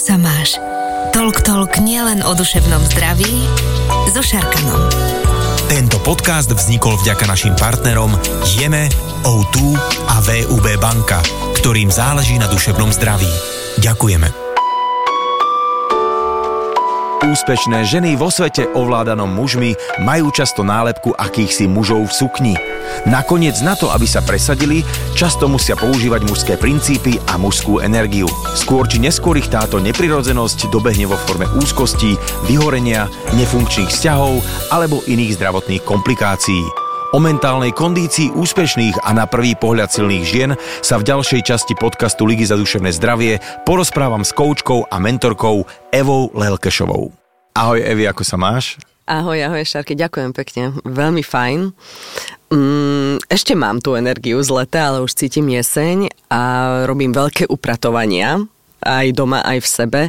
sa 0.00 0.16
máš? 0.16 0.56
Tolk 1.12 1.44
Tolk 1.44 1.76
nielen 1.84 2.24
o 2.24 2.32
duševnom 2.32 2.80
zdraví, 2.88 3.44
so 4.08 4.24
Šarkanom. 4.24 4.88
Tento 5.68 6.00
podcast 6.00 6.48
vznikol 6.48 6.96
vďaka 7.04 7.28
našim 7.28 7.52
partnerom 7.52 8.16
Jeme, 8.56 8.88
O2 9.28 9.76
a 10.08 10.16
VUB 10.24 10.66
banka, 10.80 11.20
ktorým 11.60 11.92
záleží 11.92 12.40
na 12.40 12.48
duševnom 12.48 12.88
zdraví. 12.96 13.28
Ďakujeme. 13.84 14.39
Úspešné 17.20 17.84
ženy 17.84 18.16
vo 18.16 18.32
svete 18.32 18.64
ovládanom 18.72 19.28
mužmi 19.28 19.76
majú 20.00 20.32
často 20.32 20.64
nálepku 20.64 21.12
akýchsi 21.12 21.68
mužov 21.68 22.08
v 22.08 22.16
sukni. 22.16 22.54
Nakoniec 23.04 23.60
na 23.60 23.76
to, 23.76 23.92
aby 23.92 24.08
sa 24.08 24.24
presadili, 24.24 24.80
často 25.12 25.44
musia 25.44 25.76
používať 25.76 26.24
mužské 26.24 26.56
princípy 26.56 27.20
a 27.28 27.36
mužskú 27.36 27.84
energiu. 27.84 28.24
Skôr 28.56 28.88
či 28.88 29.04
neskôr 29.04 29.36
ich 29.36 29.52
táto 29.52 29.76
neprirodzenosť 29.84 30.72
dobehne 30.72 31.12
vo 31.12 31.20
forme 31.28 31.44
úzkosti, 31.60 32.16
vyhorenia, 32.48 33.04
nefunkčných 33.36 33.92
vzťahov 33.92 34.40
alebo 34.72 35.04
iných 35.04 35.36
zdravotných 35.36 35.84
komplikácií. 35.84 36.64
O 37.10 37.18
mentálnej 37.18 37.74
kondícii 37.74 38.30
úspešných 38.38 39.02
a 39.02 39.10
na 39.10 39.26
prvý 39.26 39.58
pohľad 39.58 39.90
silných 39.90 40.24
žien 40.24 40.50
sa 40.78 40.94
v 40.94 41.10
ďalšej 41.10 41.42
časti 41.42 41.74
podcastu 41.74 42.22
Ligy 42.22 42.46
za 42.46 42.54
duševné 42.54 42.94
zdravie 42.94 43.42
porozprávam 43.66 44.22
s 44.22 44.30
koučkou 44.30 44.86
a 44.86 44.96
mentorkou 45.02 45.66
Evou 45.90 46.30
Lelkešovou. 46.38 47.19
Ahoj 47.54 47.82
Evi, 47.82 48.06
ako 48.06 48.22
sa 48.22 48.38
máš? 48.38 48.78
Ahoj, 49.10 49.42
ahoj 49.42 49.66
Šarky, 49.66 49.98
ďakujem 49.98 50.30
pekne. 50.30 50.70
Veľmi 50.86 51.26
fajn. 51.26 51.74
Mm, 52.54 53.18
ešte 53.26 53.58
mám 53.58 53.82
tú 53.82 53.98
energiu 53.98 54.38
z 54.38 54.54
leta, 54.54 54.86
ale 54.86 55.02
už 55.02 55.18
cítim 55.18 55.50
jeseň 55.50 56.14
a 56.30 56.40
robím 56.86 57.10
veľké 57.10 57.50
upratovania 57.50 58.38
aj 58.80 59.06
doma, 59.12 59.44
aj 59.44 59.58
v 59.62 59.68
sebe. 59.68 60.00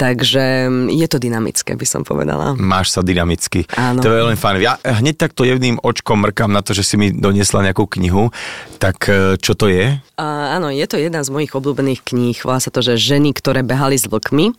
Takže 0.00 0.68
mm, 0.68 0.88
je 0.92 1.06
to 1.08 1.18
dynamické, 1.20 1.76
by 1.76 1.86
som 1.86 2.02
povedala. 2.02 2.56
Máš 2.56 2.96
sa 2.96 3.00
dynamicky. 3.04 3.68
Áno. 3.76 4.00
To 4.00 4.08
je 4.08 4.20
veľmi 4.24 4.38
fajn. 4.38 4.54
Ja 4.60 4.80
hneď 4.80 5.28
takto 5.28 5.44
jedným 5.44 5.76
očkom 5.80 6.24
mrkám 6.24 6.50
na 6.50 6.64
to, 6.64 6.72
že 6.72 6.82
si 6.82 6.94
mi 6.96 7.12
doniesla 7.12 7.64
nejakú 7.64 7.84
knihu. 7.98 8.32
Tak 8.76 8.96
e, 9.08 9.40
čo 9.40 9.56
to 9.56 9.72
je? 9.72 9.96
A, 10.16 10.56
áno, 10.56 10.68
je 10.68 10.84
to 10.88 11.00
jedna 11.00 11.24
z 11.24 11.32
mojich 11.32 11.52
obľúbených 11.52 12.04
kníh. 12.04 12.36
Volá 12.44 12.60
sa 12.60 12.72
to, 12.72 12.84
že 12.84 13.00
Ženy, 13.00 13.36
ktoré 13.36 13.64
behali 13.64 13.96
s 13.96 14.08
vlkmi. 14.08 14.52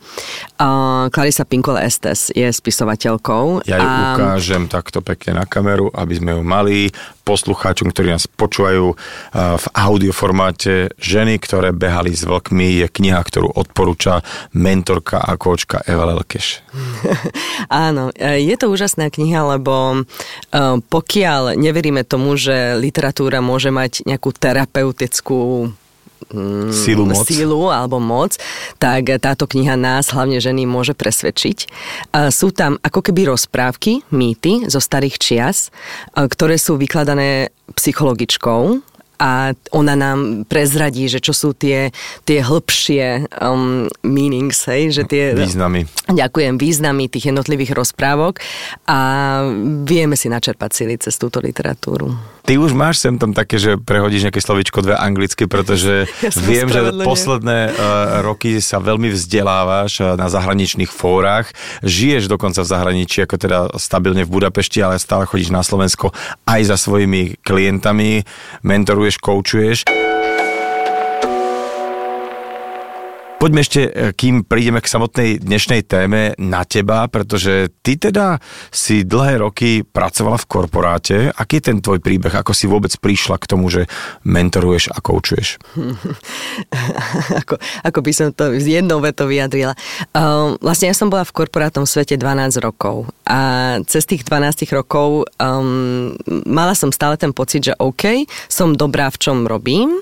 A, 0.58 0.68
Clarissa 1.14 1.46
Pinkola 1.46 1.86
Estes 1.86 2.34
je 2.34 2.50
spisovateľkou. 2.50 3.66
Ja 3.70 3.78
ju 3.78 3.88
a... 3.88 3.98
ukážem 4.18 4.66
takto 4.70 5.02
pekne 5.02 5.42
na 5.42 5.46
kameru, 5.46 5.90
aby 5.94 6.14
sme 6.18 6.34
ju 6.38 6.42
mali 6.42 6.90
poslucháčom, 7.28 7.92
ktorí 7.92 8.16
nás 8.16 8.32
počúvajú 8.32 8.96
v 9.36 9.66
audioformáte 9.76 10.96
Ženy, 10.96 11.44
ktoré 11.44 11.76
behali 11.76 12.16
s 12.16 12.24
vlkmi, 12.24 12.80
je 12.80 12.88
kniha, 12.88 13.20
ktorú 13.20 13.52
odporúča 13.52 14.24
mentorka 14.56 15.20
a 15.20 15.36
kočka 15.36 15.84
Eva 15.84 16.08
Lelkeš. 16.08 16.64
Áno, 17.68 18.16
e, 18.16 18.40
je 18.48 18.56
to 18.56 18.72
úžasná 18.72 19.12
kniha, 19.12 19.58
lebo 19.58 19.74
e, 19.94 20.00
pokiaľ 20.80 21.60
neveríme 21.60 22.08
tomu, 22.08 22.40
že 22.40 22.80
literatúra 22.80 23.44
môže 23.44 23.74
mať 23.74 24.08
nejakú 24.08 24.32
terapeutickú 24.32 25.72
Mm, 26.28 26.76
sílu, 26.76 27.04
moc. 27.08 27.24
sílu 27.24 27.72
alebo 27.72 28.04
moc, 28.04 28.36
tak 28.82 29.08
táto 29.24 29.48
kniha 29.48 29.80
nás, 29.80 30.12
hlavne 30.12 30.44
ženy, 30.44 30.68
môže 30.68 30.92
presvedčiť. 30.92 31.72
Sú 32.36 32.52
tam 32.52 32.76
ako 32.84 33.00
keby 33.00 33.32
rozprávky, 33.32 34.04
mýty 34.12 34.68
zo 34.68 34.84
starých 34.84 35.16
čias, 35.24 35.72
ktoré 36.12 36.60
sú 36.60 36.76
vykladané 36.76 37.56
psychologičkou, 37.80 38.84
a 39.18 39.58
ona 39.74 39.98
nám 39.98 40.46
prezradí, 40.46 41.10
že 41.10 41.18
čo 41.18 41.34
sú 41.34 41.58
tie, 41.58 41.90
tie 42.24 42.40
hĺbšie 42.46 43.34
um, 43.42 43.90
meanings, 44.06 44.62
hej, 44.70 44.94
že 44.94 45.04
tie... 45.10 45.34
Významy. 45.34 45.90
Ďakujem, 46.06 46.62
významy 46.62 47.10
tých 47.10 47.34
jednotlivých 47.34 47.74
rozprávok 47.74 48.38
a 48.86 49.00
vieme 49.90 50.14
si 50.14 50.30
načerpať 50.30 50.70
sily 50.70 50.96
cez 51.02 51.18
túto 51.18 51.42
literatúru. 51.42 52.14
Ty 52.48 52.56
už 52.64 52.72
máš 52.72 53.04
sem 53.04 53.20
tam 53.20 53.36
také, 53.36 53.60
že 53.60 53.76
prehodíš 53.76 54.32
nejaké 54.32 54.40
slovičko 54.40 54.80
dve 54.80 54.96
anglicky, 54.96 55.52
pretože 55.52 56.08
ja 56.24 56.32
viem, 56.48 56.72
že 56.72 56.96
posledné 57.04 57.76
uh, 57.76 58.24
roky 58.24 58.64
sa 58.64 58.80
veľmi 58.80 59.12
vzdelávaš 59.12 60.00
uh, 60.00 60.16
na 60.16 60.32
zahraničných 60.32 60.88
fórach, 60.88 61.52
žiješ 61.84 62.32
dokonca 62.32 62.64
v 62.64 62.72
zahraničí, 62.72 63.28
ako 63.28 63.36
teda 63.36 63.60
stabilne 63.76 64.24
v 64.24 64.32
Budapešti, 64.32 64.80
ale 64.80 64.96
stále 64.96 65.28
chodíš 65.28 65.52
na 65.52 65.60
Slovensko 65.60 66.16
aj 66.48 66.72
za 66.72 66.80
svojimi 66.80 67.36
klientami, 67.44 68.24
mentoruješ, 68.64 69.20
koučuješ. 69.20 70.17
Poďme 73.38 73.62
ešte, 73.62 73.82
e, 73.86 74.18
kým 74.18 74.50
prídeme 74.50 74.82
k 74.82 74.90
samotnej 74.90 75.38
dnešnej 75.38 75.86
téme, 75.86 76.34
na 76.42 76.66
teba, 76.66 77.06
pretože 77.06 77.70
ty 77.86 77.94
teda 77.94 78.42
si 78.74 79.06
dlhé 79.06 79.46
roky 79.46 79.86
pracovala 79.86 80.42
v 80.42 80.50
korporáte. 80.50 81.18
Aký 81.38 81.62
je 81.62 81.70
ten 81.70 81.78
tvoj 81.78 82.02
príbeh? 82.02 82.34
Ako 82.34 82.58
si 82.58 82.66
vôbec 82.66 82.90
prišla 82.98 83.38
k 83.38 83.46
tomu, 83.46 83.70
že 83.70 83.86
mentoruješ 84.26 84.90
a 84.90 84.98
koučuješ? 85.06 85.62
ako, 87.46 87.62
ako 87.86 88.00
by 88.02 88.12
som 88.18 88.34
to 88.34 88.58
z 88.58 88.82
jednou 88.82 89.06
vetou 89.06 89.30
vyjadrila. 89.30 89.78
Um, 90.18 90.58
vlastne 90.58 90.90
ja 90.90 90.98
som 90.98 91.14
bola 91.14 91.22
v 91.22 91.38
korporátnom 91.38 91.86
svete 91.86 92.18
12 92.18 92.58
rokov 92.58 93.06
a 93.30 93.78
cez 93.86 94.10
tých 94.10 94.26
12 94.26 94.66
rokov 94.74 95.30
um, 95.38 96.10
mala 96.50 96.74
som 96.74 96.90
stále 96.90 97.22
ten 97.22 97.38
pocit, 97.38 97.70
že 97.70 97.78
OK, 97.78 98.26
som 98.50 98.74
dobrá 98.74 99.14
v 99.14 99.22
čom 99.22 99.46
robím, 99.46 99.94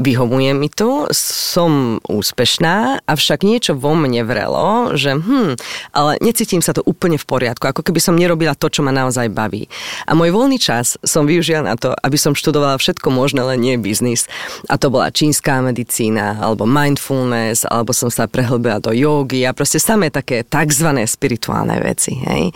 vyhovuje 0.00 0.56
mi 0.56 0.72
to, 0.72 1.12
som 1.12 2.00
úspešná 2.08 2.69
iná, 2.70 3.02
avšak 3.10 3.42
niečo 3.42 3.74
vo 3.74 3.98
mne 3.98 4.22
vrelo, 4.22 4.94
že 4.94 5.18
hm, 5.18 5.58
ale 5.90 6.22
necítim 6.22 6.62
sa 6.62 6.70
to 6.70 6.86
úplne 6.86 7.18
v 7.18 7.26
poriadku, 7.26 7.66
ako 7.66 7.82
keby 7.82 7.98
som 7.98 8.14
nerobila 8.14 8.54
to, 8.54 8.70
čo 8.70 8.86
ma 8.86 8.94
naozaj 8.94 9.26
baví. 9.26 9.66
A 10.06 10.14
môj 10.14 10.30
voľný 10.30 10.62
čas 10.62 10.94
som 11.02 11.26
využila 11.26 11.66
na 11.66 11.74
to, 11.74 11.90
aby 11.98 12.14
som 12.14 12.38
študovala 12.38 12.78
všetko 12.78 13.10
možné, 13.10 13.42
len 13.42 13.58
nie 13.58 13.74
biznis. 13.74 14.30
A 14.70 14.78
to 14.78 14.86
bola 14.88 15.10
čínska 15.10 15.58
medicína, 15.66 16.38
alebo 16.38 16.62
mindfulness, 16.62 17.66
alebo 17.66 17.90
som 17.90 18.08
sa 18.08 18.30
prehlbila 18.30 18.78
do 18.78 18.94
jogy 18.94 19.42
a 19.42 19.50
proste 19.50 19.82
samé 19.82 20.14
také 20.14 20.46
takzvané 20.46 21.10
spirituálne 21.10 21.74
veci. 21.82 22.14
Hej. 22.22 22.54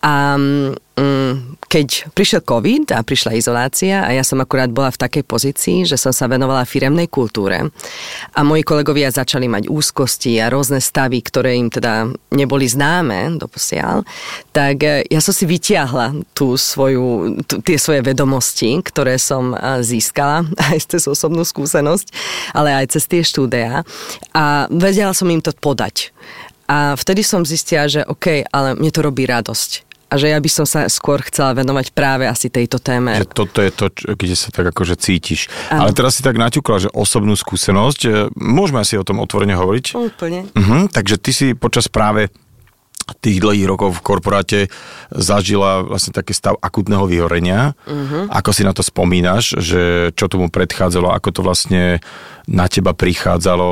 A 0.00 0.32
Mm, 0.32 0.76
keď 1.72 2.12
prišiel 2.12 2.44
COVID 2.44 2.92
a 2.92 3.00
prišla 3.00 3.32
izolácia 3.32 4.04
a 4.04 4.12
ja 4.12 4.20
som 4.20 4.36
akurát 4.44 4.68
bola 4.68 4.92
v 4.92 5.00
takej 5.00 5.24
pozícii, 5.24 5.88
že 5.88 5.96
som 5.96 6.12
sa 6.12 6.28
venovala 6.28 6.68
firemnej 6.68 7.08
kultúre. 7.08 7.72
A 8.36 8.40
moji 8.44 8.60
kolegovia 8.60 9.08
začali 9.08 9.48
mať 9.48 9.72
úzkosti 9.72 10.36
a 10.36 10.52
rôzne 10.52 10.84
stavy, 10.84 11.24
ktoré 11.24 11.56
im 11.56 11.72
teda 11.72 12.12
neboli 12.36 12.68
známe 12.68 13.40
doposiaľ, 13.40 14.04
tak 14.52 14.84
e, 14.84 15.08
ja 15.08 15.24
som 15.24 15.32
si 15.32 15.48
vytiahla 15.48 16.12
tú 16.36 16.60
svoju, 16.60 17.40
tú, 17.48 17.64
tie 17.64 17.80
svoje 17.80 18.04
vedomosti, 18.04 18.76
ktoré 18.84 19.16
som 19.16 19.56
e, 19.56 19.80
získala 19.80 20.44
aj 20.68 20.92
cez 20.92 21.08
osobnú 21.08 21.40
skúsenosť, 21.40 22.12
ale 22.52 22.84
aj 22.84 23.00
cez 23.00 23.08
tie 23.08 23.24
štúdia. 23.24 23.80
A 24.36 24.68
vedela 24.68 25.16
som 25.16 25.32
im 25.32 25.40
to 25.40 25.56
podať. 25.56 26.12
A 26.68 26.92
vtedy 27.00 27.24
som 27.24 27.48
zistila, 27.48 27.88
že 27.88 28.04
OK, 28.04 28.44
ale 28.52 28.76
mne 28.76 28.92
to 28.92 29.00
robí 29.00 29.24
radosť 29.24 29.91
a 30.12 30.20
že 30.20 30.28
ja 30.28 30.36
by 30.36 30.50
som 30.52 30.68
sa 30.68 30.92
skôr 30.92 31.24
chcela 31.24 31.56
venovať 31.56 31.96
práve 31.96 32.28
asi 32.28 32.52
tejto 32.52 32.76
téme. 32.76 33.16
Že 33.16 33.32
toto 33.32 33.64
je 33.64 33.72
to, 33.72 33.88
kde 34.12 34.36
sa 34.36 34.52
tak 34.52 34.68
akože 34.68 35.00
cítiš. 35.00 35.48
Ano. 35.72 35.88
Ale 35.88 35.96
teraz 35.96 36.20
si 36.20 36.22
tak 36.22 36.36
naťukla, 36.36 36.84
že 36.84 36.88
osobnú 36.92 37.32
skúsenosť, 37.32 38.00
e, 38.04 38.10
môžeme 38.36 38.84
asi 38.84 39.00
o 39.00 39.06
tom 39.08 39.24
otvorene 39.24 39.56
hovoriť? 39.56 39.96
Úplne. 39.96 40.52
Uh-huh, 40.52 40.84
takže 40.92 41.16
ty 41.16 41.32
si 41.32 41.46
počas 41.56 41.88
práve 41.88 42.28
tých 43.18 43.42
dlhých 43.42 43.66
rokov 43.66 43.98
v 43.98 44.04
korporáte 44.04 44.60
zažila 45.10 45.82
vlastne 45.82 46.14
taký 46.14 46.36
stav 46.36 46.54
akutného 46.62 47.08
vyhorenia. 47.08 47.74
Uh-huh. 47.88 48.30
Ako 48.30 48.54
si 48.54 48.62
na 48.62 48.76
to 48.76 48.84
spomínaš, 48.84 49.58
že 49.58 50.14
čo 50.14 50.30
tomu 50.30 50.52
predchádzalo, 50.52 51.10
ako 51.10 51.28
to 51.34 51.40
vlastne 51.42 51.98
na 52.46 52.66
teba 52.70 52.94
prichádzalo, 52.94 53.70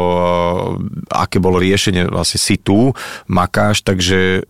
aké 1.13 1.39
bolo 1.39 1.63
riešenie, 1.63 2.11
vlastne 2.11 2.41
si 2.43 2.59
tu, 2.59 2.91
makáš, 3.31 3.85
takže 3.87 4.49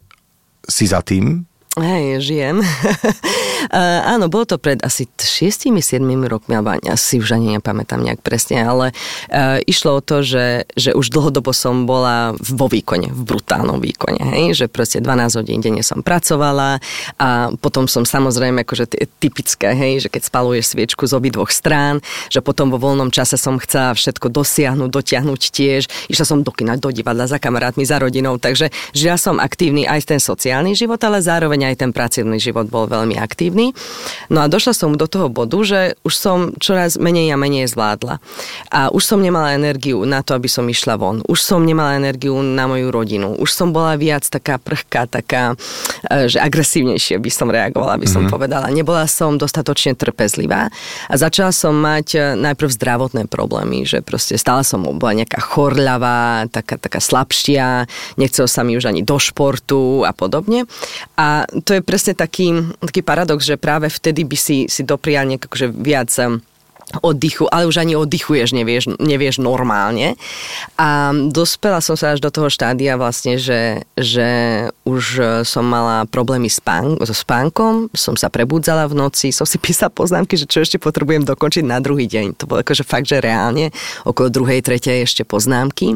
si 0.65 0.85
za 0.87 1.03
tým? 1.05 1.50
Hej, 1.79 2.19
žijem. 2.27 2.67
uh, 2.67 4.01
áno, 4.19 4.27
bolo 4.27 4.43
to 4.43 4.59
pred 4.59 4.83
asi 4.83 5.07
6-7 5.07 6.03
rokmi, 6.27 6.59
alebo 6.59 6.75
asi 6.83 7.23
už 7.23 7.39
ani 7.39 7.55
nepamätám 7.63 8.03
nejak 8.03 8.27
presne, 8.27 8.67
ale 8.67 8.91
uh, 9.31 9.63
išlo 9.63 9.95
o 9.95 10.03
to, 10.03 10.27
že, 10.27 10.67
že 10.75 10.99
už 10.99 11.15
dlhodobo 11.15 11.55
som 11.55 11.87
bola 11.87 12.35
vo 12.43 12.67
výkone, 12.67 13.15
v 13.15 13.23
brutálnom 13.23 13.79
výkone, 13.79 14.19
hej, 14.19 14.59
že 14.59 14.67
proste 14.67 14.99
12 14.99 15.39
hodín 15.39 15.63
denne 15.63 15.87
som 15.87 16.03
pracovala 16.03 16.83
a 17.23 17.55
potom 17.63 17.87
som 17.87 18.03
samozrejme 18.03 18.67
akože 18.67 18.91
typické, 19.23 19.71
hej, 19.71 20.03
že 20.03 20.09
keď 20.11 20.27
spaluješ 20.27 20.75
sviečku 20.75 21.07
z 21.07 21.15
obidvoch 21.23 21.55
strán, 21.55 22.03
že 22.35 22.43
potom 22.43 22.75
vo 22.75 22.83
voľnom 22.83 23.15
čase 23.15 23.39
som 23.39 23.63
chcela 23.63 23.95
všetko 23.95 24.27
dosiahnuť, 24.27 24.91
dotiahnuť 24.91 25.43
tiež, 25.55 25.87
išla 26.11 26.27
som 26.27 26.43
do 26.43 26.51
kina, 26.51 26.75
do 26.75 26.91
divadla, 26.91 27.31
za 27.31 27.39
kamarátmi, 27.39 27.87
za 27.87 28.03
rodinou, 28.03 28.43
takže 28.43 28.75
žila 28.91 29.15
som 29.15 29.39
aktívny 29.39 29.87
aj 29.87 30.11
ten 30.11 30.19
sociálny 30.19 30.75
život, 30.75 30.99
ale 31.07 31.23
zároveň 31.23 31.60
zároveň 31.61 31.77
aj 31.77 31.77
ten 31.77 31.91
pracovný 31.93 32.39
život 32.41 32.67
bol 32.73 32.89
veľmi 32.89 33.21
aktívny. 33.21 33.77
No 34.33 34.41
a 34.41 34.49
došla 34.49 34.73
som 34.73 34.97
do 34.97 35.05
toho 35.05 35.29
bodu, 35.29 35.61
že 35.61 35.81
už 36.09 36.15
som 36.17 36.39
čoraz 36.57 36.97
menej 36.97 37.33
a 37.33 37.37
menej 37.37 37.69
zvládla. 37.69 38.17
A 38.73 38.89
už 38.89 39.05
som 39.05 39.21
nemala 39.21 39.53
energiu 39.53 40.01
na 40.09 40.25
to, 40.25 40.33
aby 40.33 40.49
som 40.49 40.65
išla 40.65 40.97
von. 40.97 41.21
Už 41.29 41.45
som 41.45 41.61
nemala 41.61 42.01
energiu 42.01 42.41
na 42.41 42.65
moju 42.65 42.89
rodinu. 42.89 43.37
Už 43.37 43.53
som 43.53 43.77
bola 43.77 44.01
viac 44.01 44.25
taká 44.25 44.57
prchká, 44.57 45.05
taká, 45.05 45.59
e, 46.09 46.33
že 46.33 46.41
agresívnejšie 46.41 47.21
by 47.21 47.31
som 47.31 47.53
reagovala, 47.53 48.01
by 48.01 48.09
som 48.09 48.25
mm-hmm. 48.25 48.33
povedala. 48.33 48.73
Nebola 48.73 49.05
som 49.05 49.37
dostatočne 49.37 49.93
trpezlivá 49.99 50.73
a 51.11 51.15
začala 51.15 51.53
som 51.53 51.77
mať 51.77 52.07
e, 52.17 52.19
najprv 52.41 52.71
zdravotné 52.73 53.29
problémy, 53.29 53.85
že 53.85 54.01
proste 54.01 54.41
stále 54.41 54.65
som 54.65 54.81
bola 54.81 55.13
nejaká 55.13 55.43
chorľavá, 55.43 56.49
taká, 56.49 56.81
taká 56.81 57.03
slabšia, 57.03 57.85
nechcel 58.17 58.49
sa 58.49 58.65
mi 58.65 58.79
už 58.79 58.89
ani 58.89 59.03
do 59.05 59.19
športu 59.19 60.07
a 60.07 60.15
podobne. 60.15 60.65
A 61.19 61.50
to 61.65 61.75
je 61.75 61.83
presne 61.83 62.15
taký, 62.15 62.55
taký 62.79 63.03
paradox, 63.03 63.43
že 63.47 63.59
práve 63.59 63.91
vtedy 63.91 64.23
by 64.23 64.37
si, 64.39 64.57
si 64.71 64.83
doprial 64.87 65.27
nejak 65.27 65.51
akože 65.51 65.67
viac 65.75 66.09
oddychu, 66.99 67.47
ale 67.49 67.71
už 67.71 67.79
ani 67.79 67.95
oddychuješ, 67.95 68.51
nevieš, 68.51 68.99
nevieš 68.99 69.39
normálne. 69.39 70.19
A 70.75 71.15
dospela 71.15 71.79
som 71.79 71.95
sa 71.95 72.15
až 72.15 72.21
do 72.21 72.31
toho 72.35 72.51
štádia 72.51 72.99
vlastne, 72.99 73.39
že, 73.39 73.87
že 73.95 74.29
už 74.83 75.05
som 75.47 75.63
mala 75.63 76.03
problémy 76.11 76.51
spán, 76.51 76.99
so 77.07 77.15
spánkom, 77.15 77.89
som 77.95 78.19
sa 78.19 78.27
prebudzala 78.27 78.91
v 78.91 78.99
noci, 78.99 79.31
som 79.31 79.47
si 79.47 79.57
písala 79.63 79.95
poznámky, 79.95 80.35
že 80.35 80.51
čo 80.51 80.67
ešte 80.67 80.83
potrebujem 80.83 81.23
dokončiť 81.23 81.65
na 81.65 81.79
druhý 81.79 82.11
deň. 82.11 82.43
To 82.43 82.51
bolo 82.51 82.67
akože 82.67 82.83
fakt, 82.83 83.07
že 83.07 83.23
reálne, 83.23 83.71
okolo 84.03 84.33
druhej, 84.33 84.61
tretej 84.65 85.07
ešte 85.07 85.23
poznámky. 85.23 85.95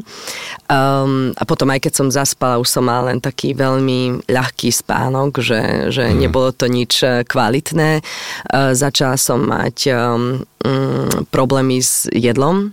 Um, 0.71 1.35
a 1.35 1.43
potom 1.43 1.69
aj 1.75 1.91
keď 1.91 1.93
som 1.93 2.09
zaspala, 2.15 2.63
už 2.63 2.71
som 2.71 2.87
mala 2.87 3.11
len 3.13 3.19
taký 3.19 3.53
veľmi 3.57 4.29
ľahký 4.31 4.71
spánok, 4.71 5.43
že, 5.43 5.91
že 5.91 6.09
mm. 6.11 6.17
nebolo 6.17 6.55
to 6.55 6.71
nič 6.71 7.03
kvalitné. 7.27 8.01
Uh, 8.49 8.73
začala 8.77 9.19
som 9.19 9.43
mať 9.45 9.77
um, 9.91 10.45
um, 10.65 11.29
problémy 11.29 11.79
s 11.85 12.09
jedlom, 12.11 12.73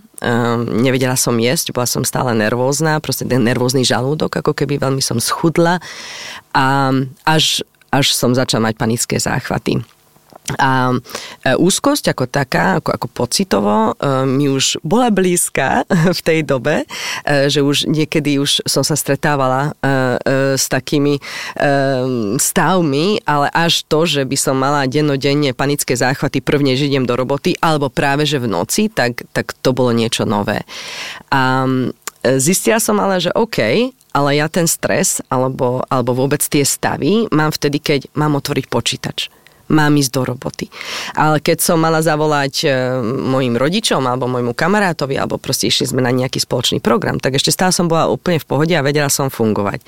nevedela 0.80 1.14
som 1.14 1.36
jesť, 1.36 1.76
bola 1.76 1.86
som 1.86 2.02
stále 2.02 2.32
nervózna, 2.32 2.98
proste 3.04 3.28
ten 3.28 3.44
nervózny 3.44 3.84
žalúdok, 3.84 4.40
ako 4.40 4.56
keby 4.56 4.80
veľmi 4.80 5.04
som 5.04 5.20
schudla 5.20 5.78
a 6.56 6.90
až, 7.28 7.60
až 7.92 8.06
som 8.16 8.32
začala 8.32 8.72
mať 8.72 8.74
panické 8.80 9.16
záchvaty. 9.20 9.84
A 10.58 10.92
e, 10.92 10.96
úzkosť 11.56 12.12
ako 12.12 12.24
taká, 12.28 12.80
ako, 12.80 12.90
ako 12.94 13.06
pocitovo, 13.12 13.76
e, 13.92 14.26
mi 14.26 14.48
už 14.48 14.80
bola 14.84 15.12
blízka 15.12 15.84
v 16.18 16.20
tej 16.20 16.40
dobe, 16.44 16.84
e, 17.24 17.46
že 17.48 17.60
už 17.62 17.88
niekedy 17.88 18.40
už 18.40 18.64
som 18.66 18.82
sa 18.82 18.94
stretávala 18.98 19.74
s 20.56 20.66
takými 20.70 21.18
stavmi, 22.38 23.06
ale 23.26 23.46
až 23.52 23.84
to, 23.86 24.06
že 24.06 24.22
by 24.26 24.36
som 24.38 24.56
mala 24.58 24.86
dennodenne 24.86 25.54
panické 25.54 25.94
záchvaty 25.94 26.42
prvne, 26.42 26.74
že 26.78 26.88
idem 26.88 27.06
do 27.06 27.14
roboty, 27.14 27.54
alebo 27.58 27.90
práve, 27.90 28.26
že 28.26 28.42
v 28.42 28.50
noci, 28.50 28.88
tak, 28.88 29.26
tak 29.34 29.54
to 29.62 29.74
bolo 29.74 29.90
niečo 29.90 30.24
nové. 30.24 30.64
A 31.30 31.66
zistila 32.38 32.78
som 32.78 32.98
ale, 33.02 33.18
že 33.18 33.34
OK, 33.34 33.90
ale 34.12 34.30
ja 34.36 34.46
ten 34.46 34.68
stres 34.68 35.24
alebo, 35.32 35.82
alebo 35.88 36.12
vôbec 36.14 36.40
tie 36.44 36.62
stavy 36.62 37.26
mám 37.32 37.50
vtedy, 37.50 37.80
keď 37.80 38.00
mám 38.14 38.36
otvoriť 38.38 38.66
počítač 38.68 39.32
mám 39.70 39.94
ísť 39.94 40.12
do 40.12 40.22
roboty. 40.34 40.66
Ale 41.14 41.38
keď 41.38 41.58
som 41.62 41.78
mala 41.78 42.02
zavolať 42.02 42.54
e, 42.64 42.68
mojim 43.04 43.54
rodičom 43.54 44.02
alebo 44.02 44.26
môjmu 44.26 44.56
kamarátovi, 44.56 45.14
alebo 45.14 45.38
proste 45.38 45.70
išli 45.70 45.90
sme 45.90 46.02
na 46.02 46.10
nejaký 46.10 46.42
spoločný 46.42 46.82
program, 46.82 47.22
tak 47.22 47.38
ešte 47.38 47.54
stále 47.54 47.70
som 47.70 47.86
bola 47.86 48.10
úplne 48.10 48.42
v 48.42 48.48
pohode 48.48 48.74
a 48.74 48.82
vedela 48.82 49.12
som 49.12 49.30
fungovať. 49.30 49.84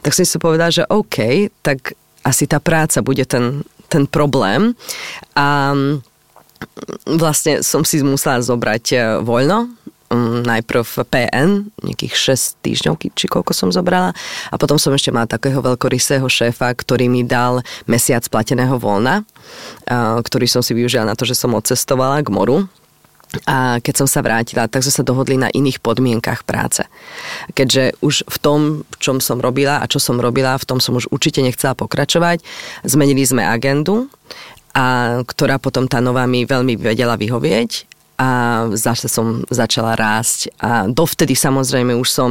Tak 0.00 0.12
som 0.14 0.24
si 0.24 0.36
povedala, 0.40 0.72
že 0.72 0.88
OK, 0.88 1.50
tak 1.60 1.98
asi 2.24 2.48
tá 2.48 2.62
práca 2.62 3.04
bude 3.04 3.24
ten, 3.28 3.64
ten 3.92 4.08
problém. 4.08 4.72
A 5.36 5.72
vlastne 7.06 7.62
som 7.62 7.86
si 7.86 8.02
musela 8.02 8.42
zobrať 8.42 8.84
e, 8.92 8.96
voľno 9.22 9.78
um, 10.12 10.42
najprv 10.44 10.84
PN, 11.08 11.68
nejakých 11.84 12.14
6 12.36 12.64
týždňov, 12.64 12.94
či 13.14 13.26
koľko 13.28 13.52
som 13.52 13.68
zobrala. 13.72 14.12
A 14.52 14.56
potom 14.56 14.80
som 14.80 14.92
ešte 14.92 15.12
mala 15.12 15.28
takého 15.28 15.60
veľkorysého 15.60 16.24
šéfa, 16.26 16.72
ktorý 16.72 17.08
mi 17.08 17.24
dal 17.24 17.64
mesiac 17.84 18.24
plateného 18.28 18.76
voľna, 18.76 19.24
uh, 19.88 20.20
ktorý 20.20 20.48
som 20.48 20.64
si 20.64 20.72
využila 20.72 21.04
na 21.08 21.14
to, 21.16 21.28
že 21.28 21.36
som 21.36 21.56
odcestovala 21.56 22.24
k 22.24 22.32
moru. 22.32 22.64
A 23.44 23.76
keď 23.84 23.94
som 24.04 24.08
sa 24.08 24.24
vrátila, 24.24 24.72
tak 24.72 24.80
sme 24.80 24.94
sa 24.94 25.04
dohodli 25.04 25.36
na 25.36 25.52
iných 25.52 25.84
podmienkach 25.84 26.48
práce. 26.48 26.80
Keďže 27.52 28.00
už 28.00 28.24
v 28.24 28.36
tom, 28.40 28.60
čom 28.96 29.20
som 29.20 29.36
robila 29.36 29.84
a 29.84 29.90
čo 29.90 30.00
som 30.00 30.16
robila, 30.16 30.56
v 30.56 30.64
tom 30.64 30.80
som 30.80 30.96
už 30.96 31.12
určite 31.12 31.44
nechcela 31.44 31.76
pokračovať, 31.76 32.40
zmenili 32.88 33.28
sme 33.28 33.44
agendu, 33.44 34.08
a 34.72 35.20
ktorá 35.26 35.58
potom 35.58 35.90
tá 35.90 35.98
nová 35.98 36.24
mi 36.28 36.46
veľmi 36.46 36.78
vedela 36.78 37.18
vyhovieť 37.18 37.97
a 38.18 38.66
zase 38.74 39.06
som 39.06 39.46
začala 39.46 39.94
rásť 39.94 40.50
a 40.58 40.90
dovtedy 40.90 41.38
samozrejme 41.38 41.94
už 41.94 42.08
som 42.10 42.30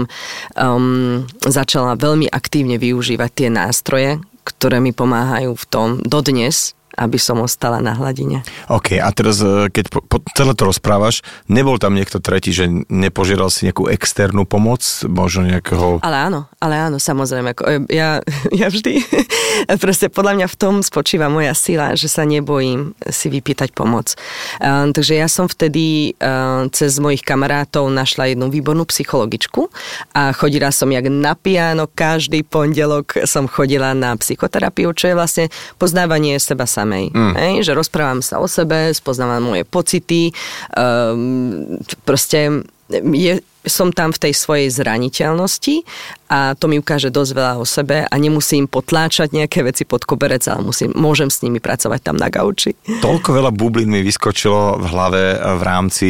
um, 0.60 1.24
začala 1.48 1.95
veľmi 1.95 2.28
aktívne 2.28 2.75
využívať 2.75 3.31
tie 3.31 3.50
nástroje, 3.50 4.19
ktoré 4.44 4.84
mi 4.84 4.92
pomáhajú 4.92 5.56
v 5.56 5.66
tom 5.72 5.89
dodnes, 6.04 6.75
aby 6.98 7.22
som 7.22 7.38
ostala 7.46 7.78
na 7.78 7.94
hladine. 7.94 8.42
OK, 8.74 8.98
a 8.98 9.10
teraz, 9.14 9.38
e, 9.40 9.70
keď 9.70 9.86
po, 9.94 10.00
po, 10.02 10.18
celé 10.34 10.58
to 10.58 10.66
rozprávaš, 10.66 11.22
nebol 11.46 11.78
tam 11.78 11.94
niekto 11.94 12.18
tretí, 12.18 12.50
že 12.50 12.66
nepožiadal 12.90 13.54
si 13.54 13.70
nejakú 13.70 13.86
externú 13.86 14.50
pomoc, 14.50 14.82
možno 15.06 15.46
nejakého... 15.46 16.02
Ale 16.02 16.18
áno, 16.18 16.50
ale 16.58 16.90
áno, 16.90 16.98
samozrejme. 16.98 17.54
E, 17.54 17.86
ja, 17.94 18.26
ja 18.66 18.68
vždy, 18.74 18.98
proste 19.84 20.10
podľa 20.10 20.42
mňa 20.42 20.48
v 20.50 20.58
tom 20.58 20.82
spočíva 20.82 21.30
moja 21.30 21.54
sila, 21.54 21.94
že 21.94 22.10
sa 22.10 22.26
nebojím 22.26 22.98
si 23.14 23.30
vypýtať 23.30 23.78
pomoc. 23.78 24.18
Um, 24.58 24.90
takže 24.90 25.22
ja 25.22 25.30
som 25.30 25.46
vtedy 25.46 26.18
um, 26.18 26.66
cez 26.74 26.98
mojich 26.98 27.22
kamarátov 27.22 27.94
našla 27.94 28.34
jednu 28.34 28.50
výbornú 28.50 28.90
psychologičku 28.90 29.70
a 30.18 30.34
chodila 30.34 30.74
som 30.74 30.90
jak 30.90 31.06
na 31.14 31.38
piano, 31.38 31.86
každý 31.86 32.42
pondelok 32.42 33.22
som 33.30 33.46
chodila 33.46 33.94
na 33.94 34.18
psychoterapiu, 34.18 34.96
čo 34.98 35.12
je 35.12 35.16
vlastne 35.16 35.46
poznávanie 35.78 36.40
seba 36.42 36.66
sama 36.66 36.87
samej. 36.88 37.12
Mm. 37.12 37.36
Hej? 37.36 37.54
Že 37.68 37.72
rozprávam 37.75 38.22
sa 38.24 38.39
o 38.39 38.48
sebe, 38.48 38.95
spoznávam 38.95 39.44
moje 39.44 39.68
pocity, 39.68 40.31
um, 40.72 41.75
proste 42.07 42.63
je, 42.88 43.44
som 43.68 43.92
tam 43.92 44.16
v 44.16 44.22
tej 44.24 44.34
svojej 44.34 44.72
zraniteľnosti 44.72 45.84
a 46.31 46.56
to 46.56 46.72
mi 46.72 46.80
ukáže 46.80 47.12
dosť 47.12 47.31
veľa 47.36 47.54
o 47.60 47.68
sebe 47.68 48.07
a 48.07 48.16
nemusím 48.16 48.63
potláčať 48.63 49.36
nejaké 49.36 49.60
veci 49.68 49.84
pod 49.84 50.07
koberec, 50.07 50.48
ale 50.48 50.63
musím, 50.63 50.95
môžem 50.95 51.28
s 51.28 51.44
nimi 51.44 51.60
pracovať 51.60 52.00
tam 52.00 52.16
na 52.16 52.31
gauči. 52.31 52.80
Toľko 53.04 53.36
veľa 53.36 53.51
bublín 53.51 53.92
mi 53.92 54.00
vyskočilo 54.00 54.80
v 54.80 54.86
hlave 54.88 55.24
v 55.36 55.62
rámci 55.67 56.10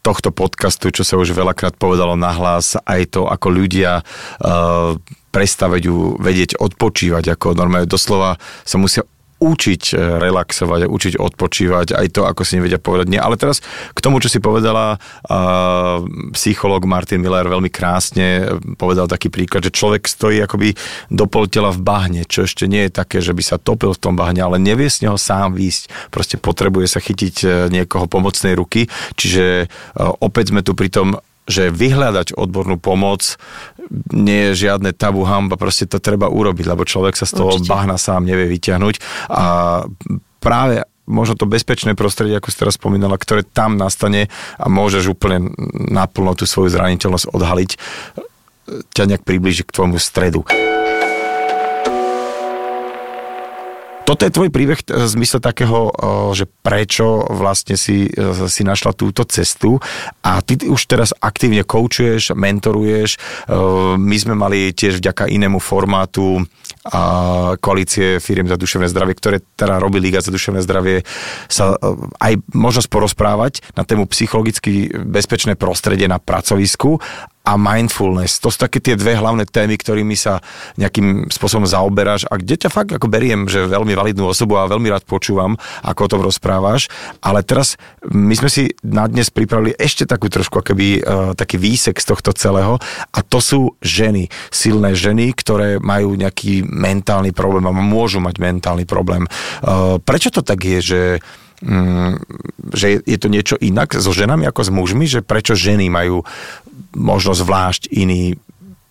tohto 0.00 0.32
podcastu, 0.32 0.88
čo 0.92 1.04
sa 1.04 1.16
už 1.20 1.36
veľakrát 1.36 1.76
povedalo 1.76 2.16
nahlas, 2.16 2.76
aj 2.84 3.16
to, 3.16 3.28
ako 3.28 3.48
ľudia 3.48 4.00
uh, 4.00 4.96
prestaveť 5.32 5.82
vedieť 6.20 6.50
odpočívať, 6.60 7.34
ako 7.34 7.58
normálne 7.58 7.90
doslova 7.90 8.38
sa 8.62 8.76
musia 8.76 9.02
učiť 9.42 9.82
e, 9.92 10.20
relaxovať 10.22 10.86
učiť 10.86 11.14
odpočívať, 11.18 11.98
aj 11.98 12.06
to, 12.14 12.22
ako 12.24 12.42
si 12.46 12.56
nevedia 12.58 12.78
povedať 12.78 13.10
nie. 13.10 13.20
Ale 13.20 13.34
teraz 13.34 13.60
k 13.92 13.98
tomu, 13.98 14.22
čo 14.22 14.30
si 14.30 14.38
povedala, 14.38 14.96
uh, 14.96 16.00
psychológ 16.36 16.86
Martin 16.86 17.20
Miller 17.20 17.46
veľmi 17.46 17.68
krásne 17.72 18.56
povedal 18.76 19.10
taký 19.10 19.28
príklad, 19.28 19.66
že 19.66 19.74
človek 19.74 20.06
stojí 20.06 20.38
akoby 20.44 20.76
do 21.10 21.24
pol 21.26 21.50
tela 21.50 21.74
v 21.74 21.82
bahne, 21.82 22.22
čo 22.28 22.46
ešte 22.46 22.68
nie 22.68 22.86
je 22.88 22.92
také, 22.94 23.18
že 23.18 23.34
by 23.34 23.42
sa 23.42 23.56
topil 23.58 23.92
v 23.92 24.02
tom 24.02 24.14
bahne, 24.14 24.40
ale 24.44 24.60
nevie 24.60 24.86
z 24.88 25.08
neho 25.08 25.18
sám 25.18 25.56
výjsť. 25.56 26.12
Proste 26.14 26.36
potrebuje 26.38 26.86
sa 26.90 27.00
chytiť 27.02 27.36
e, 27.42 27.46
niekoho 27.72 28.06
pomocnej 28.06 28.54
ruky. 28.54 28.86
Čiže 29.18 29.66
opäť 30.20 30.54
sme 30.54 30.60
tu 30.62 30.76
pri 30.76 30.88
tom 30.92 31.18
že 31.44 31.68
vyhľadať 31.68 32.36
odbornú 32.36 32.80
pomoc 32.80 33.36
nie 34.12 34.50
je 34.52 34.68
žiadne 34.68 34.96
tabu 34.96 35.28
hamba, 35.28 35.60
proste 35.60 35.84
to 35.84 36.00
treba 36.00 36.28
urobiť, 36.32 36.64
lebo 36.64 36.88
človek 36.88 37.14
sa 37.14 37.28
z 37.28 37.36
toho 37.36 37.60
Určite. 37.60 37.68
bahna 37.68 38.00
sám 38.00 38.24
nevie 38.24 38.48
vyťahnuť 38.48 38.94
a 39.28 39.44
práve 40.40 40.88
možno 41.04 41.36
to 41.36 41.44
bezpečné 41.44 41.92
prostredie, 41.92 42.40
ako 42.40 42.48
si 42.48 42.56
teraz 42.56 42.80
spomínala, 42.80 43.20
ktoré 43.20 43.44
tam 43.44 43.76
nastane 43.76 44.32
a 44.56 44.66
môžeš 44.72 45.12
úplne 45.12 45.52
naplno 45.92 46.32
tú 46.32 46.48
svoju 46.48 46.72
zraniteľnosť 46.72 47.28
odhaliť, 47.28 47.70
ťa 48.96 49.04
nejak 49.12 49.24
približí 49.28 49.68
k 49.68 49.74
tvojmu 49.76 50.00
stredu. 50.00 50.48
Toto 54.04 54.28
je 54.28 54.36
tvoj 54.36 54.52
príbeh 54.52 54.84
v 54.84 55.08
zmysle 55.08 55.40
takého, 55.40 55.88
že 56.36 56.44
prečo 56.44 57.24
vlastne 57.24 57.80
si, 57.80 58.04
e, 58.12 58.48
si 58.52 58.60
našla 58.60 58.92
túto 58.92 59.24
cestu 59.24 59.80
a 60.20 60.44
ty 60.44 60.60
už 60.60 60.84
teraz 60.84 61.16
aktívne 61.16 61.64
koučuješ, 61.64 62.36
mentoruješ. 62.36 63.16
E, 63.16 63.18
my 63.96 64.16
sme 64.20 64.36
mali 64.36 64.76
tiež 64.76 65.00
vďaka 65.00 65.32
inému 65.32 65.56
formátu 65.56 66.44
a 66.84 67.00
koalície 67.64 68.20
firiem 68.20 68.44
za 68.44 68.60
duševné 68.60 68.92
zdravie, 68.92 69.16
ktoré 69.16 69.36
teda 69.56 69.80
robí 69.80 70.04
Liga 70.04 70.20
za 70.20 70.28
duševné 70.28 70.60
zdravie, 70.60 71.00
sa 71.48 71.72
e, 71.72 71.76
aj 72.20 72.44
možnosť 72.52 72.88
porozprávať 72.92 73.64
na 73.72 73.88
tému 73.88 74.04
psychologicky 74.12 74.92
bezpečné 75.00 75.56
prostredie 75.56 76.12
na 76.12 76.20
pracovisku 76.20 77.00
a 77.44 77.60
mindfulness. 77.60 78.40
To 78.40 78.48
sú 78.48 78.56
také 78.56 78.80
tie 78.80 78.96
dve 78.96 79.20
hlavné 79.20 79.44
témy, 79.44 79.76
ktorými 79.76 80.16
sa 80.16 80.40
nejakým 80.80 81.28
spôsobom 81.28 81.68
zaoberáš 81.68 82.24
a 82.32 82.40
kde 82.40 82.56
ťa 82.56 82.72
fakt 82.72 82.96
ako 82.96 83.04
beriem, 83.04 83.44
že 83.44 83.68
veľmi 83.68 83.92
validnú 83.92 84.32
osobu 84.32 84.56
a 84.56 84.64
veľmi 84.64 84.88
rád 84.88 85.04
počúvam, 85.04 85.60
ako 85.84 86.00
o 86.08 86.10
tom 86.16 86.20
rozprávaš. 86.24 86.88
Ale 87.20 87.44
teraz 87.44 87.76
my 88.08 88.32
sme 88.32 88.48
si 88.48 88.72
na 88.80 89.04
dnes 89.04 89.28
pripravili 89.28 89.76
ešte 89.76 90.08
takú 90.08 90.32
trošku 90.32 90.64
akoby, 90.64 91.04
uh, 91.04 91.36
taký 91.36 91.60
výsek 91.60 92.00
z 92.00 92.06
tohto 92.16 92.32
celého 92.32 92.80
a 93.12 93.18
to 93.20 93.44
sú 93.44 93.76
ženy, 93.84 94.32
silné 94.48 94.96
ženy, 94.96 95.36
ktoré 95.36 95.76
majú 95.84 96.16
nejaký 96.16 96.64
mentálny 96.64 97.36
problém 97.36 97.68
a 97.68 97.76
môžu 97.76 98.24
mať 98.24 98.40
mentálny 98.40 98.88
problém. 98.88 99.28
Uh, 99.60 100.00
prečo 100.00 100.32
to 100.32 100.40
tak 100.40 100.64
je, 100.64 100.80
že 100.80 101.02
Mm, 101.64 102.20
že 102.76 103.00
je 103.08 103.16
to 103.16 103.32
niečo 103.32 103.56
inak 103.56 103.96
so 103.96 104.12
ženami 104.12 104.44
ako 104.44 104.68
s 104.68 104.70
mužmi, 104.74 105.08
že 105.08 105.24
prečo 105.24 105.56
ženy 105.56 105.88
majú 105.88 106.20
možno 106.94 107.34
zvlášť 107.34 107.90
iný 107.90 108.38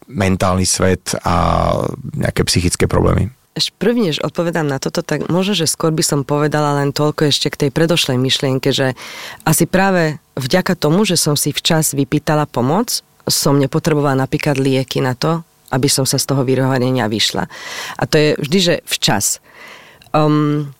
mentálny 0.08 0.68
svet 0.68 1.16
a 1.24 1.74
nejaké 2.14 2.44
psychické 2.48 2.86
problémy? 2.86 3.32
Prvne, 3.78 4.10
než 4.10 4.18
odpovedám 4.26 4.66
na 4.66 4.82
toto, 4.82 5.06
tak 5.06 5.30
možno, 5.30 5.54
že 5.54 5.70
skôr 5.70 5.94
by 5.94 6.02
som 6.02 6.26
povedala 6.26 6.82
len 6.82 6.90
toľko 6.90 7.30
ešte 7.30 7.54
k 7.54 7.60
tej 7.66 7.70
predošlej 7.70 8.18
myšlienke, 8.18 8.74
že 8.74 8.98
asi 9.46 9.70
práve 9.70 10.18
vďaka 10.34 10.74
tomu, 10.74 11.06
že 11.06 11.22
som 11.22 11.38
si 11.38 11.54
včas 11.54 11.94
vypýtala 11.94 12.50
pomoc, 12.50 13.06
som 13.30 13.62
nepotrebovala 13.62 14.26
napríklad 14.26 14.58
lieky 14.58 15.06
na 15.06 15.14
to, 15.14 15.46
aby 15.70 15.86
som 15.86 16.06
sa 16.06 16.18
z 16.18 16.34
toho 16.34 16.42
vyrohanenia 16.42 17.06
vyšla. 17.06 17.46
A 17.98 18.04
to 18.10 18.16
je 18.18 18.30
vždy, 18.42 18.60
že 18.60 18.76
včas. 18.90 19.38
Um, 20.14 20.74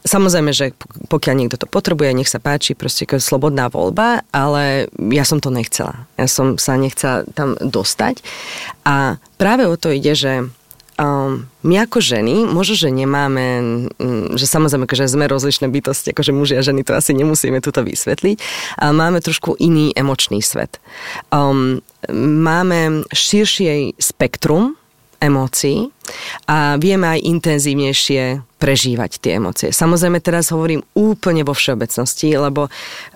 Samozrejme, 0.00 0.56
že 0.56 0.72
pokiaľ 1.12 1.34
niekto 1.36 1.60
to 1.60 1.68
potrebuje, 1.68 2.16
nech 2.16 2.32
sa 2.32 2.40
páči, 2.40 2.72
proste 2.72 3.04
slobodná 3.20 3.68
voľba, 3.68 4.24
ale 4.32 4.88
ja 4.96 5.28
som 5.28 5.44
to 5.44 5.52
nechcela. 5.52 6.08
Ja 6.16 6.24
som 6.24 6.56
sa 6.56 6.80
nechcela 6.80 7.28
tam 7.36 7.60
dostať. 7.60 8.24
A 8.88 9.20
práve 9.36 9.68
o 9.68 9.76
to 9.76 9.92
ide, 9.92 10.16
že 10.16 10.48
um, 11.00 11.48
my 11.64 11.74
ako 11.84 12.00
ženy, 12.00 12.44
možno, 12.48 12.76
že 12.76 12.88
nemáme, 12.92 13.46
um, 13.96 14.36
že 14.36 14.44
samozrejme, 14.48 14.84
že 14.88 15.08
sme 15.08 15.28
rozlišné 15.28 15.68
bytosti, 15.68 16.12
akože 16.12 16.32
muži 16.36 16.54
a 16.60 16.64
ženy, 16.64 16.84
to 16.84 16.92
asi 16.92 17.16
nemusíme 17.16 17.60
tuto 17.64 17.84
vysvetliť, 17.84 18.36
ale 18.76 18.92
máme 18.92 19.20
trošku 19.24 19.56
iný 19.60 19.96
emočný 19.96 20.44
svet. 20.44 20.80
Um, 21.32 21.84
máme 22.12 23.04
širšie 23.12 23.96
spektrum 24.00 24.76
emócií 25.20 25.92
a 26.46 26.78
vieme 26.80 27.06
aj 27.18 27.20
intenzívnejšie 27.24 28.22
prežívať 28.60 29.24
tie 29.24 29.40
emócie. 29.40 29.72
Samozrejme 29.72 30.20
teraz 30.20 30.52
hovorím 30.52 30.84
úplne 30.92 31.48
vo 31.48 31.56
všeobecnosti, 31.56 32.28
lebo 32.36 32.68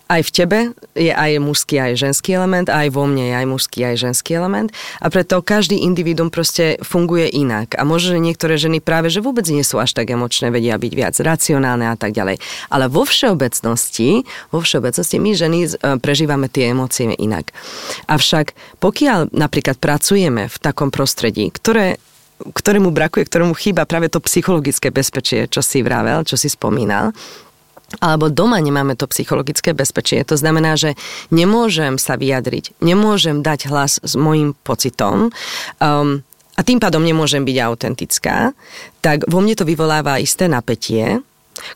aj 0.08 0.20
v 0.20 0.30
tebe 0.32 0.58
je 0.92 1.12
aj 1.12 1.40
mužský, 1.40 1.80
aj 1.80 1.92
ženský 1.96 2.36
element, 2.36 2.68
aj 2.68 2.92
vo 2.92 3.08
mne 3.08 3.28
je 3.28 3.34
aj 3.40 3.46
mužský, 3.48 3.80
aj 3.88 3.96
ženský 4.08 4.36
element 4.36 4.68
a 5.00 5.08
preto 5.08 5.40
každý 5.40 5.80
individuum 5.80 6.28
proste 6.28 6.76
funguje 6.84 7.28
inak. 7.28 7.76
A 7.76 7.88
možno, 7.88 8.16
že 8.16 8.24
niektoré 8.24 8.60
ženy 8.60 8.84
práve, 8.84 9.08
že 9.08 9.24
vôbec 9.24 9.44
nie 9.48 9.64
sú 9.64 9.80
až 9.80 9.96
tak 9.96 10.12
emočné, 10.12 10.52
vedia 10.52 10.76
byť 10.76 10.92
viac 10.92 11.16
racionálne 11.20 11.88
a 11.88 11.96
tak 11.96 12.12
ďalej. 12.12 12.36
Ale 12.68 12.88
vo 12.92 13.08
všeobecnosti, 13.08 14.28
vo 14.52 14.60
všeobecnosti 14.60 15.16
my 15.16 15.30
ženy 15.32 15.58
e, 15.64 15.68
prežívame 16.00 16.52
tie 16.52 16.72
emócie 16.72 17.08
inak. 17.16 17.52
Avšak 18.08 18.80
pokiaľ 18.80 19.32
napríklad 19.32 19.80
pracujeme 19.80 20.52
v 20.52 20.56
takom 20.60 20.92
prostredí, 20.92 21.48
ktoré 21.48 21.96
ktorému 22.40 22.90
brakuje, 22.90 23.24
ktorému 23.26 23.54
chýba 23.54 23.86
práve 23.86 24.10
to 24.10 24.18
psychologické 24.24 24.90
bezpečie, 24.90 25.46
čo 25.46 25.62
si 25.62 25.80
vravel, 25.80 26.26
čo 26.26 26.34
si 26.34 26.50
spomínal, 26.50 27.14
alebo 28.02 28.32
doma 28.32 28.58
nemáme 28.58 28.98
to 28.98 29.06
psychologické 29.10 29.76
bezpečie. 29.76 30.24
To 30.26 30.34
znamená, 30.34 30.74
že 30.74 30.98
nemôžem 31.30 32.00
sa 32.00 32.18
vyjadriť, 32.18 32.74
nemôžem 32.82 33.44
dať 33.44 33.70
hlas 33.70 34.02
s 34.02 34.14
mojim 34.18 34.56
pocitom 34.66 35.30
um, 35.30 36.08
a 36.54 36.60
tým 36.62 36.78
pádom 36.78 37.02
nemôžem 37.02 37.42
byť 37.42 37.56
autentická, 37.60 38.54
tak 39.02 39.26
vo 39.26 39.42
mne 39.42 39.54
to 39.58 39.66
vyvoláva 39.66 40.22
isté 40.22 40.46
napätie, 40.46 41.22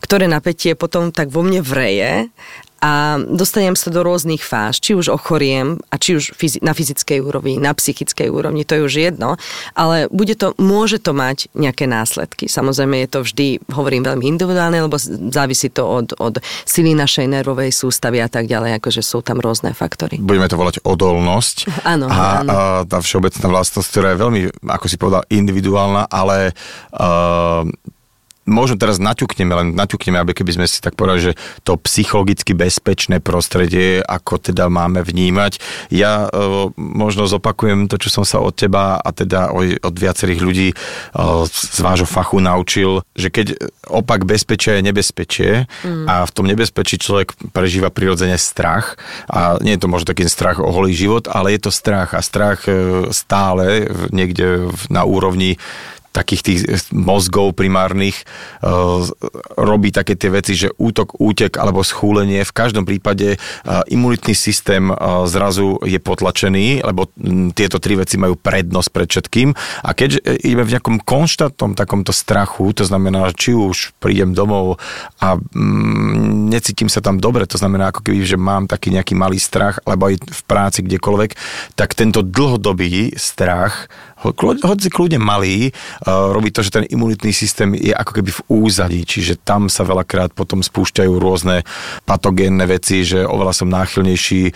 ktoré 0.02 0.26
napätie 0.26 0.74
potom 0.74 1.14
tak 1.14 1.30
vo 1.30 1.42
mne 1.42 1.62
vreje 1.62 2.30
a 2.78 3.18
dostanem 3.26 3.75
sa 3.75 3.90
do 3.90 4.06
rôznych 4.06 4.42
fáz, 4.42 4.78
či 4.78 4.94
už 4.94 5.11
ochoriem, 5.11 5.82
a 5.90 5.99
či 5.99 6.14
už 6.14 6.38
na 6.62 6.70
fyzickej 6.70 7.18
úrovni, 7.18 7.58
na 7.58 7.75
psychickej 7.75 8.30
úrovni, 8.30 8.62
to 8.62 8.78
je 8.78 8.82
už 8.87 8.94
jedno, 8.94 9.35
ale 9.75 10.06
bude 10.14 10.38
to, 10.38 10.54
môže 10.62 11.02
to 11.02 11.11
mať 11.11 11.50
nejaké 11.58 11.90
následky. 11.90 12.47
Samozrejme 12.47 13.02
je 13.02 13.08
to 13.11 13.20
vždy, 13.26 13.49
hovorím 13.75 14.06
veľmi 14.06 14.25
individuálne, 14.30 14.78
lebo 14.78 14.94
závisí 15.35 15.75
to 15.75 15.82
od, 15.82 16.14
od 16.23 16.38
sily 16.62 16.94
našej 16.94 17.26
nervovej 17.26 17.75
sústavy 17.75 18.23
a 18.23 18.30
tak 18.30 18.47
ďalej, 18.47 18.78
akože 18.78 19.02
sú 19.02 19.26
tam 19.26 19.42
rôzne 19.42 19.75
faktory. 19.75 20.23
Budeme 20.23 20.47
to 20.47 20.54
volať 20.54 20.78
odolnosť. 20.87 21.56
Áno. 21.99 22.06
A, 22.11 22.44
áno. 22.44 22.50
a 22.52 22.56
tá 22.85 23.00
všeobecná 23.00 23.47
vlastnosť, 23.49 23.88
ktorá 23.90 24.08
je 24.12 24.20
veľmi, 24.20 24.40
ako 24.70 24.87
si 24.87 24.97
povedal, 25.00 25.23
individuálna, 25.32 26.04
ale 26.11 26.52
uh, 26.94 27.64
možno 28.49 28.81
teraz 28.81 28.97
naťukneme, 28.97 29.52
len 29.52 29.69
naťukneme, 29.76 30.17
aby 30.17 30.33
keby 30.33 30.57
sme 30.57 30.67
si 30.67 30.81
tak 30.81 30.97
povedali, 30.97 31.31
že 31.31 31.38
to 31.62 31.76
psychologicky 31.85 32.57
bezpečné 32.57 33.21
prostredie, 33.21 34.00
ako 34.00 34.40
teda 34.40 34.73
máme 34.73 35.05
vnímať. 35.05 35.61
Ja 35.93 36.26
e, 36.26 36.28
možno 36.75 37.28
zopakujem 37.28 37.87
to, 37.87 38.00
čo 38.00 38.09
som 38.09 38.25
sa 38.25 38.40
od 38.40 38.57
teba 38.57 38.97
a 38.97 39.09
teda 39.12 39.52
od 39.85 39.95
viacerých 39.95 40.40
ľudí 40.40 40.69
e, 40.73 40.75
z 41.47 41.78
vášho 41.85 42.09
fachu 42.09 42.40
naučil, 42.40 43.05
že 43.12 43.28
keď 43.28 43.61
opak 43.87 44.25
bezpečia 44.25 44.81
je 44.81 44.87
nebezpečie 44.88 45.50
mm. 45.69 46.09
a 46.09 46.25
v 46.25 46.33
tom 46.33 46.49
nebezpečí 46.49 46.97
človek 46.97 47.37
prežíva 47.52 47.93
prirodzene 47.93 48.40
strach 48.40 48.97
a 49.28 49.61
nie 49.61 49.76
je 49.76 49.83
to 49.85 49.93
možno 49.93 50.11
taký 50.11 50.25
strach 50.26 50.57
o 50.59 50.73
holý 50.73 50.97
život, 50.97 51.28
ale 51.28 51.52
je 51.55 51.69
to 51.69 51.71
strach 51.71 52.17
a 52.17 52.25
strach 52.25 52.64
e, 52.64 53.12
stále 53.12 53.93
niekde 54.09 54.73
na 54.88 55.05
úrovni 55.05 55.61
takých 56.18 56.42
tých 56.42 56.60
mozgov 56.90 57.54
primárnych 57.54 58.26
uh, 58.66 59.06
robí 59.54 59.94
také 59.94 60.18
tie 60.18 60.34
veci, 60.34 60.58
že 60.58 60.75
útok, 60.75 61.22
útek 61.22 61.54
alebo 61.62 61.87
schúlenie. 61.87 62.42
V 62.42 62.56
každom 62.56 62.82
prípade 62.82 63.38
uh, 63.38 63.87
imunitný 63.87 64.34
systém 64.34 64.90
uh, 64.90 65.22
zrazu 65.30 65.78
je 65.87 66.02
potlačený, 66.02 66.82
lebo 66.82 67.06
tieto 67.54 67.78
tri 67.78 67.94
veci 67.94 68.18
majú 68.18 68.34
prednosť 68.34 68.88
pred 68.90 69.06
všetkým. 69.06 69.48
A 69.87 69.94
keď 69.94 70.18
ideme 70.42 70.66
v 70.66 70.75
nejakom 70.75 70.96
konštantnom 71.06 71.78
takomto 71.78 72.10
strachu, 72.10 72.75
to 72.75 72.82
znamená, 72.82 73.30
či 73.30 73.54
už 73.54 73.94
prídem 74.02 74.34
domov 74.34 74.82
a 75.22 75.38
m, 75.54 76.48
necítim 76.50 76.90
sa 76.90 76.98
tam 76.98 77.22
dobre, 77.22 77.46
to 77.46 77.60
znamená 77.60 77.94
ako 77.94 78.02
keby, 78.02 78.25
že 78.25 78.40
mám 78.40 78.66
taký 78.66 78.90
nejaký 78.90 79.14
malý 79.14 79.38
strach, 79.38 79.78
alebo 79.84 80.10
aj 80.10 80.16
v 80.18 80.42
práci 80.48 80.80
kdekoľvek, 80.82 81.30
tak 81.76 81.94
tento 81.94 82.25
dlhodobý 82.25 83.14
strach 83.14 83.92
hoci 84.22 84.88
kľudne 84.90 85.22
malý, 85.22 85.70
uh, 85.70 86.34
robí 86.34 86.50
to, 86.50 86.62
že 86.64 86.75
ten 86.75 86.84
imunitný 86.88 87.30
systém 87.30 87.75
je 87.75 87.94
ako 87.94 88.18
keby 88.18 88.30
v 88.34 88.44
úzadí, 88.50 89.00
čiže 89.06 89.38
tam 89.42 89.70
sa 89.70 89.87
veľakrát 89.87 90.34
potom 90.34 90.62
spúšťajú 90.62 91.12
rôzne 91.18 91.62
patogénne 92.02 92.66
veci, 92.66 93.06
že 93.06 93.22
oveľa 93.22 93.52
som 93.54 93.68
náchylnejší 93.70 94.52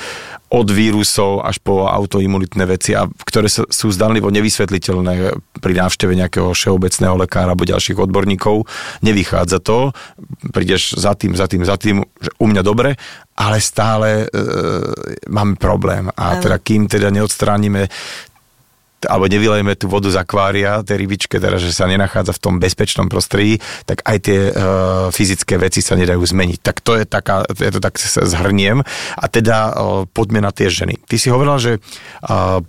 od 0.52 0.68
vírusov 0.68 1.40
až 1.40 1.56
po 1.64 1.88
autoimunitné 1.88 2.64
veci, 2.68 2.92
a 2.92 3.08
ktoré 3.08 3.48
sú 3.48 3.88
zdanlivo 3.88 4.28
nevysvetliteľné 4.28 5.32
pri 5.64 5.72
návšteve 5.72 6.12
nejakého 6.12 6.52
všeobecného 6.52 7.16
lekára 7.24 7.56
alebo 7.56 7.64
ďalších 7.64 7.96
odborníkov. 7.96 8.68
Nevychádza 9.00 9.64
to, 9.64 9.96
prídeš 10.52 10.92
za 11.00 11.16
tým, 11.16 11.32
za 11.32 11.48
tým, 11.48 11.64
za 11.64 11.80
tým, 11.80 12.04
že 12.20 12.30
u 12.36 12.46
mňa 12.52 12.62
dobre, 12.64 13.00
ale 13.32 13.64
stále 13.64 14.28
e, 14.28 14.36
máme 15.32 15.56
problém. 15.56 16.12
A 16.12 16.36
teda 16.36 16.60
kým 16.60 16.84
teda 16.84 17.08
neodstránime 17.08 17.88
alebo 19.06 19.26
nevylejeme 19.30 19.74
tú 19.74 19.90
vodu 19.90 20.10
z 20.10 20.20
akvária, 20.20 20.84
tej 20.86 21.02
rybičke, 21.02 21.38
teda, 21.38 21.58
že 21.58 21.74
sa 21.74 21.90
nenachádza 21.90 22.34
v 22.36 22.42
tom 22.42 22.54
bezpečnom 22.62 23.06
prostredí, 23.10 23.58
tak 23.86 24.02
aj 24.06 24.16
tie 24.22 24.40
uh, 24.50 24.52
fyzické 25.10 25.58
veci 25.58 25.82
sa 25.82 25.98
nedajú 25.98 26.22
zmeniť. 26.22 26.58
Tak 26.62 26.76
to 26.82 26.98
je 26.98 27.04
taká, 27.06 27.46
ja 27.46 27.70
to 27.72 27.80
tak 27.82 27.98
zhrniem. 28.02 28.82
A 29.18 29.24
teda 29.26 29.72
uh, 29.72 30.04
poďme 30.10 30.44
na 30.44 30.54
tie 30.54 30.70
ženy. 30.70 31.00
Ty 31.06 31.16
si 31.18 31.28
hovorila, 31.30 31.58
že 31.58 31.78
uh, 31.78 32.62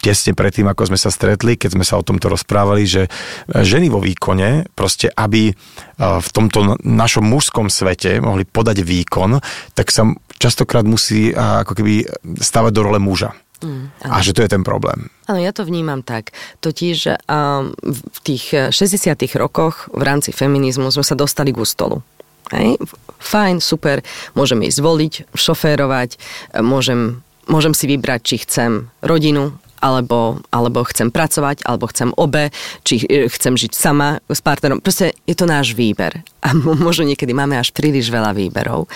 tesne 0.00 0.32
predtým, 0.32 0.64
ako 0.72 0.88
sme 0.88 0.96
sa 0.96 1.12
stretli, 1.12 1.60
keď 1.60 1.76
sme 1.76 1.84
sa 1.84 2.00
o 2.00 2.06
tomto 2.06 2.32
rozprávali, 2.32 2.88
že 2.88 3.12
ženy 3.52 3.92
vo 3.92 4.00
výkone, 4.00 4.72
proste 4.72 5.12
aby 5.12 5.52
v 6.00 6.28
tomto 6.32 6.80
našom 6.80 7.28
mužskom 7.28 7.68
svete 7.68 8.24
mohli 8.24 8.48
podať 8.48 8.80
výkon, 8.80 9.36
tak 9.76 9.92
sa 9.92 10.08
častokrát 10.40 10.88
musí 10.88 11.28
ako 11.36 11.76
keby 11.76 12.08
stavať 12.40 12.72
do 12.72 12.88
role 12.88 12.96
muža. 12.96 13.36
Mm, 13.64 13.88
a 14.04 14.20
že 14.20 14.36
to 14.36 14.44
je 14.44 14.52
ten 14.52 14.60
problém. 14.60 15.08
Áno, 15.24 15.40
ja 15.40 15.48
to 15.50 15.64
vnímam 15.64 16.04
tak. 16.04 16.36
Totiž 16.60 17.24
um, 17.24 17.72
v 17.80 18.18
tých 18.20 18.52
60 18.68 19.16
rokoch 19.40 19.88
v 19.96 20.02
rámci 20.04 20.30
feminizmu 20.30 20.92
sme 20.92 21.04
sa 21.04 21.16
dostali 21.16 21.56
k 21.56 21.60
ústolu. 21.64 22.04
Hej? 22.52 22.76
Fajn, 23.16 23.64
super, 23.64 24.04
môžem 24.36 24.60
ísť 24.62 24.78
zvoliť, 24.78 25.12
šoférovať, 25.34 26.20
môžem, 26.60 27.24
môžem 27.48 27.72
si 27.72 27.88
vybrať, 27.88 28.20
či 28.22 28.36
chcem 28.44 28.92
rodinu, 29.00 29.56
alebo, 29.80 30.40
alebo 30.50 30.84
chcem 30.88 31.12
pracovať, 31.12 31.64
alebo 31.68 31.88
chcem 31.90 32.10
obe, 32.16 32.50
či 32.82 33.04
e, 33.06 33.28
chcem 33.28 33.54
žiť 33.54 33.72
sama 33.76 34.18
s 34.24 34.40
partnerom. 34.40 34.80
Proste 34.80 35.12
je 35.28 35.36
to 35.36 35.44
náš 35.44 35.76
výber. 35.76 36.24
A 36.42 36.56
možno 36.86 37.04
niekedy 37.06 37.36
máme 37.36 37.60
až 37.60 37.70
príliš 37.76 38.08
veľa 38.08 38.32
výberov. 38.32 38.88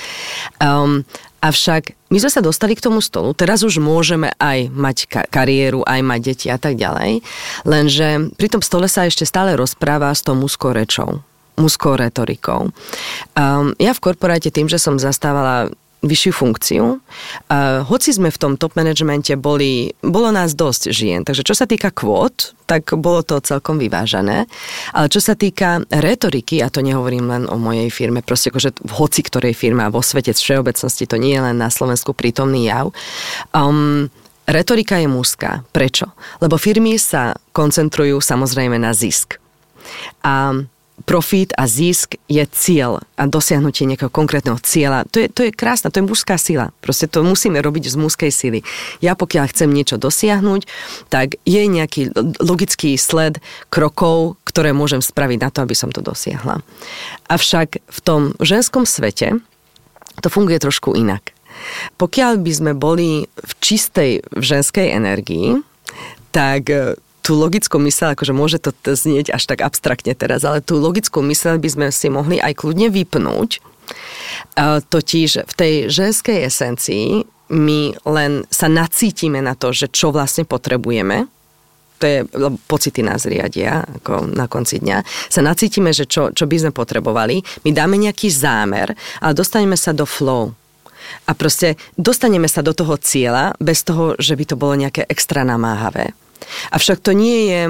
Um, 0.59 1.05
Avšak 1.40 1.97
my 2.12 2.18
sme 2.20 2.30
sa 2.30 2.44
dostali 2.44 2.76
k 2.76 2.85
tomu 2.85 3.00
stolu, 3.00 3.32
teraz 3.32 3.64
už 3.64 3.80
môžeme 3.80 4.28
aj 4.37 4.68
mať 4.68 4.97
ka- 5.09 5.28
kariéru, 5.28 5.80
aj 5.88 6.00
mať 6.04 6.20
deti 6.20 6.47
a 6.52 6.61
tak 6.61 6.76
ďalej, 6.76 7.25
lenže 7.64 8.37
pri 8.37 8.49
tom 8.52 8.61
stole 8.61 8.92
sa 8.92 9.09
ešte 9.09 9.25
stále 9.25 9.56
rozpráva 9.56 10.12
s 10.12 10.20
tou 10.20 10.37
mužskou 10.37 10.76
rečou 10.76 11.25
mužskou 11.61 11.92
retorikou. 12.00 12.73
Um, 13.37 13.76
ja 13.76 13.92
v 13.92 14.00
korporáte 14.00 14.49
tým, 14.49 14.64
že 14.64 14.80
som 14.80 14.97
zastávala 14.97 15.68
vyššiu 16.00 16.33
funkciu. 16.33 16.85
Uh, 16.97 17.85
hoci 17.85 18.16
sme 18.16 18.33
v 18.33 18.40
tom 18.40 18.52
top 18.57 18.73
managemente 18.73 19.37
boli, 19.37 19.92
bolo 20.00 20.33
nás 20.33 20.57
dosť 20.57 20.83
žien, 20.88 21.21
takže 21.28 21.45
čo 21.45 21.52
sa 21.52 21.69
týka 21.69 21.92
kvót, 21.92 22.57
tak 22.64 22.97
bolo 22.97 23.21
to 23.21 23.37
celkom 23.45 23.76
vyvážené. 23.76 24.49
Ale 24.97 25.07
čo 25.12 25.21
sa 25.21 25.37
týka 25.37 25.85
retoriky, 25.92 26.64
a 26.64 26.73
to 26.73 26.80
nehovorím 26.80 27.28
len 27.28 27.45
o 27.50 27.61
mojej 27.61 27.92
firme, 27.92 28.25
proste 28.25 28.49
akože 28.49 28.80
v 28.80 28.92
hoci 28.97 29.21
ktorej 29.21 29.52
firme 29.52 29.85
a 29.85 29.92
vo 29.92 30.00
svete 30.00 30.33
všeobecnosti, 30.33 31.04
to 31.04 31.21
nie 31.21 31.37
je 31.37 31.45
len 31.45 31.57
na 31.61 31.69
Slovensku 31.69 32.16
prítomný 32.16 32.73
jav, 32.73 32.97
um, 33.52 34.09
retorika 34.49 34.97
je 34.97 35.09
mužská. 35.11 35.69
Prečo? 35.69 36.16
Lebo 36.40 36.57
firmy 36.57 36.97
sa 36.97 37.37
koncentrujú 37.52 38.25
samozrejme 38.25 38.80
na 38.80 38.97
zisk. 38.97 39.37
A 40.25 40.64
profit 41.04 41.52
a 41.57 41.64
zisk 41.64 42.16
je 42.28 42.42
cieľ 42.50 43.02
a 43.16 43.25
dosiahnutie 43.26 43.88
nejakého 43.88 44.12
konkrétneho 44.12 44.61
cieľa. 44.61 45.09
To 45.11 45.21
je, 45.21 45.26
to 45.33 45.40
je 45.49 45.52
krásna, 45.52 45.92
to 45.92 46.00
je 46.00 46.09
mužská 46.09 46.37
sila. 46.37 46.73
Proste 46.85 47.09
to 47.09 47.25
musíme 47.25 47.57
robiť 47.59 47.92
z 47.92 47.97
mužskej 47.97 48.33
sily. 48.33 48.61
Ja 49.04 49.16
pokiaľ 49.16 49.50
chcem 49.50 49.71
niečo 49.73 49.97
dosiahnuť, 49.97 50.69
tak 51.09 51.40
je 51.49 51.62
nejaký 51.66 52.12
logický 52.40 52.95
sled 53.00 53.40
krokov, 53.73 54.40
ktoré 54.45 54.76
môžem 54.76 55.00
spraviť 55.00 55.38
na 55.40 55.50
to, 55.50 55.62
aby 55.64 55.75
som 55.76 55.90
to 55.90 56.04
dosiahla. 56.04 56.61
Avšak 57.28 57.80
v 57.80 57.99
tom 58.02 58.35
ženskom 58.42 58.85
svete 58.85 59.40
to 60.21 60.28
funguje 60.28 60.61
trošku 60.61 60.95
inak. 60.95 61.33
Pokiaľ 62.00 62.40
by 62.40 62.52
sme 62.52 62.73
boli 62.73 63.28
v 63.28 63.52
čistej 63.61 64.25
v 64.33 64.42
ženskej 64.42 64.97
energii, 64.97 65.61
tak 66.30 66.73
tú 67.21 67.37
logickú 67.37 67.79
mysel, 67.85 68.17
akože 68.17 68.33
môže 68.33 68.59
to 68.59 68.73
znieť 68.85 69.33
až 69.33 69.45
tak 69.47 69.61
abstraktne 69.62 70.17
teraz, 70.17 70.43
ale 70.43 70.65
tú 70.65 70.81
logickú 70.81 71.21
mysel 71.29 71.61
by 71.61 71.69
sme 71.69 71.87
si 71.93 72.09
mohli 72.09 72.41
aj 72.41 72.59
kľudne 72.59 72.89
vypnúť. 72.89 73.61
Totiž 74.89 75.31
v 75.47 75.55
tej 75.55 75.75
ženskej 75.93 76.47
esencii 76.47 77.27
my 77.50 77.81
len 78.07 78.47
sa 78.47 78.71
nacítime 78.71 79.43
na 79.43 79.59
to, 79.59 79.75
že 79.75 79.91
čo 79.91 80.15
vlastne 80.15 80.47
potrebujeme, 80.47 81.27
to 82.00 82.05
je, 82.09 82.21
pocity 82.65 83.05
nás 83.05 83.29
riadia 83.29 83.85
ako 84.00 84.33
na 84.33 84.49
konci 84.49 84.81
dňa, 84.81 85.05
sa 85.29 85.45
nacítime, 85.45 85.93
že 85.93 86.09
čo, 86.09 86.33
čo 86.33 86.49
by 86.49 86.57
sme 86.57 86.73
potrebovali, 86.73 87.45
my 87.67 87.71
dáme 87.77 88.00
nejaký 88.00 88.33
zámer, 88.33 88.97
ale 89.21 89.33
dostaneme 89.37 89.77
sa 89.77 89.93
do 89.93 90.09
flow. 90.09 90.57
A 91.27 91.35
proste 91.35 91.75
dostaneme 91.99 92.47
sa 92.47 92.62
do 92.62 92.71
toho 92.71 92.95
cieľa 92.97 93.59
bez 93.59 93.83
toho, 93.83 94.15
že 94.17 94.39
by 94.39 94.45
to 94.47 94.57
bolo 94.57 94.79
nejaké 94.79 95.05
extra 95.11 95.43
namáhavé. 95.43 96.15
Avšak 96.70 97.00
to 97.00 97.12
nie 97.12 97.50
je, 97.50 97.62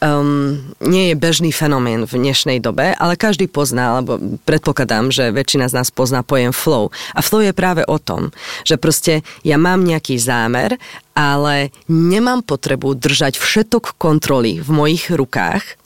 um, 0.00 0.60
nie 0.82 1.12
je 1.12 1.14
bežný 1.18 1.50
fenomén 1.50 2.04
v 2.04 2.12
dnešnej 2.18 2.58
dobe, 2.62 2.94
ale 2.96 3.18
každý 3.18 3.48
pozná, 3.48 3.98
alebo 3.98 4.18
predpokladám, 4.44 5.12
že 5.12 5.34
väčšina 5.34 5.68
z 5.68 5.76
nás 5.82 5.88
pozná 5.92 6.24
pojem 6.24 6.52
flow. 6.54 6.92
A 7.16 7.20
flow 7.20 7.42
je 7.44 7.56
práve 7.56 7.82
o 7.86 7.96
tom, 7.96 8.30
že 8.62 8.76
proste 8.76 9.26
ja 9.42 9.56
mám 9.56 9.84
nejaký 9.84 10.16
zámer, 10.16 10.76
ale 11.12 11.70
nemám 11.88 12.40
potrebu 12.44 12.96
držať 12.96 13.36
všetok 13.36 14.00
kontroly 14.00 14.60
v 14.60 14.70
mojich 14.72 15.12
rukách, 15.12 15.82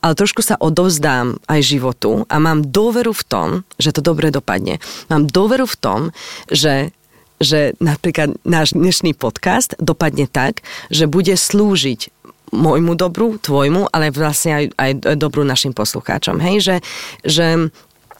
ale 0.00 0.16
trošku 0.16 0.40
sa 0.40 0.56
odovzdám 0.56 1.38
aj 1.44 1.60
životu 1.60 2.24
a 2.32 2.40
mám 2.40 2.64
dôveru 2.64 3.12
v 3.12 3.26
tom, 3.28 3.48
že 3.76 3.92
to 3.92 4.00
dobre 4.00 4.32
dopadne. 4.32 4.80
Mám 5.12 5.28
dôveru 5.28 5.68
v 5.68 5.76
tom, 5.76 6.00
že 6.48 6.96
že 7.38 7.74
napríklad 7.78 8.38
náš 8.42 8.74
dnešný 8.74 9.14
podcast 9.14 9.78
dopadne 9.78 10.26
tak, 10.26 10.66
že 10.90 11.06
bude 11.06 11.34
slúžiť 11.34 12.10
môjmu 12.52 12.96
dobru, 12.96 13.36
tvojmu, 13.38 13.92
ale 13.92 14.08
vlastne 14.10 14.52
aj, 14.56 14.64
aj 14.74 14.90
dobru 15.20 15.44
našim 15.44 15.76
poslucháčom. 15.76 16.40
Hej, 16.40 16.56
že, 16.64 16.76
že 17.24 17.46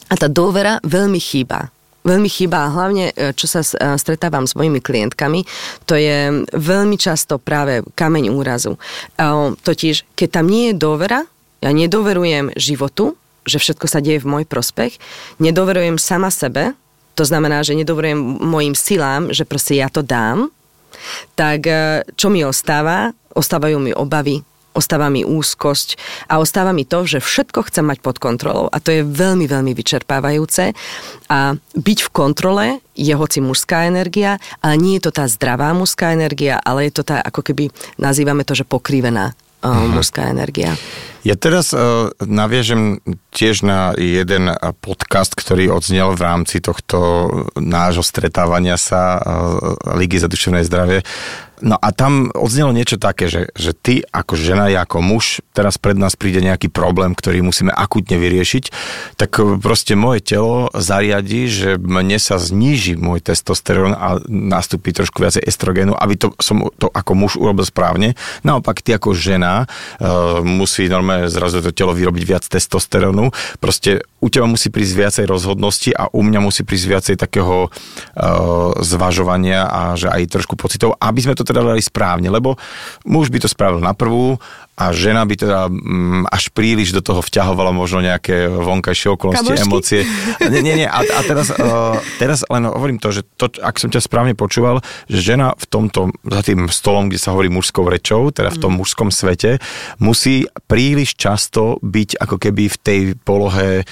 a 0.09 0.15
tá 0.17 0.29
dôvera 0.29 0.81
veľmi 0.85 1.21
chýba. 1.21 1.73
Veľmi 2.07 2.31
chýba 2.33 2.73
hlavne, 2.73 3.13
e, 3.13 3.37
čo 3.37 3.45
sa 3.45 3.61
e, 3.61 4.01
stretávam 4.01 4.49
s 4.49 4.57
mojimi 4.57 4.81
klientkami, 4.81 5.45
to 5.85 5.93
je 5.99 6.49
veľmi 6.57 6.97
často 6.97 7.37
práve 7.37 7.85
kameň 7.93 8.33
úrazu. 8.33 8.77
E, 8.77 8.81
totiž, 9.53 10.17
keď 10.17 10.29
tam 10.41 10.47
nie 10.49 10.73
je 10.73 10.81
dôvera, 10.81 11.29
ja 11.61 11.71
nedoverujem 11.75 12.55
životu, 12.57 13.19
že 13.45 13.61
všetko 13.61 13.87
sa 13.91 14.01
deje 14.01 14.25
v 14.25 14.31
môj 14.31 14.45
prospech, 14.49 14.97
nedoverujem 15.43 16.01
sama 16.01 16.33
sebe, 16.33 16.73
to 17.19 17.27
znamená, 17.27 17.67
že 17.67 17.75
nedoverujem 17.75 18.39
mojim 18.39 18.79
silám, 18.79 19.35
že 19.35 19.43
proste 19.43 19.75
ja 19.75 19.91
to 19.91 20.07
dám, 20.07 20.55
tak 21.35 21.67
e, 21.67 22.07
čo 22.15 22.31
mi 22.31 22.47
ostáva? 22.47 23.11
Ostávajú 23.35 23.83
mi 23.83 23.91
obavy, 23.91 24.43
ostáva 24.79 25.11
mi 25.11 25.27
úzkosť 25.27 25.99
a 26.31 26.39
ostáva 26.39 26.71
mi 26.71 26.87
to, 26.87 27.03
že 27.03 27.19
všetko 27.19 27.67
chcem 27.67 27.83
mať 27.87 27.99
pod 27.99 28.23
kontrolou. 28.23 28.71
A 28.71 28.79
to 28.79 28.95
je 28.95 29.03
veľmi, 29.03 29.51
veľmi 29.51 29.75
vyčerpávajúce. 29.75 30.75
A 31.27 31.59
byť 31.75 31.99
v 32.07 32.11
kontrole 32.15 32.67
je 32.95 33.15
hoci 33.15 33.43
mužská 33.43 33.91
energia, 33.91 34.39
ale 34.63 34.79
nie 34.79 34.95
je 34.99 35.11
to 35.11 35.13
tá 35.19 35.27
zdravá 35.27 35.75
mužská 35.75 36.15
energia, 36.15 36.63
ale 36.63 36.87
je 36.87 37.03
to 37.03 37.03
tá, 37.03 37.19
ako 37.23 37.43
keby 37.43 37.75
nazývame 37.99 38.47
to, 38.47 38.55
že 38.55 38.63
pokrivená 38.63 39.35
uh, 39.63 39.87
mužská 39.91 40.31
energia. 40.31 40.79
Ja 41.27 41.35
teraz 41.35 41.75
uh, 41.75 42.15
naviežem 42.23 43.03
tiež 43.35 43.67
na 43.67 43.93
jeden 43.99 44.49
podcast, 44.81 45.35
ktorý 45.35 45.75
odznel 45.75 46.15
v 46.15 46.23
rámci 46.23 46.63
tohto 46.63 47.29
nášho 47.59 48.07
stretávania 48.07 48.79
sa 48.79 49.19
uh, 49.19 49.99
Ligy 49.99 50.23
za 50.23 50.31
duševné 50.31 50.63
zdravie 50.65 51.03
No 51.61 51.75
a 51.81 51.89
tam 51.91 52.31
odznelo 52.35 52.71
niečo 52.71 53.01
také, 53.01 53.27
že, 53.27 53.51
že 53.59 53.75
ty 53.75 54.07
ako 54.15 54.39
žena, 54.39 54.71
ja 54.71 54.87
ako 54.87 55.03
muž, 55.03 55.43
teraz 55.51 55.75
pred 55.81 55.99
nás 55.99 56.15
príde 56.15 56.39
nejaký 56.39 56.71
problém, 56.71 57.19
ktorý 57.19 57.43
musíme 57.43 57.75
akutne 57.75 58.15
vyriešiť, 58.21 58.65
tak 59.19 59.43
proste 59.59 59.99
moje 59.99 60.23
telo 60.23 60.71
zariadi, 60.77 61.51
že 61.51 61.71
mne 61.81 62.19
sa 62.23 62.39
zníži 62.39 62.95
môj 62.95 63.25
testosterón 63.25 63.97
a 63.97 64.23
nastúpi 64.29 64.95
trošku 64.95 65.19
viacej 65.19 65.43
estrogénu, 65.43 65.99
aby 65.99 66.15
to 66.15 66.31
som 66.39 66.71
to 66.79 66.87
ako 66.95 67.13
muž 67.19 67.35
urobil 67.35 67.67
správne. 67.67 68.15
Naopak 68.47 68.85
ty 68.85 68.95
ako 68.95 69.17
žena 69.17 69.67
uh, 69.67 70.41
musí 70.45 70.87
normálne 70.87 71.27
zrazu 71.27 71.59
to 71.65 71.75
telo 71.75 71.91
vyrobiť 71.97 72.23
viac 72.23 72.45
testosterónu. 72.47 73.35
Proste 73.59 74.07
u 74.23 74.29
teba 74.31 74.47
musí 74.47 74.71
prísť 74.71 74.95
viacej 74.95 75.25
rozhodnosti 75.27 75.91
a 75.95 76.11
u 76.11 76.21
mňa 76.23 76.41
musí 76.43 76.63
prísť 76.63 76.87
viacej 76.87 77.17
takého 77.19 77.69
uh, 77.69 77.71
zvažovania 78.83 79.67
a 79.67 79.95
že 79.97 80.11
aj 80.11 80.39
trošku 80.39 80.55
pocitov, 80.59 80.95
aby 80.99 81.19
sme 81.23 81.35
to 81.35 81.48
teda 81.49 81.65
dali 81.65 81.81
správne, 81.81 82.29
lebo 82.29 82.61
muž 83.09 83.33
by 83.33 83.41
to 83.41 83.49
spravil 83.49 83.81
na 83.81 83.97
prvú 83.97 84.37
a 84.79 84.95
žena 84.95 85.27
by 85.27 85.35
teda 85.35 85.67
mm, 85.67 86.31
až 86.31 86.55
príliš 86.55 86.95
do 86.95 87.03
toho 87.03 87.19
vťahovala 87.19 87.75
možno 87.75 87.99
nejaké 87.99 88.47
vonkajšie 88.47 89.11
okolnosti, 89.11 89.51
Kamošky. 89.51 89.67
emócie. 89.67 90.01
Nie, 90.39 90.63
nie, 90.63 90.75
nie. 90.79 90.89
A, 90.89 91.03
a 91.03 91.21
teraz, 91.27 91.51
uh, 91.51 91.99
teraz 92.23 92.47
len 92.47 92.63
hovorím 92.71 93.03
to, 93.03 93.11
že 93.11 93.27
to, 93.35 93.51
ak 93.59 93.75
som 93.83 93.91
ťa 93.91 94.07
správne 94.07 94.39
počúval, 94.39 94.79
že 95.11 95.35
žena 95.35 95.59
v 95.59 95.67
tomto, 95.67 96.15
za 96.23 96.47
tým 96.47 96.71
stolom, 96.71 97.11
kde 97.11 97.19
sa 97.19 97.35
hovorí 97.35 97.51
mužskou 97.51 97.91
rečou, 97.91 98.31
teda 98.31 98.55
v 98.55 98.59
tom 98.63 98.79
mm. 98.79 98.79
mužskom 98.79 99.09
svete, 99.11 99.59
musí 99.99 100.47
príliš 100.71 101.19
často 101.19 101.83
byť 101.83 102.23
ako 102.23 102.37
keby 102.39 102.71
v 102.71 102.77
tej 102.79 103.01
polohe 103.19 103.83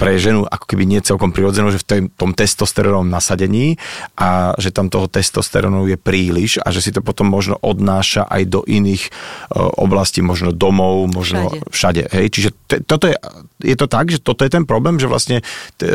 pre 0.00 0.16
ženu 0.16 0.48
ako 0.48 0.64
keby 0.64 0.88
nie 0.88 1.04
celkom 1.04 1.28
prirodzenú, 1.28 1.68
že 1.68 1.84
v 1.84 1.86
tom, 1.86 2.04
tom 2.08 2.30
testosterónom 2.32 3.04
nasadení 3.04 3.76
a 4.16 4.56
že 4.56 4.72
tam 4.72 4.88
toho 4.88 5.12
testosterónu 5.12 5.84
je 5.92 6.00
príliš 6.00 6.56
a 6.64 6.72
že 6.72 6.80
si 6.80 6.88
to 6.88 7.04
potom 7.04 7.28
možno 7.28 7.60
odnáša 7.60 8.24
aj 8.24 8.42
do 8.48 8.60
iných 8.64 9.12
uh, 9.52 9.68
oblastí, 9.76 9.97
možno 10.22 10.54
domov, 10.54 11.10
možno 11.10 11.50
všade. 11.50 11.68
všade 11.74 12.02
hej? 12.14 12.26
Čiže 12.30 12.48
t- 12.70 12.82
toto 12.86 13.10
je, 13.10 13.16
je 13.62 13.76
to 13.76 13.86
tak, 13.90 14.14
že 14.14 14.22
toto 14.22 14.46
je 14.46 14.50
ten 14.52 14.62
problém, 14.62 15.02
že 15.02 15.10
vlastne 15.10 15.42
t- 15.80 15.90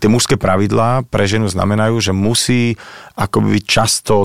tie 0.00 0.08
mužské 0.08 0.40
pravidlá 0.40 1.04
pre 1.12 1.28
ženu 1.28 1.46
znamenajú, 1.46 2.00
že 2.00 2.12
musí 2.16 2.80
akoby 3.14 3.60
často 3.60 4.24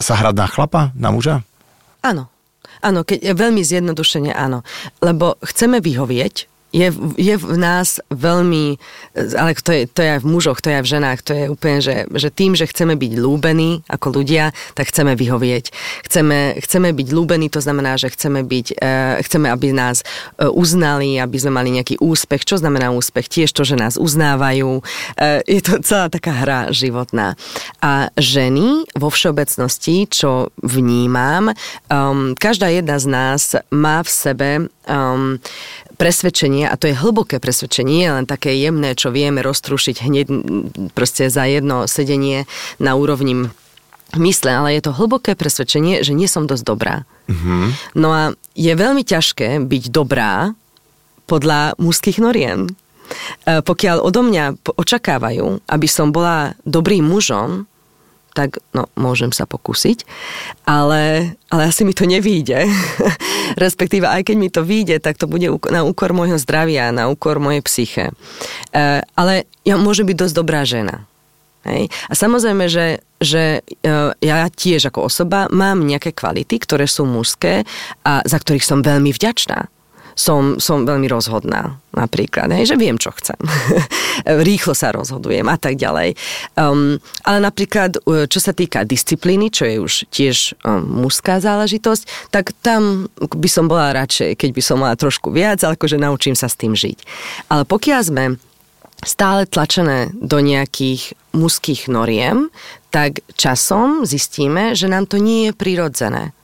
sa 0.00 0.14
hrať 0.18 0.34
na 0.34 0.46
chlapa, 0.50 0.82
na 0.98 1.14
muža? 1.14 1.46
Áno. 2.02 2.26
Áno, 2.80 3.04
keď 3.04 3.36
veľmi 3.36 3.60
zjednodušene 3.60 4.32
áno. 4.32 4.64
Lebo 5.04 5.36
chceme 5.44 5.84
vyhovieť, 5.84 6.49
je, 6.70 6.88
je 7.18 7.34
v 7.34 7.56
nás 7.58 7.98
veľmi, 8.10 8.78
ale 9.14 9.50
to 9.58 9.70
je, 9.74 9.82
to 9.90 10.00
je 10.06 10.10
aj 10.18 10.20
v 10.22 10.30
mužoch, 10.30 10.58
to 10.62 10.70
je 10.70 10.76
aj 10.78 10.84
v 10.86 10.92
ženách, 10.98 11.20
to 11.26 11.32
je 11.34 11.44
úplne, 11.50 11.78
že, 11.82 12.06
že 12.14 12.28
tým, 12.30 12.54
že 12.54 12.70
chceme 12.70 12.94
byť 12.94 13.12
lúbení 13.18 13.82
ako 13.90 14.22
ľudia, 14.22 14.54
tak 14.78 14.90
chceme 14.94 15.18
vyhovieť. 15.18 15.74
Chceme, 16.06 16.58
chceme 16.62 16.88
byť 16.94 17.08
lúbení, 17.10 17.50
to 17.50 17.58
znamená, 17.58 17.98
že 17.98 18.14
chceme 18.14 18.46
byť, 18.46 18.66
e, 18.78 18.86
chceme, 19.26 19.50
aby 19.50 19.74
nás 19.74 20.02
e, 20.02 20.46
uznali, 20.46 21.18
aby 21.18 21.36
sme 21.38 21.58
mali 21.58 21.74
nejaký 21.74 21.98
úspech. 21.98 22.46
Čo 22.46 22.62
znamená 22.62 22.94
úspech? 22.94 23.26
Tiež 23.26 23.50
to, 23.50 23.66
že 23.66 23.74
nás 23.74 23.98
uznávajú. 23.98 24.80
E, 25.18 25.42
je 25.50 25.60
to 25.62 25.82
celá 25.82 26.06
taká 26.06 26.32
hra 26.32 26.70
životná. 26.70 27.34
A 27.82 28.14
ženy 28.14 28.86
vo 28.94 29.10
všeobecnosti, 29.10 30.06
čo 30.06 30.54
vnímam, 30.62 31.50
um, 31.90 32.38
každá 32.38 32.70
jedna 32.70 32.96
z 33.02 33.06
nás 33.10 33.42
má 33.74 34.02
v 34.06 34.10
sebe 34.10 34.50
um, 34.86 35.38
presvedčenie, 36.00 36.64
a 36.64 36.80
to 36.80 36.88
je 36.88 36.96
hlboké 36.96 37.36
presvedčenie, 37.36 38.08
len 38.08 38.24
také 38.24 38.56
jemné, 38.56 38.96
čo 38.96 39.12
vieme 39.12 39.44
roztrušiť 39.44 39.96
hneď 40.00 40.26
proste 40.96 41.28
za 41.28 41.44
jedno 41.44 41.84
sedenie 41.84 42.48
na 42.80 42.96
úrovni 42.96 43.52
mysle, 44.16 44.50
ale 44.50 44.80
je 44.80 44.88
to 44.88 44.96
hlboké 44.96 45.36
presvedčenie, 45.36 46.00
že 46.00 46.16
nie 46.16 46.26
som 46.26 46.48
dosť 46.48 46.64
dobrá. 46.64 47.04
Mm-hmm. 47.28 47.62
No 48.00 48.08
a 48.10 48.22
je 48.56 48.72
veľmi 48.72 49.04
ťažké 49.04 49.60
byť 49.60 49.82
dobrá 49.92 50.56
podľa 51.28 51.78
mužských 51.78 52.18
noriem. 52.18 52.66
E, 52.66 53.62
pokiaľ 53.62 54.02
odo 54.02 54.26
mňa 54.26 54.74
očakávajú, 54.74 55.62
aby 55.68 55.86
som 55.86 56.10
bola 56.10 56.58
dobrým 56.66 57.06
mužom, 57.06 57.69
tak 58.34 58.62
no, 58.72 58.86
môžem 58.94 59.34
sa 59.34 59.44
pokúsiť, 59.44 60.06
ale, 60.64 61.34
ale 61.50 61.62
asi 61.66 61.82
mi 61.82 61.94
to 61.94 62.06
nevíde. 62.06 62.66
Respektíve, 63.64 64.06
aj 64.06 64.30
keď 64.30 64.36
mi 64.38 64.48
to 64.48 64.62
vyjde, 64.62 65.02
tak 65.02 65.18
to 65.18 65.26
bude 65.26 65.46
na 65.70 65.82
úkor 65.82 66.14
môjho 66.14 66.38
zdravia, 66.38 66.94
na 66.94 67.10
úkor 67.10 67.42
mojej 67.42 67.62
psyche. 67.66 68.04
E, 68.70 69.02
ale 69.02 69.50
ja 69.66 69.74
môžem 69.76 70.06
byť 70.06 70.16
dosť 70.16 70.34
dobrá 70.34 70.62
žena. 70.62 71.10
Hej. 71.66 71.92
A 72.08 72.12
samozrejme, 72.16 72.72
že, 72.72 73.04
že 73.20 73.60
e, 73.60 73.92
ja 74.24 74.48
tiež 74.48 74.88
ako 74.88 75.12
osoba 75.12 75.44
mám 75.52 75.84
nejaké 75.84 76.16
kvality, 76.16 76.56
ktoré 76.56 76.88
sú 76.88 77.04
mužské 77.04 77.68
a 78.00 78.24
za 78.24 78.38
ktorých 78.40 78.64
som 78.64 78.80
veľmi 78.80 79.12
vďačná 79.12 79.68
som, 80.14 80.56
som 80.62 80.86
veľmi 80.86 81.06
rozhodná 81.10 81.78
napríklad, 81.90 82.50
hej, 82.54 82.74
že 82.74 82.76
viem, 82.78 82.94
čo 82.94 83.10
chcem. 83.10 83.36
Rýchlo 84.48 84.78
sa 84.78 84.94
rozhodujem 84.94 85.46
a 85.50 85.58
tak 85.58 85.74
ďalej. 85.74 86.14
Um, 86.54 87.02
ale 87.26 87.38
napríklad, 87.42 87.98
e, 88.06 88.30
čo 88.30 88.38
sa 88.38 88.54
týka 88.54 88.86
disciplíny, 88.86 89.50
čo 89.50 89.66
je 89.66 89.76
už 89.82 89.94
tiež 90.14 90.54
um, 90.62 91.02
mužská 91.02 91.42
záležitosť, 91.42 92.30
tak 92.30 92.54
tam 92.62 93.10
by 93.18 93.48
som 93.50 93.66
bola 93.66 93.90
radšej, 93.90 94.38
keď 94.38 94.50
by 94.54 94.62
som 94.62 94.76
mala 94.78 94.94
trošku 94.94 95.34
viac, 95.34 95.58
ale 95.66 95.74
akože 95.74 95.98
naučím 95.98 96.38
sa 96.38 96.46
s 96.46 96.54
tým 96.54 96.78
žiť. 96.78 96.98
Ale 97.50 97.66
pokiaľ 97.66 98.00
sme 98.06 98.24
stále 99.02 99.48
tlačené 99.48 100.12
do 100.14 100.38
nejakých 100.38 101.16
mužských 101.32 101.88
noriem, 101.88 102.52
tak 102.90 103.22
časom 103.38 104.04
zistíme, 104.04 104.74
že 104.76 104.90
nám 104.90 105.06
to 105.06 105.16
nie 105.16 105.50
je 105.50 105.52
prirodzené. 105.56 106.34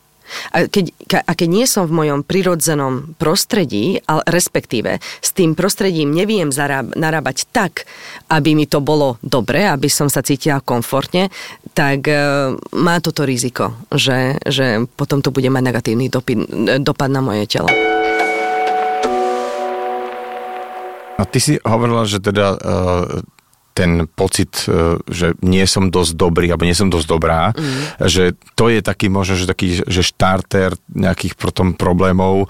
A 0.52 0.66
keď, 0.66 0.90
a 1.22 1.32
keď 1.32 1.48
nie 1.48 1.66
som 1.66 1.86
v 1.86 1.96
mojom 2.04 2.20
prirodzenom 2.26 3.16
prostredí, 3.16 4.02
ale 4.06 4.22
respektíve 4.26 4.98
s 5.00 5.30
tým 5.32 5.54
prostredím 5.54 6.12
neviem 6.12 6.50
zaráb, 6.50 6.94
narábať 6.94 7.46
tak, 7.50 7.86
aby 8.30 8.54
mi 8.54 8.66
to 8.66 8.82
bolo 8.82 9.16
dobre, 9.22 9.66
aby 9.66 9.86
som 9.90 10.10
sa 10.10 10.24
cítila 10.24 10.62
komfortne, 10.62 11.30
tak 11.76 12.08
e, 12.08 12.16
má 12.74 12.98
toto 12.98 13.22
riziko, 13.22 13.76
že, 13.92 14.40
že 14.44 14.84
potom 14.96 15.20
to 15.20 15.30
bude 15.30 15.48
mať 15.50 15.62
negatívny 15.62 16.06
dopad, 16.08 16.38
dopad 16.80 17.10
na 17.10 17.20
moje 17.20 17.46
telo. 17.46 17.70
A 21.16 21.24
ty 21.24 21.40
si 21.40 21.56
hovorila, 21.64 22.04
že 22.04 22.20
teda 22.20 22.60
uh, 22.60 23.24
ten 23.76 24.08
pocit, 24.08 24.64
e, 24.64 24.96
že 25.04 25.36
nie 25.44 25.68
som 25.68 25.92
dosť 25.92 26.16
dobrý, 26.16 26.48
alebo 26.48 26.64
nie 26.64 26.72
som 26.72 26.88
dosť 26.88 27.06
dobrá, 27.06 27.52
mm. 27.52 28.08
že 28.08 28.32
to 28.56 28.72
je 28.72 28.80
taký 28.80 29.12
možno, 29.12 29.36
že 29.36 29.44
taký, 29.44 29.84
že 29.84 30.00
štarter 30.00 30.72
nejakých 30.88 31.36
potom 31.36 31.76
problémov, 31.76 32.48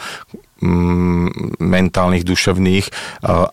mm, 0.63 1.59
mentálnych, 1.59 2.25
duševných. 2.25 2.87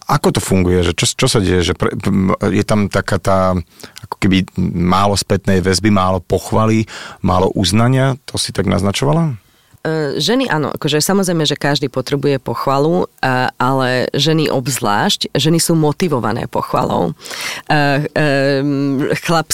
Ako 0.07 0.37
to 0.37 0.39
funguje? 0.39 0.85
Že 0.85 0.93
čo, 0.93 1.05
čo 1.25 1.27
sa 1.27 1.39
deje? 1.41 1.65
Že 1.65 1.73
pre, 1.75 1.89
je 2.53 2.63
tam 2.63 2.87
taká 2.87 3.17
tá 3.19 3.57
ako 4.05 4.15
keby 4.21 4.45
málo 4.61 5.17
spätnej 5.17 5.59
väzby, 5.59 5.89
málo 5.89 6.21
pochvaly, 6.23 6.85
málo 7.25 7.51
uznania? 7.57 8.15
To 8.29 8.37
si 8.37 8.55
tak 8.55 8.69
naznačovala? 8.69 9.42
E, 9.83 10.15
ženy 10.15 10.47
áno, 10.47 10.71
akože 10.71 11.03
samozrejme, 11.03 11.43
že 11.43 11.59
každý 11.59 11.91
potrebuje 11.91 12.39
pochvalu, 12.39 13.03
e, 13.03 13.27
ale 13.59 14.07
ženy 14.15 14.47
obzvlášť, 14.47 15.35
ženy 15.35 15.59
sú 15.59 15.75
motivované 15.75 16.47
pochvalou. 16.47 17.11
E, 17.67 18.07
chlap, 19.27 19.51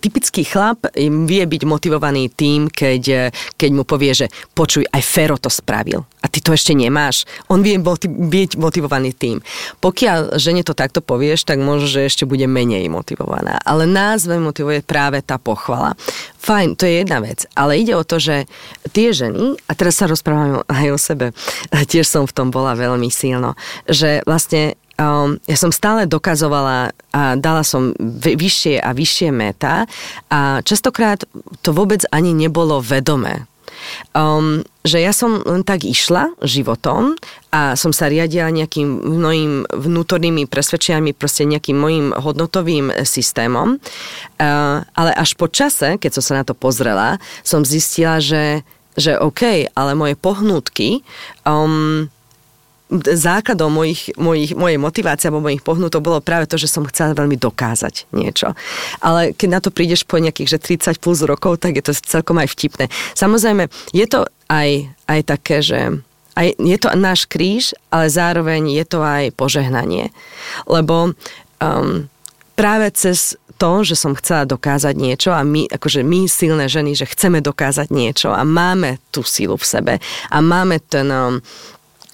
typický 0.00 0.48
chlap 0.48 0.88
vie 1.28 1.44
byť 1.44 1.62
motivovaný 1.68 2.32
tým, 2.32 2.72
keď, 2.72 3.28
keď 3.60 3.70
mu 3.76 3.84
povie, 3.84 4.16
že 4.16 4.32
počuj, 4.56 4.88
aj 4.88 5.02
Fero 5.04 5.36
to 5.36 5.52
spravil 5.52 6.08
a 6.24 6.26
ty 6.32 6.40
to 6.40 6.56
ešte 6.56 6.72
nemáš. 6.72 7.28
On 7.52 7.60
vie 7.60 7.76
byť 7.76 8.56
motivovaný 8.56 9.12
tým. 9.12 9.44
Pokiaľ 9.84 10.40
žene 10.40 10.64
to 10.64 10.72
takto 10.72 11.04
povieš, 11.04 11.44
tak 11.44 11.60
možno, 11.60 11.84
že 11.84 12.08
ešte 12.08 12.24
bude 12.24 12.48
menej 12.48 12.88
motivovaná. 12.88 13.60
Ale 13.60 13.84
nás 13.84 14.24
motivuje 14.24 14.80
práve 14.80 15.20
tá 15.20 15.36
pochvala. 15.36 15.92
Fajn, 16.44 16.76
to 16.76 16.84
je 16.84 17.00
jedna 17.00 17.24
vec, 17.24 17.48
ale 17.56 17.80
ide 17.80 17.96
o 17.96 18.04
to, 18.04 18.20
že 18.20 18.44
tie 18.92 19.16
ženy, 19.16 19.56
a 19.64 19.72
teraz 19.72 19.96
sa 19.96 20.04
rozprávame 20.04 20.60
aj 20.68 20.88
o 20.92 20.98
sebe, 21.00 21.26
tiež 21.92 22.04
som 22.04 22.28
v 22.28 22.36
tom 22.36 22.52
bola 22.52 22.76
veľmi 22.76 23.08
silno, 23.08 23.56
že 23.88 24.20
vlastne 24.28 24.76
um, 25.00 25.40
ja 25.48 25.56
som 25.56 25.72
stále 25.72 26.04
dokazovala 26.04 26.92
a 27.16 27.22
dala 27.40 27.64
som 27.64 27.96
vyššie 28.20 28.76
a 28.76 28.92
vyššie 28.92 29.32
meta 29.32 29.88
a 30.28 30.60
častokrát 30.60 31.24
to 31.64 31.72
vôbec 31.72 32.04
ani 32.12 32.36
nebolo 32.36 32.84
vedomé. 32.84 33.48
Um, 34.12 34.62
že 34.84 35.00
ja 35.00 35.16
som 35.16 35.40
len 35.48 35.64
tak 35.64 35.82
išla 35.82 36.36
životom 36.44 37.16
a 37.48 37.72
som 37.74 37.90
sa 37.90 38.12
riadila 38.12 38.52
nejakým 38.52 38.86
mojim 39.16 39.64
vnútornými 39.72 40.44
presvedčeniami, 40.44 41.16
proste 41.16 41.48
nejakým 41.48 41.78
mojim 41.78 42.06
hodnotovým 42.12 42.92
systémom. 43.02 43.80
Uh, 44.36 44.84
ale 44.92 45.10
až 45.16 45.34
po 45.40 45.48
čase, 45.48 45.96
keď 45.96 46.20
som 46.20 46.22
sa 46.22 46.34
na 46.40 46.44
to 46.44 46.52
pozrela, 46.52 47.16
som 47.40 47.64
zistila, 47.64 48.20
že, 48.20 48.60
že 48.94 49.16
OK, 49.16 49.72
ale 49.72 49.96
moje 49.96 50.14
pohnutky 50.20 51.00
um, 51.48 52.12
základom 53.02 53.72
mojich, 53.72 54.14
mojich, 54.14 54.52
mojej 54.54 54.78
motivácie 54.78 55.26
alebo 55.30 55.46
mojich 55.46 55.64
pohnutov 55.64 56.04
bolo 56.04 56.20
práve 56.22 56.46
to, 56.46 56.60
že 56.60 56.70
som 56.70 56.86
chcela 56.86 57.16
veľmi 57.16 57.34
dokázať 57.40 58.10
niečo. 58.14 58.52
Ale 59.00 59.34
keď 59.34 59.48
na 59.50 59.60
to 59.62 59.74
prídeš 59.74 60.06
po 60.06 60.20
nejakých 60.20 60.58
že 60.58 60.58
30 60.60 61.02
plus 61.02 61.24
rokov, 61.24 61.62
tak 61.62 61.80
je 61.80 61.84
to 61.84 61.92
celkom 61.96 62.38
aj 62.38 62.52
vtipné. 62.52 62.92
Samozrejme, 63.16 63.66
je 63.90 64.06
to 64.06 64.28
aj, 64.52 64.90
aj 65.08 65.20
také, 65.24 65.64
že 65.64 65.80
aj, 66.34 66.48
je 66.58 66.78
to 66.78 66.88
náš 66.98 67.26
kríž, 67.30 67.72
ale 67.90 68.10
zároveň 68.10 68.74
je 68.74 68.84
to 68.84 69.00
aj 69.02 69.30
požehnanie. 69.38 70.10
Lebo 70.66 71.14
um, 71.62 72.10
práve 72.58 72.90
cez 72.94 73.38
to, 73.54 73.86
že 73.86 73.94
som 73.94 74.18
chcela 74.18 74.44
dokázať 74.44 74.94
niečo 74.98 75.30
a 75.30 75.46
my, 75.46 75.70
akože 75.70 76.02
my 76.02 76.26
silné 76.26 76.66
ženy, 76.66 76.98
že 76.98 77.06
chceme 77.06 77.38
dokázať 77.38 77.88
niečo 77.94 78.34
a 78.34 78.42
máme 78.42 78.98
tú 79.14 79.22
silu 79.22 79.54
v 79.54 79.66
sebe 79.66 79.94
a 80.30 80.36
máme 80.42 80.82
ten, 80.82 81.06
um, 81.06 81.38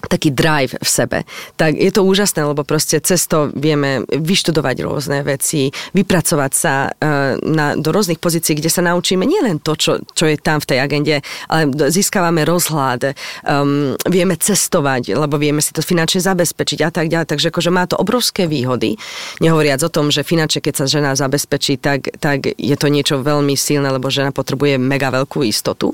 taký 0.09 0.33
drive 0.33 0.73
v 0.77 0.89
sebe, 0.89 1.17
tak 1.57 1.77
je 1.77 1.91
to 1.93 2.01
úžasné, 2.01 2.41
lebo 2.45 2.65
proste 2.65 2.97
cez 3.01 3.25
to 3.29 3.53
vieme 3.53 4.03
vyštudovať 4.09 4.75
rôzne 4.81 5.19
veci, 5.21 5.69
vypracovať 5.93 6.51
sa 6.51 6.89
uh, 6.89 7.37
na, 7.41 7.77
do 7.77 7.89
rôznych 7.93 8.17
pozícií, 8.17 8.57
kde 8.57 8.71
sa 8.71 8.81
naučíme 8.81 9.23
nielen 9.27 9.61
to, 9.61 9.77
čo, 9.77 10.01
čo 10.17 10.25
je 10.25 10.37
tam 10.41 10.57
v 10.57 10.69
tej 10.73 10.79
agende, 10.81 11.15
ale 11.47 11.69
získavame 11.93 12.41
rozhľad, 12.47 13.13
um, 13.45 13.93
vieme 14.09 14.35
cestovať, 14.37 15.13
lebo 15.13 15.37
vieme 15.37 15.61
si 15.61 15.75
to 15.75 15.85
finančne 15.85 16.23
zabezpečiť 16.23 16.79
a 16.81 16.89
tak 16.89 17.07
ďalej. 17.11 17.29
Takže 17.29 17.49
akože 17.53 17.71
má 17.71 17.85
to 17.85 17.99
obrovské 17.99 18.49
výhody. 18.49 18.97
Nehovoriac 19.43 19.81
o 19.85 19.93
tom, 19.93 20.09
že 20.09 20.25
finančne, 20.25 20.63
keď 20.63 20.73
sa 20.81 20.85
žena 20.89 21.13
zabezpečí, 21.13 21.77
tak, 21.77 22.17
tak 22.17 22.49
je 22.57 22.75
to 22.77 22.87
niečo 22.89 23.21
veľmi 23.21 23.53
silné, 23.53 23.91
lebo 23.91 24.09
žena 24.09 24.33
potrebuje 24.33 24.81
mega 24.81 25.13
veľkú 25.13 25.45
istotu. 25.45 25.93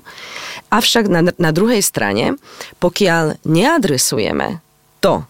Avšak 0.72 1.10
na, 1.12 1.22
na 1.36 1.52
druhej 1.52 1.84
strane, 1.84 2.39
pokiaľ 2.80 3.43
neadresujeme 3.43 3.97
adresujeme 3.98 4.62
to, 5.02 5.26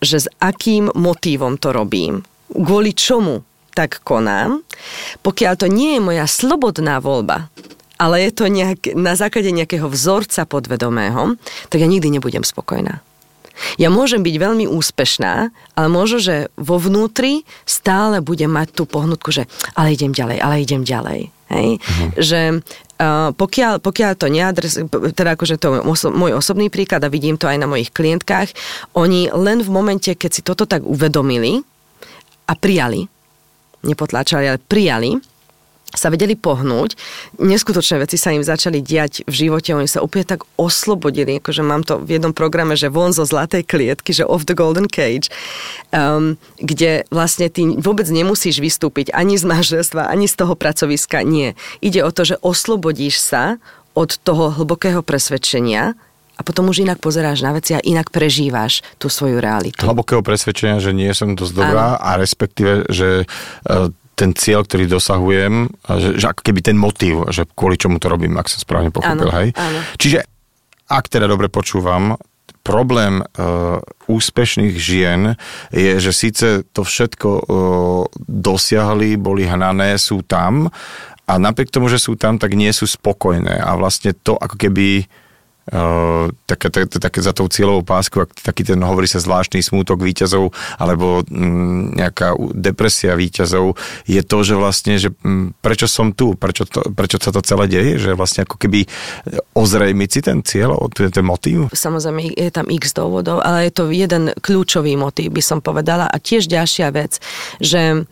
že 0.00 0.24
s 0.24 0.28
akým 0.40 0.88
motívom 0.96 1.60
to 1.60 1.76
robím, 1.76 2.24
kvôli 2.48 2.96
čomu 2.96 3.44
tak 3.76 4.00
konám, 4.00 4.64
pokiaľ 5.20 5.54
to 5.60 5.68
nie 5.68 6.00
je 6.00 6.00
moja 6.00 6.24
slobodná 6.24 7.04
voľba, 7.04 7.52
ale 8.00 8.24
je 8.24 8.32
to 8.32 8.48
nejak, 8.48 8.96
na 8.96 9.12
základe 9.12 9.52
nejakého 9.52 9.92
vzorca 9.92 10.48
podvedomého, 10.48 11.36
tak 11.68 11.84
ja 11.84 11.88
nikdy 11.90 12.16
nebudem 12.16 12.48
spokojná. 12.48 13.04
Ja 13.76 13.92
môžem 13.92 14.24
byť 14.24 14.36
veľmi 14.40 14.64
úspešná, 14.70 15.52
ale 15.76 15.88
možno, 15.90 16.22
že 16.22 16.48
vo 16.56 16.80
vnútri 16.80 17.44
stále 17.68 18.24
budem 18.24 18.48
mať 18.48 18.72
tú 18.72 18.82
pohnutku, 18.88 19.34
že 19.34 19.50
ale 19.76 19.92
idem 19.92 20.16
ďalej, 20.16 20.38
ale 20.40 20.64
idem 20.64 20.86
ďalej. 20.86 21.20
Hej? 21.50 21.68
Uh-huh. 21.76 22.10
Že 22.16 22.40
Uh, 22.98 23.30
pokiaľ, 23.30 23.78
pokiaľ 23.78 24.12
to 24.18 24.26
neadres, 24.26 24.74
teda 25.14 25.38
akože 25.38 25.62
to 25.62 25.78
je 25.78 26.10
môj 26.10 26.34
osobný 26.34 26.66
príklad 26.66 26.98
a 27.06 27.12
vidím 27.12 27.38
to 27.38 27.46
aj 27.46 27.54
na 27.54 27.70
mojich 27.70 27.94
klientkách, 27.94 28.50
oni 28.98 29.30
len 29.30 29.62
v 29.62 29.70
momente, 29.70 30.10
keď 30.18 30.30
si 30.34 30.42
toto 30.42 30.66
tak 30.66 30.82
uvedomili 30.82 31.62
a 32.50 32.58
prijali, 32.58 33.06
nepotláčali, 33.86 34.50
ale 34.50 34.58
prijali, 34.58 35.14
sa 35.96 36.12
vedeli 36.12 36.36
pohnúť. 36.36 37.00
Neskutočné 37.40 38.04
veci 38.04 38.20
sa 38.20 38.34
im 38.34 38.44
začali 38.44 38.84
diať 38.84 39.24
v 39.24 39.34
živote, 39.46 39.72
oni 39.72 39.88
sa 39.88 40.04
úplne 40.04 40.28
tak 40.28 40.44
oslobodili, 40.60 41.40
akože 41.40 41.62
mám 41.64 41.80
to 41.80 41.96
v 41.96 42.20
jednom 42.20 42.36
programe, 42.36 42.76
že 42.76 42.92
von 42.92 43.16
zo 43.16 43.24
zlatej 43.24 43.64
klietky, 43.64 44.12
že 44.12 44.28
off 44.28 44.44
the 44.44 44.52
golden 44.52 44.84
cage, 44.84 45.32
um, 45.90 46.36
kde 46.60 47.08
vlastne 47.08 47.48
ty 47.48 47.64
vôbec 47.80 48.04
nemusíš 48.04 48.60
vystúpiť 48.60 49.16
ani 49.16 49.40
z 49.40 49.48
manželstva, 49.48 50.12
ani 50.12 50.28
z 50.28 50.34
toho 50.36 50.52
pracoviska, 50.52 51.24
nie. 51.24 51.56
Ide 51.80 52.04
o 52.04 52.12
to, 52.12 52.28
že 52.28 52.36
oslobodíš 52.44 53.24
sa 53.24 53.56
od 53.96 54.20
toho 54.20 54.52
hlbokého 54.54 55.00
presvedčenia, 55.00 55.96
a 56.38 56.46
potom 56.46 56.70
už 56.70 56.86
inak 56.86 57.02
pozeráš 57.02 57.42
na 57.42 57.50
veci 57.50 57.74
a 57.74 57.82
inak 57.82 58.14
prežíváš 58.14 58.86
tú 59.02 59.10
svoju 59.10 59.42
realitu. 59.42 59.82
Hlbokého 59.82 60.22
presvedčenia, 60.22 60.78
že 60.78 60.94
nie 60.94 61.10
som 61.10 61.34
dosť 61.34 61.50
dobrá 61.50 61.98
a 61.98 62.14
respektíve, 62.14 62.86
že 62.94 63.26
uh, 63.26 63.90
ten 64.18 64.34
cieľ, 64.34 64.66
ktorý 64.66 64.90
dosahujem, 64.90 65.70
že, 65.86 66.18
že 66.18 66.26
ako 66.26 66.42
keby 66.42 66.60
ten 66.66 66.74
motív, 66.74 67.30
že 67.30 67.46
kvôli 67.46 67.78
čomu 67.78 68.02
to 68.02 68.10
robím, 68.10 68.34
ak 68.34 68.50
som 68.50 68.58
správne 68.58 68.90
pochopil, 68.90 69.30
Áno, 69.30 69.38
hej. 69.38 69.54
áno. 69.54 69.78
Čiže, 69.94 70.26
ak 70.90 71.06
teda 71.06 71.30
dobre 71.30 71.46
počúvam, 71.46 72.18
problém 72.66 73.22
uh, 73.22 73.80
úspešných 74.10 74.74
žien 74.76 75.38
je, 75.72 75.96
že 76.02 76.12
síce 76.12 76.46
to 76.74 76.82
všetko 76.84 77.28
uh, 77.30 77.44
dosiahli, 78.28 79.16
boli 79.16 79.48
hnané, 79.48 79.96
sú 79.96 80.20
tam 80.26 80.68
a 81.24 81.32
napriek 81.38 81.72
tomu, 81.72 81.88
že 81.88 81.96
sú 81.96 82.18
tam, 82.18 82.36
tak 82.36 82.52
nie 82.52 82.68
sú 82.74 82.84
spokojné 82.84 83.56
a 83.56 83.72
vlastne 83.78 84.12
to 84.12 84.34
ako 84.34 84.58
keby 84.58 85.06
Uh, 85.06 85.27
také, 86.48 86.68
také, 86.72 86.98
také 86.98 87.20
za 87.20 87.36
tou 87.36 87.46
cieľovou 87.46 87.84
pásku, 87.84 88.16
ak 88.24 88.30
taký 88.40 88.64
ten 88.64 88.80
hovorí 88.80 89.04
sa 89.04 89.20
zvláštny 89.20 89.60
smútok 89.60 90.00
výťazov 90.00 90.52
alebo 90.80 91.22
mm, 91.26 91.98
nejaká 92.00 92.34
depresia 92.56 93.14
výťazov, 93.14 93.76
je 94.08 94.20
to, 94.24 94.38
že 94.44 94.54
vlastne, 94.56 94.94
že 94.96 95.12
mm, 95.12 95.60
prečo 95.60 95.84
som 95.84 96.12
tu, 96.16 96.32
prečo, 96.34 96.64
to, 96.64 96.88
prečo 96.92 97.20
sa 97.20 97.30
to 97.34 97.44
celé 97.44 97.68
deje, 97.68 98.00
že 98.00 98.16
vlastne 98.16 98.48
ako 98.48 98.56
keby 98.56 98.88
ozrejmiť 99.52 100.08
si 100.08 100.20
ten 100.24 100.38
cieľ, 100.40 100.76
ten, 100.92 101.12
ten 101.12 101.24
motív? 101.24 101.68
Samozrejme, 101.72 102.32
je 102.32 102.50
tam 102.52 102.66
x 102.72 102.96
dôvodov, 102.96 103.44
ale 103.44 103.68
je 103.68 103.72
to 103.74 103.92
jeden 103.92 104.32
kľúčový 104.40 104.96
motív, 104.96 105.36
by 105.36 105.42
som 105.44 105.58
povedala. 105.60 106.08
A 106.08 106.16
tiež 106.16 106.48
ďalšia 106.48 106.88
vec, 106.94 107.20
že 107.60 108.08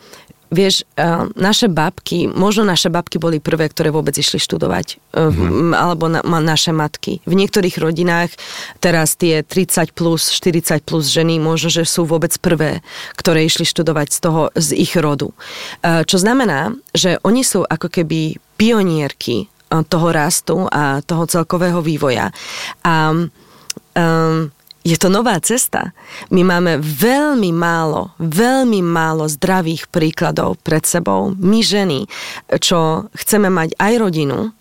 Vieš, 0.47 0.87
naše 1.35 1.67
babky, 1.67 2.31
možno 2.31 2.63
naše 2.63 2.87
babky 2.87 3.19
boli 3.19 3.43
prvé, 3.43 3.67
ktoré 3.67 3.91
vôbec 3.91 4.15
išli 4.15 4.39
študovať, 4.39 5.03
mm-hmm. 5.11 5.75
alebo 5.75 6.07
na, 6.07 6.23
naše 6.23 6.71
matky. 6.71 7.19
V 7.27 7.35
niektorých 7.35 7.83
rodinách 7.83 8.31
teraz 8.79 9.19
tie 9.19 9.43
30 9.43 9.91
plus, 9.91 10.31
40 10.31 10.87
plus 10.87 11.11
ženy, 11.11 11.43
možno, 11.43 11.67
že 11.67 11.83
sú 11.83 12.07
vôbec 12.07 12.31
prvé, 12.39 12.79
ktoré 13.19 13.43
išli 13.43 13.67
študovať 13.67 14.09
z 14.15 14.19
toho, 14.23 14.43
z 14.55 14.69
ich 14.79 14.95
rodu. 14.95 15.35
Uh, 15.83 16.07
čo 16.07 16.23
znamená, 16.23 16.79
že 16.95 17.19
oni 17.27 17.43
sú 17.43 17.67
ako 17.67 17.91
keby 17.91 18.39
pionierky 18.55 19.51
toho 19.67 20.09
rastu 20.15 20.71
a 20.71 21.03
toho 21.03 21.27
celkového 21.27 21.83
vývoja. 21.83 22.31
A 22.87 23.11
um, 23.13 24.55
je 24.87 24.95
to 24.95 25.11
nová 25.11 25.35
cesta. 25.43 25.91
My 26.31 26.47
máme 26.47 26.79
veľmi 26.79 27.51
málo, 27.51 28.15
veľmi 28.23 28.79
málo 28.87 29.27
zdravých 29.27 29.91
príkladov 29.91 30.63
pred 30.63 30.87
sebou. 30.87 31.35
My 31.35 31.59
ženy, 31.59 32.07
čo 32.63 33.11
chceme 33.19 33.51
mať 33.51 33.75
aj 33.83 33.93
rodinu, 33.99 34.55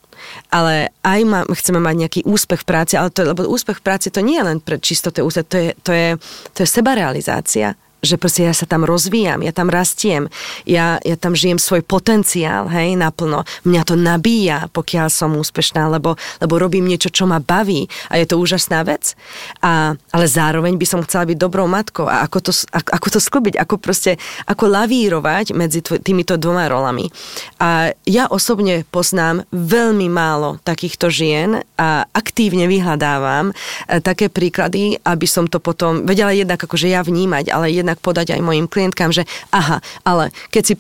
ale 0.49 0.89
aj 1.05 1.21
má, 1.29 1.39
chceme 1.53 1.77
mať 1.77 1.95
nejaký 1.95 2.21
úspech 2.25 2.65
v 2.65 2.69
práci, 2.73 2.97
ale 2.97 3.13
to, 3.13 3.21
lebo 3.21 3.45
úspech 3.45 3.77
v 3.77 3.85
práci 3.85 4.09
to 4.09 4.25
nie 4.25 4.41
je 4.41 4.47
len 4.49 4.57
pre 4.57 4.81
čistoté 4.81 5.21
úspech, 5.21 5.45
to 5.45 5.57
je, 5.61 5.69
to 5.85 5.91
je, 5.93 6.09
to 6.57 6.59
je 6.65 6.67
sebarealizácia 6.73 7.77
že 8.05 8.21
proste 8.21 8.45
ja 8.45 8.53
sa 8.53 8.69
tam 8.69 8.85
rozvíjam, 8.85 9.41
ja 9.41 9.51
tam 9.51 9.67
rastiem, 9.73 10.29
ja, 10.63 11.01
ja 11.01 11.17
tam 11.17 11.33
žijem 11.33 11.57
svoj 11.57 11.81
potenciál, 11.81 12.69
hej, 12.69 12.95
naplno. 12.95 13.43
Mňa 13.65 13.81
to 13.83 13.95
nabíja, 13.97 14.69
pokiaľ 14.71 15.07
som 15.09 15.33
úspešná, 15.35 15.89
lebo, 15.89 16.15
lebo 16.39 16.53
robím 16.61 16.85
niečo, 16.85 17.09
čo 17.09 17.25
ma 17.25 17.41
baví 17.41 17.89
a 18.09 18.21
je 18.21 18.25
to 18.29 18.37
úžasná 18.37 18.85
vec. 18.85 19.17
A, 19.65 19.97
ale 20.13 20.25
zároveň 20.29 20.77
by 20.77 20.85
som 20.85 21.03
chcela 21.03 21.25
byť 21.25 21.37
dobrou 21.37 21.65
matkou 21.65 22.05
a 22.05 22.23
ako 22.23 22.39
to, 22.45 22.51
ako, 22.71 22.89
ako 22.93 23.07
to 23.09 23.19
sklbiť, 23.19 23.55
ako 23.57 23.75
proste, 23.81 24.21
ako 24.45 24.69
lavírovať 24.69 25.57
medzi 25.57 25.81
týmito 25.81 26.37
dvoma 26.37 26.69
rolami. 26.69 27.09
A 27.57 27.91
ja 28.05 28.29
osobne 28.29 28.85
poznám 28.89 29.47
veľmi 29.49 30.07
málo 30.11 30.61
takýchto 30.61 31.09
žien 31.09 31.63
a 31.79 32.05
aktívne 32.13 32.69
vyhľadávam 32.69 33.51
e, 33.51 33.53
také 34.01 34.27
príklady, 34.29 34.99
aby 35.01 35.27
som 35.27 35.49
to 35.49 35.57
potom 35.57 36.03
vedela 36.03 36.35
jednak 36.35 36.59
akože 36.61 36.91
ja 36.91 37.01
vnímať, 37.01 37.49
ale 37.49 37.71
jednak 37.71 37.94
jednak 37.95 38.03
podať 38.03 38.36
aj 38.36 38.41
mojim 38.43 38.67
klientkám, 38.67 39.15
že 39.15 39.23
aha, 39.55 39.79
ale 40.03 40.36
keď 40.51 40.63
si 40.67 40.75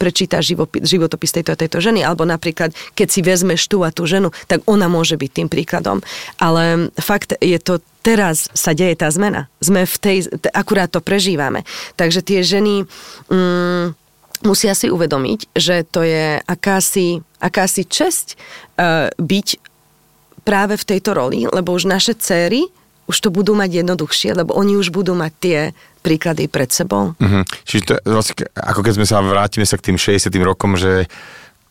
živopis, 0.51 0.83
životopis 0.83 1.31
tejto 1.31 1.55
a 1.55 1.59
tejto 1.59 1.79
ženy, 1.79 2.03
alebo 2.03 2.27
napríklad, 2.27 2.75
keď 2.95 3.07
si 3.07 3.23
vezmeš 3.23 3.71
tú 3.71 3.87
a 3.87 3.89
tú 3.95 4.03
ženu, 4.03 4.35
tak 4.51 4.59
ona 4.67 4.91
môže 4.91 5.15
byť 5.15 5.31
tým 5.31 5.47
príkladom. 5.47 6.03
Ale 6.43 6.91
fakt 6.99 7.39
je 7.39 7.55
to 7.63 7.79
teraz 8.03 8.51
sa 8.53 8.75
deje 8.75 8.99
tá 8.99 9.09
zmena. 9.09 9.49
Sme 9.63 9.87
v 9.87 9.97
tej, 9.97 10.17
akurát 10.53 10.91
to 10.91 11.01
prežívame. 11.01 11.65
Takže 11.97 12.21
tie 12.21 12.45
ženy 12.45 12.85
mm, 13.31 13.97
musia 14.45 14.77
si 14.77 14.93
uvedomiť, 14.93 15.55
že 15.57 15.81
to 15.89 16.05
je 16.05 16.37
akási, 16.45 17.25
akási 17.41 17.81
česť 17.87 18.37
uh, 18.77 19.09
byť 19.17 19.47
práve 20.45 20.77
v 20.77 20.85
tejto 20.85 21.17
roli, 21.17 21.49
lebo 21.49 21.73
už 21.73 21.89
naše 21.89 22.13
céry 22.13 22.69
už 23.05 23.17
to 23.21 23.29
budú 23.29 23.53
mať 23.53 23.85
jednoduchšie, 23.85 24.33
lebo 24.33 24.57
oni 24.57 24.77
už 24.81 24.89
budú 24.89 25.13
mať 25.13 25.33
tie 25.37 25.59
príklady 26.05 26.45
pred 26.45 26.69
sebou. 26.69 27.17
Mm-hmm. 27.17 27.43
Čiže 27.65 27.81
to, 27.81 27.93
vlastne, 28.05 28.45
ako 28.53 28.85
keď 28.85 28.93
sme 29.01 29.05
sa 29.09 29.25
vrátime 29.25 29.65
sa 29.65 29.81
k 29.81 29.89
tým 29.89 29.97
60 29.97 30.29
rokom, 30.45 30.77
že 30.77 31.09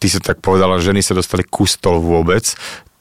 ty 0.03 0.11
sa 0.11 0.19
tak 0.19 0.43
povedala, 0.43 0.83
že 0.83 0.91
ženy 0.91 1.07
sa 1.07 1.15
dostali 1.15 1.47
ku 1.47 1.63
stolu 1.63 2.03
vôbec, 2.03 2.43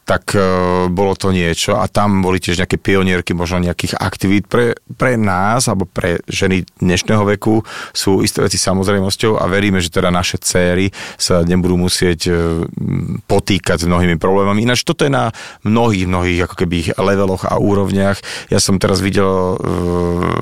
tak 0.04 0.36
uh, 0.36 0.92
bolo 0.92 1.16
to 1.16 1.32
niečo 1.32 1.80
a 1.80 1.88
tam 1.88 2.20
boli 2.20 2.44
tiež 2.44 2.60
nejaké 2.60 2.76
pionierky 2.76 3.32
možno 3.32 3.64
nejakých 3.64 3.96
aktivít. 3.96 4.52
Pre, 4.52 4.76
pre 5.00 5.16
nás 5.16 5.72
alebo 5.72 5.88
pre 5.88 6.20
ženy 6.28 6.68
dnešného 6.84 7.24
veku 7.36 7.64
sú 7.96 8.20
isté 8.20 8.44
veci 8.44 8.60
samozrejmosťou 8.60 9.40
a 9.40 9.48
veríme, 9.48 9.80
že 9.80 9.96
teda 9.96 10.12
naše 10.12 10.44
céry 10.44 10.92
sa 11.16 11.48
nebudú 11.48 11.80
musieť 11.80 12.20
uh, 12.28 12.36
potýkať 13.24 13.84
s 13.84 13.90
mnohými 13.90 14.20
problémami. 14.20 14.68
Ináč 14.68 14.84
toto 14.84 15.08
je 15.08 15.12
na 15.12 15.32
mnohých, 15.64 16.06
mnohých 16.08 16.40
ako 16.52 16.56
keby 16.60 16.78
leveloch 17.00 17.48
a 17.48 17.56
úrovniach. 17.56 18.20
Ja 18.52 18.60
som 18.60 18.76
teraz 18.84 19.00
videl 19.00 19.24
uh, 19.24 19.58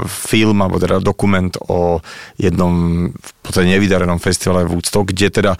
film 0.09 0.57
alebo 0.65 0.81
teda 0.81 0.97
dokument 0.97 1.53
o 1.69 2.01
jednom 2.41 3.07
v 3.13 3.31
podstate 3.45 3.69
nevydarenom 3.69 4.17
festivale 4.17 4.65
Woodstock, 4.65 5.13
kde 5.13 5.29
teda 5.29 5.53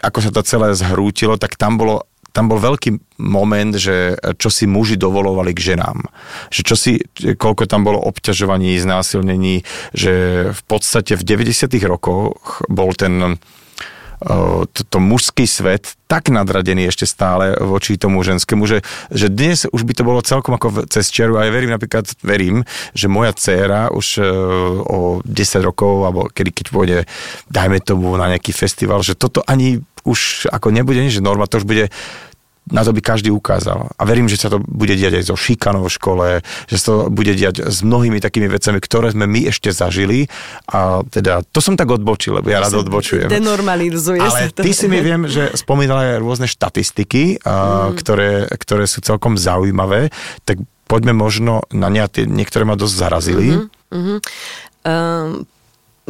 ako 0.00 0.18
sa 0.24 0.30
to 0.32 0.40
celé 0.40 0.72
zhrútilo, 0.72 1.36
tak 1.36 1.60
tam 1.60 1.76
bolo 1.76 2.08
tam 2.30 2.50
bol 2.50 2.62
veľký 2.62 3.18
moment, 3.20 3.74
že 3.74 4.16
čo 4.38 4.48
si 4.48 4.64
muži 4.64 4.96
dovolovali 4.96 5.52
k 5.52 5.74
ženám. 5.74 6.06
Že 6.48 6.60
čo 6.62 6.74
si, 6.78 6.92
koľko 7.18 7.66
tam 7.66 7.84
bolo 7.84 8.00
obťažovaní, 8.00 8.78
znásilnení, 8.78 9.66
že 9.92 10.12
v 10.54 10.62
podstate 10.66 11.18
v 11.18 11.22
90 11.26 11.70
rokoch 11.84 12.62
bol 12.70 12.94
ten 12.94 13.38
to, 14.20 14.80
to 14.84 14.98
mužský 15.00 15.48
svet 15.48 15.96
tak 16.04 16.28
nadradený 16.28 16.90
ešte 16.90 17.06
stále 17.06 17.54
voči 17.56 17.94
tomu 17.94 18.20
ženskému, 18.26 18.66
že, 18.66 18.82
že 19.14 19.30
dnes 19.30 19.64
už 19.70 19.86
by 19.86 19.92
to 19.94 20.02
bolo 20.02 20.20
celkom 20.20 20.58
ako 20.58 20.90
cez 20.90 21.06
čeru. 21.08 21.38
A 21.38 21.46
ja 21.46 21.54
verím 21.54 21.70
napríklad, 21.70 22.04
verím, 22.20 22.66
že 22.92 23.06
moja 23.06 23.30
dcéra 23.30 23.94
už 23.94 24.18
o 24.84 25.22
10 25.22 25.30
rokov, 25.62 26.04
alebo 26.04 26.26
kedy 26.28 26.50
keď 26.50 26.66
pôjde, 26.68 26.98
dajme 27.46 27.78
tomu 27.80 28.12
na 28.18 28.26
nejaký 28.34 28.50
festival, 28.50 29.06
že 29.06 29.14
toto 29.14 29.40
ani 29.46 29.80
už 30.02 30.50
ako 30.50 30.72
nebude 30.74 30.98
nič 30.98 31.20
norma, 31.22 31.46
to 31.46 31.62
už 31.62 31.68
bude 31.68 31.92
na 32.70 32.86
to 32.86 32.94
by 32.94 33.02
každý 33.02 33.30
ukázal. 33.34 33.90
A 33.98 34.02
verím, 34.06 34.30
že 34.30 34.38
sa 34.38 34.48
to 34.50 34.62
bude 34.62 34.94
diať 34.94 35.20
aj 35.20 35.24
zo 35.30 35.36
šikanou 35.36 35.86
v 35.86 35.92
škole, 35.92 36.26
že 36.70 36.76
sa 36.78 36.86
to 36.86 36.96
bude 37.10 37.34
diať 37.34 37.66
s 37.66 37.82
mnohými 37.82 38.22
takými 38.22 38.46
vecami, 38.46 38.78
ktoré 38.78 39.10
sme 39.10 39.26
my 39.26 39.50
ešte 39.50 39.74
zažili. 39.74 40.30
A 40.70 41.02
teda, 41.06 41.42
to 41.50 41.58
som 41.58 41.74
tak 41.74 41.90
odbočil, 41.90 42.38
lebo 42.38 42.48
ja 42.48 42.62
rád 42.62 42.86
odbočujem. 42.86 43.28
Denormalizuje 43.28 44.22
Ale 44.22 44.50
sa 44.50 44.54
to. 44.54 44.62
ty 44.62 44.70
si 44.70 44.86
mi 44.86 45.02
viem, 45.02 45.26
že 45.26 45.52
spomínala 45.58 46.16
aj 46.16 46.22
rôzne 46.22 46.46
štatistiky, 46.46 47.42
mm. 47.42 47.98
ktoré, 47.98 48.46
ktoré 48.54 48.84
sú 48.86 49.02
celkom 49.02 49.34
zaujímavé, 49.34 50.14
tak 50.46 50.62
poďme 50.90 51.14
možno 51.14 51.62
na 51.70 51.86
ne, 51.86 52.02
niektoré 52.26 52.66
ma 52.66 52.74
dosť 52.74 52.94
zarazili. 52.98 53.46
Mm-hmm. 53.94 54.18
Um, 54.82 55.46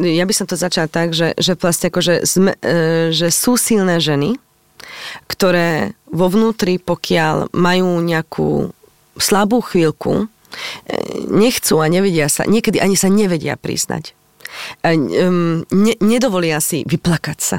ja 0.01 0.25
by 0.25 0.33
som 0.33 0.49
to 0.49 0.57
začala 0.57 0.89
tak, 0.89 1.13
že, 1.13 1.37
že 1.37 1.53
vlastne 1.53 1.93
akože 1.93 2.25
sme, 2.25 2.57
e, 2.57 3.13
že 3.13 3.29
sú 3.29 3.53
silné 3.53 4.01
ženy, 4.01 4.41
ktoré 5.27 5.95
vo 6.11 6.27
vnútri, 6.27 6.77
pokiaľ 6.77 7.55
majú 7.55 8.01
nejakú 8.01 8.75
slabú 9.17 9.59
chvíľku, 9.61 10.25
e, 10.25 10.25
nechcú 11.29 11.79
a 11.79 11.87
nevedia 11.87 12.27
sa, 12.27 12.47
niekedy 12.47 12.81
ani 12.81 12.95
sa 12.95 13.07
nevedia 13.07 13.55
priznať. 13.55 14.13
E, 14.83 14.95
ne, 15.71 15.93
nedovolia 15.99 16.59
si 16.59 16.83
vyplakať 16.87 17.39
sa. 17.39 17.57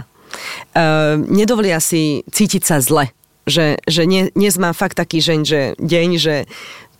E, 0.74 0.86
nedovolia 1.18 1.80
si 1.80 2.26
cítiť 2.28 2.62
sa 2.62 2.78
zle. 2.80 3.12
Že, 3.42 3.82
že 3.90 4.06
dnes 4.06 4.54
mám 4.54 4.70
fakt 4.70 4.94
taký 4.94 5.18
žeň, 5.18 5.40
že 5.42 5.60
deň, 5.82 6.08
že 6.14 6.46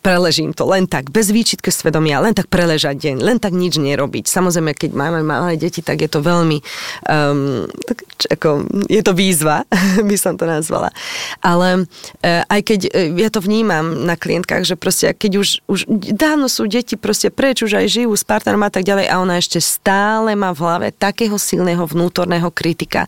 preležím 0.03 0.51
to 0.51 0.67
len 0.67 0.83
tak, 0.83 1.07
bez 1.07 1.31
výčitky 1.31 1.71
svedomia, 1.71 2.19
len 2.19 2.35
tak 2.35 2.51
preležať 2.51 2.99
deň, 2.99 3.15
len 3.23 3.39
tak 3.39 3.55
nič 3.55 3.79
nerobiť. 3.79 4.27
Samozrejme, 4.27 4.75
keď 4.75 4.91
máme 4.91 5.23
malé 5.23 5.55
deti, 5.55 5.79
tak 5.79 6.03
je 6.03 6.11
to 6.11 6.19
veľmi, 6.19 6.59
um, 7.07 7.63
tak, 7.87 8.03
ako, 8.35 8.67
je 8.91 8.99
to 8.99 9.15
výzva, 9.15 9.63
by 10.11 10.17
som 10.19 10.35
to 10.35 10.43
nazvala. 10.43 10.91
Ale 11.39 11.87
uh, 11.87 12.43
aj 12.51 12.61
keď 12.67 12.79
uh, 12.91 13.15
ja 13.15 13.31
to 13.31 13.39
vnímam 13.39 14.03
na 14.03 14.19
klientkách, 14.19 14.67
že 14.67 14.75
proste 14.75 15.15
keď 15.15 15.39
už, 15.39 15.63
už 15.71 15.87
dávno 16.11 16.51
sú 16.51 16.67
deti 16.67 16.99
proste 16.99 17.31
preč, 17.31 17.63
už 17.63 17.79
aj 17.79 17.87
žijú 17.87 18.11
s 18.11 18.27
partnerom 18.27 18.67
a 18.67 18.69
tak 18.69 18.83
ďalej 18.83 19.07
a 19.07 19.23
ona 19.23 19.39
ešte 19.39 19.63
stále 19.63 20.35
má 20.35 20.51
v 20.51 20.61
hlave 20.67 20.87
takého 20.91 21.39
silného 21.39 21.87
vnútorného 21.87 22.51
kritika, 22.51 23.07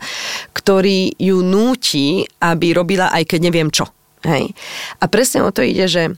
ktorý 0.55 1.11
ju 1.19 1.43
núti, 1.43 2.23
aby 2.39 2.71
robila 2.71 3.11
aj 3.11 3.35
keď 3.35 3.39
neviem 3.43 3.67
čo. 3.67 3.91
Hej. 4.25 4.57
A 4.97 5.05
presne 5.05 5.45
o 5.45 5.53
to 5.53 5.61
ide, 5.61 5.85
že 5.85 6.17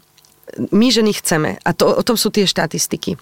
my 0.74 0.88
ženy 0.90 1.14
chceme. 1.14 1.62
A 1.62 1.70
to, 1.74 1.90
o 1.90 2.04
tom 2.04 2.18
sú 2.18 2.34
tie 2.34 2.50
štatistiky. 2.50 3.18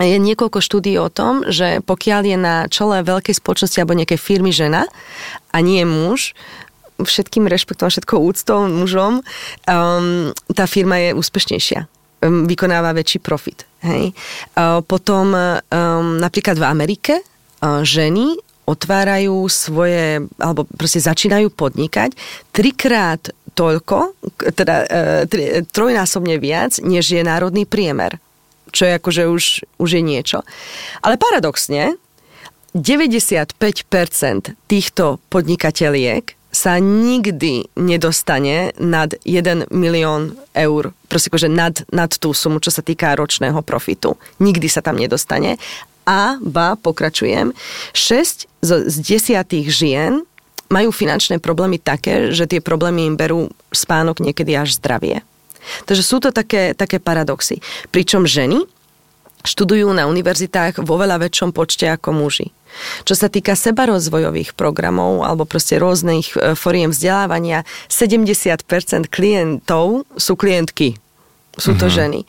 Je 0.00 0.16
niekoľko 0.16 0.64
štúdí 0.64 0.96
o 0.96 1.12
tom, 1.12 1.44
že 1.52 1.84
pokiaľ 1.84 2.22
je 2.24 2.38
na 2.40 2.56
čele 2.72 3.04
veľkej 3.04 3.36
spoločnosti 3.36 3.76
alebo 3.76 3.92
nejakej 3.92 4.16
firmy 4.16 4.48
žena 4.48 4.88
a 5.52 5.60
nie 5.60 5.84
muž, 5.84 6.32
všetkým 6.96 7.44
rešpektom 7.44 7.92
všetkou 7.92 8.16
úctou 8.16 8.64
mužom, 8.70 9.20
um, 9.20 10.32
tá 10.54 10.64
firma 10.64 10.96
je 11.02 11.10
úspešnejšia 11.12 11.80
um, 11.84 12.46
vykonáva 12.48 12.94
väčší 12.96 13.18
profit. 13.20 13.66
Hej. 13.82 14.14
Uh, 14.54 14.80
potom 14.86 15.34
um, 15.34 15.60
napríklad 16.22 16.56
v 16.56 16.64
Amerike 16.64 17.14
uh, 17.20 17.82
ženy 17.82 18.38
otvárajú 18.62 19.50
svoje, 19.50 20.22
alebo 20.38 20.62
proste 20.78 21.02
začínajú 21.02 21.50
podnikať 21.50 22.14
trikrát 22.54 23.34
toľko, 23.52 24.16
teda 24.56 24.76
e, 24.84 25.62
trojnásobne 25.68 26.40
viac, 26.40 26.80
než 26.80 27.12
je 27.12 27.22
národný 27.22 27.68
priemer. 27.68 28.16
Čo 28.72 28.88
je 28.88 28.92
akože 28.96 29.22
už, 29.28 29.44
už 29.76 29.90
je 30.00 30.02
niečo. 30.02 30.40
Ale 31.04 31.20
paradoxne, 31.20 32.00
95% 32.72 33.52
týchto 34.64 35.20
podnikateliek 35.28 36.32
sa 36.52 36.76
nikdy 36.80 37.72
nedostane 37.76 38.76
nad 38.76 39.16
1 39.24 39.72
milión 39.72 40.36
eur, 40.52 40.92
proste 41.08 41.32
akože 41.32 41.48
nad, 41.48 41.80
nad 41.88 42.12
tú 42.12 42.36
sumu, 42.36 42.60
čo 42.60 42.68
sa 42.68 42.84
týka 42.84 43.16
ročného 43.16 43.60
profitu. 43.64 44.20
Nikdy 44.40 44.68
sa 44.68 44.84
tam 44.84 45.00
nedostane. 45.00 45.56
A, 46.04 46.36
ba, 46.44 46.76
pokračujem, 46.76 47.56
6 47.96 48.48
z 48.62 48.94
desiatých 49.00 49.66
žien 49.72 50.12
majú 50.72 50.88
finančné 50.88 51.36
problémy 51.36 51.76
také, 51.76 52.32
že 52.32 52.48
tie 52.48 52.64
problémy 52.64 53.12
im 53.12 53.16
berú 53.20 53.52
spánok 53.68 54.24
niekedy 54.24 54.56
až 54.56 54.80
zdravie. 54.80 55.20
Takže 55.86 56.02
sú 56.02 56.18
to 56.18 56.34
také, 56.34 56.74
také 56.74 56.98
paradoxy. 56.98 57.62
Pričom 57.94 58.26
ženy 58.26 58.64
študujú 59.46 59.90
na 59.94 60.06
univerzitách 60.08 60.82
vo 60.82 60.98
veľa 60.98 61.22
väčšom 61.22 61.54
počte 61.54 61.90
ako 61.90 62.14
muži. 62.14 62.50
Čo 63.04 63.14
sa 63.18 63.28
týka 63.28 63.52
sebarozvojových 63.52 64.56
programov 64.56 65.28
alebo 65.28 65.44
proste 65.44 65.76
rôznych 65.76 66.32
e, 66.32 66.56
foriem 66.56 66.88
vzdelávania, 66.88 67.68
70% 67.92 68.64
klientov 69.12 70.08
sú 70.16 70.32
klientky. 70.40 70.96
Sú 71.60 71.76
to 71.76 71.92
mm-hmm. 71.92 71.98
ženy. 72.00 72.20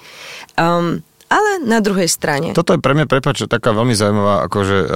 Um, 0.60 1.00
ale 1.34 1.66
na 1.66 1.82
druhej 1.82 2.06
strane. 2.06 2.54
Toto 2.54 2.78
je 2.78 2.82
pre 2.82 2.94
mňa, 2.94 3.10
prepáč, 3.10 3.50
taká 3.50 3.74
veľmi 3.74 3.98
zaujímavá 3.98 4.46
akože, 4.46 4.78
uh, 4.86 4.90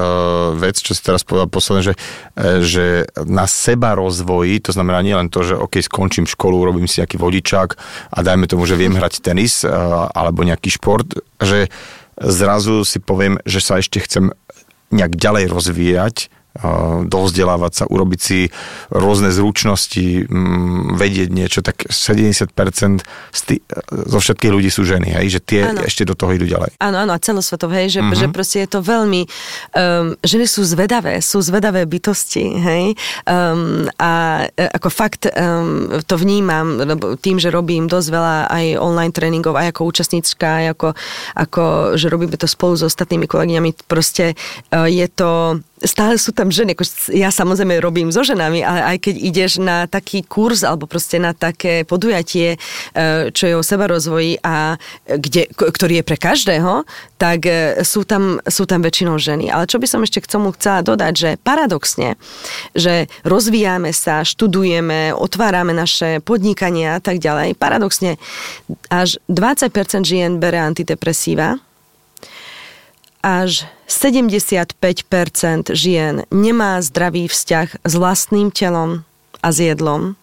vec, 0.53 0.77
čo 0.77 0.93
si 0.93 1.01
teraz 1.01 1.25
povedal 1.25 1.49
posledne, 1.49 1.81
že, 1.81 1.93
uh, 1.97 2.61
že 2.61 3.09
na 3.25 3.49
seba 3.49 3.97
rozvoji, 3.97 4.61
to 4.61 4.69
znamená 4.69 5.01
nie 5.01 5.17
len 5.17 5.33
to, 5.33 5.41
že 5.41 5.57
OK, 5.57 5.81
skončím 5.81 6.29
školu, 6.29 6.61
robím 6.61 6.85
si 6.85 7.01
nejaký 7.01 7.17
vodičák 7.17 7.69
a 8.13 8.17
dajme 8.21 8.45
tomu, 8.45 8.69
že 8.69 8.77
viem 8.77 8.93
hrať 8.93 9.25
tenis 9.25 9.65
uh, 9.65 10.13
alebo 10.13 10.45
nejaký 10.45 10.77
šport, 10.77 11.09
že 11.41 11.73
zrazu 12.21 12.85
si 12.85 13.01
poviem, 13.01 13.41
že 13.45 13.61
sa 13.61 13.81
ešte 13.81 13.97
chcem 14.05 14.33
nejak 14.93 15.17
ďalej 15.17 15.51
rozvíjať, 15.51 16.15
dovzdelávať 17.07 17.73
sa, 17.73 17.83
urobiť 17.85 18.19
si 18.19 18.39
rôzne 18.89 19.29
zručnosti, 19.29 20.27
vedieť 20.97 21.29
niečo, 21.29 21.59
tak 21.61 21.87
70% 21.89 22.51
z 23.33 23.41
tý, 23.45 23.55
zo 23.91 24.19
všetkých 24.19 24.51
ľudí 24.51 24.69
sú 24.73 24.87
ženy, 24.87 25.13
hej, 25.21 25.37
že 25.37 25.41
tie 25.43 25.61
ano. 25.69 25.85
ešte 25.85 26.07
do 26.07 26.17
toho 26.17 26.33
idú 26.33 26.49
ďalej. 26.49 26.77
Áno, 26.81 26.97
áno, 27.05 27.11
a 27.13 27.19
celosvetové, 27.21 27.85
hej, 27.85 27.99
že, 27.99 28.01
uh-huh. 28.01 28.17
že 28.17 28.27
proste 28.31 28.57
je 28.65 28.69
to 28.69 28.79
veľmi, 28.81 29.25
um, 29.25 30.17
ženy 30.25 30.45
sú 30.49 30.61
zvedavé, 30.65 31.21
sú 31.21 31.41
zvedavé 31.43 31.85
bytosti, 31.85 32.45
hej, 32.57 32.83
um, 33.27 33.85
a 34.01 34.45
e, 34.53 34.65
ako 34.73 34.89
fakt 34.89 35.29
um, 35.29 36.01
to 36.05 36.15
vnímam 36.17 36.81
tým, 37.21 37.37
že 37.37 37.53
robím 37.53 37.85
dosť 37.85 38.09
veľa 38.09 38.35
aj 38.49 38.65
online 38.81 39.13
tréningov, 39.13 39.57
aj 39.57 39.75
ako 39.75 39.81
účastníčka, 39.89 40.47
aj 40.63 40.65
ako, 40.73 40.89
ako 41.37 41.63
že 41.95 42.07
robíme 42.09 42.35
to 42.35 42.49
spolu 42.49 42.73
s 42.77 42.83
ostatnými 42.85 43.29
kolegyňami, 43.29 43.87
proste 43.87 44.33
uh, 44.73 44.89
je 44.89 45.07
to 45.11 45.61
stále 45.85 46.17
sú 46.17 46.33
tam 46.33 46.49
ženy, 46.49 46.73
ako 46.73 46.83
ja 47.13 47.29
samozrejme 47.29 47.77
robím 47.77 48.09
so 48.09 48.25
ženami, 48.25 48.65
ale 48.65 48.95
aj 48.95 48.97
keď 49.05 49.15
ideš 49.21 49.51
na 49.61 49.85
taký 49.85 50.25
kurz 50.25 50.65
alebo 50.65 50.89
proste 50.89 51.21
na 51.21 51.37
také 51.37 51.85
podujatie, 51.85 52.57
e, 52.57 53.29
čo 53.29 53.43
je 53.45 53.55
o 53.57 53.61
sebarozvoji 53.61 54.41
a 54.41 54.81
kde, 55.05 55.51
ktorý 55.53 56.01
je 56.01 56.07
pre 56.07 56.17
každého, 56.17 56.87
tak 57.21 57.45
e, 57.45 57.85
sú 57.85 58.09
tam, 58.09 58.41
sú 58.49 58.65
tam 58.65 58.81
väčšinou 58.81 59.21
ženy. 59.21 59.53
Ale 59.53 59.69
čo 59.69 59.77
by 59.77 59.85
som 59.85 60.01
ešte 60.01 60.25
k 60.25 60.31
tomu 60.31 60.49
chcela 60.57 60.81
dodať, 60.81 61.13
že 61.13 61.29
paradoxne, 61.41 62.17
že 62.73 63.05
rozvíjame 63.21 63.93
sa, 63.93 64.25
študujeme, 64.25 65.13
otvárame 65.13 65.77
naše 65.77 66.25
podnikania 66.25 66.97
a 66.97 67.01
tak 67.01 67.21
ďalej, 67.21 67.53
paradoxne 67.53 68.17
až 68.89 69.21
20% 69.29 69.69
žien 70.07 70.41
bere 70.41 70.57
antidepresíva, 70.57 71.61
až 73.27 73.67
75% 73.91 74.79
žien 75.75 76.23
nemá 76.31 76.79
zdravý 76.79 77.27
vzťah 77.27 77.83
s 77.83 77.93
vlastným 77.99 78.55
telom 78.55 79.03
a 79.43 79.51
s 79.51 79.59
jedlom. 79.59 80.15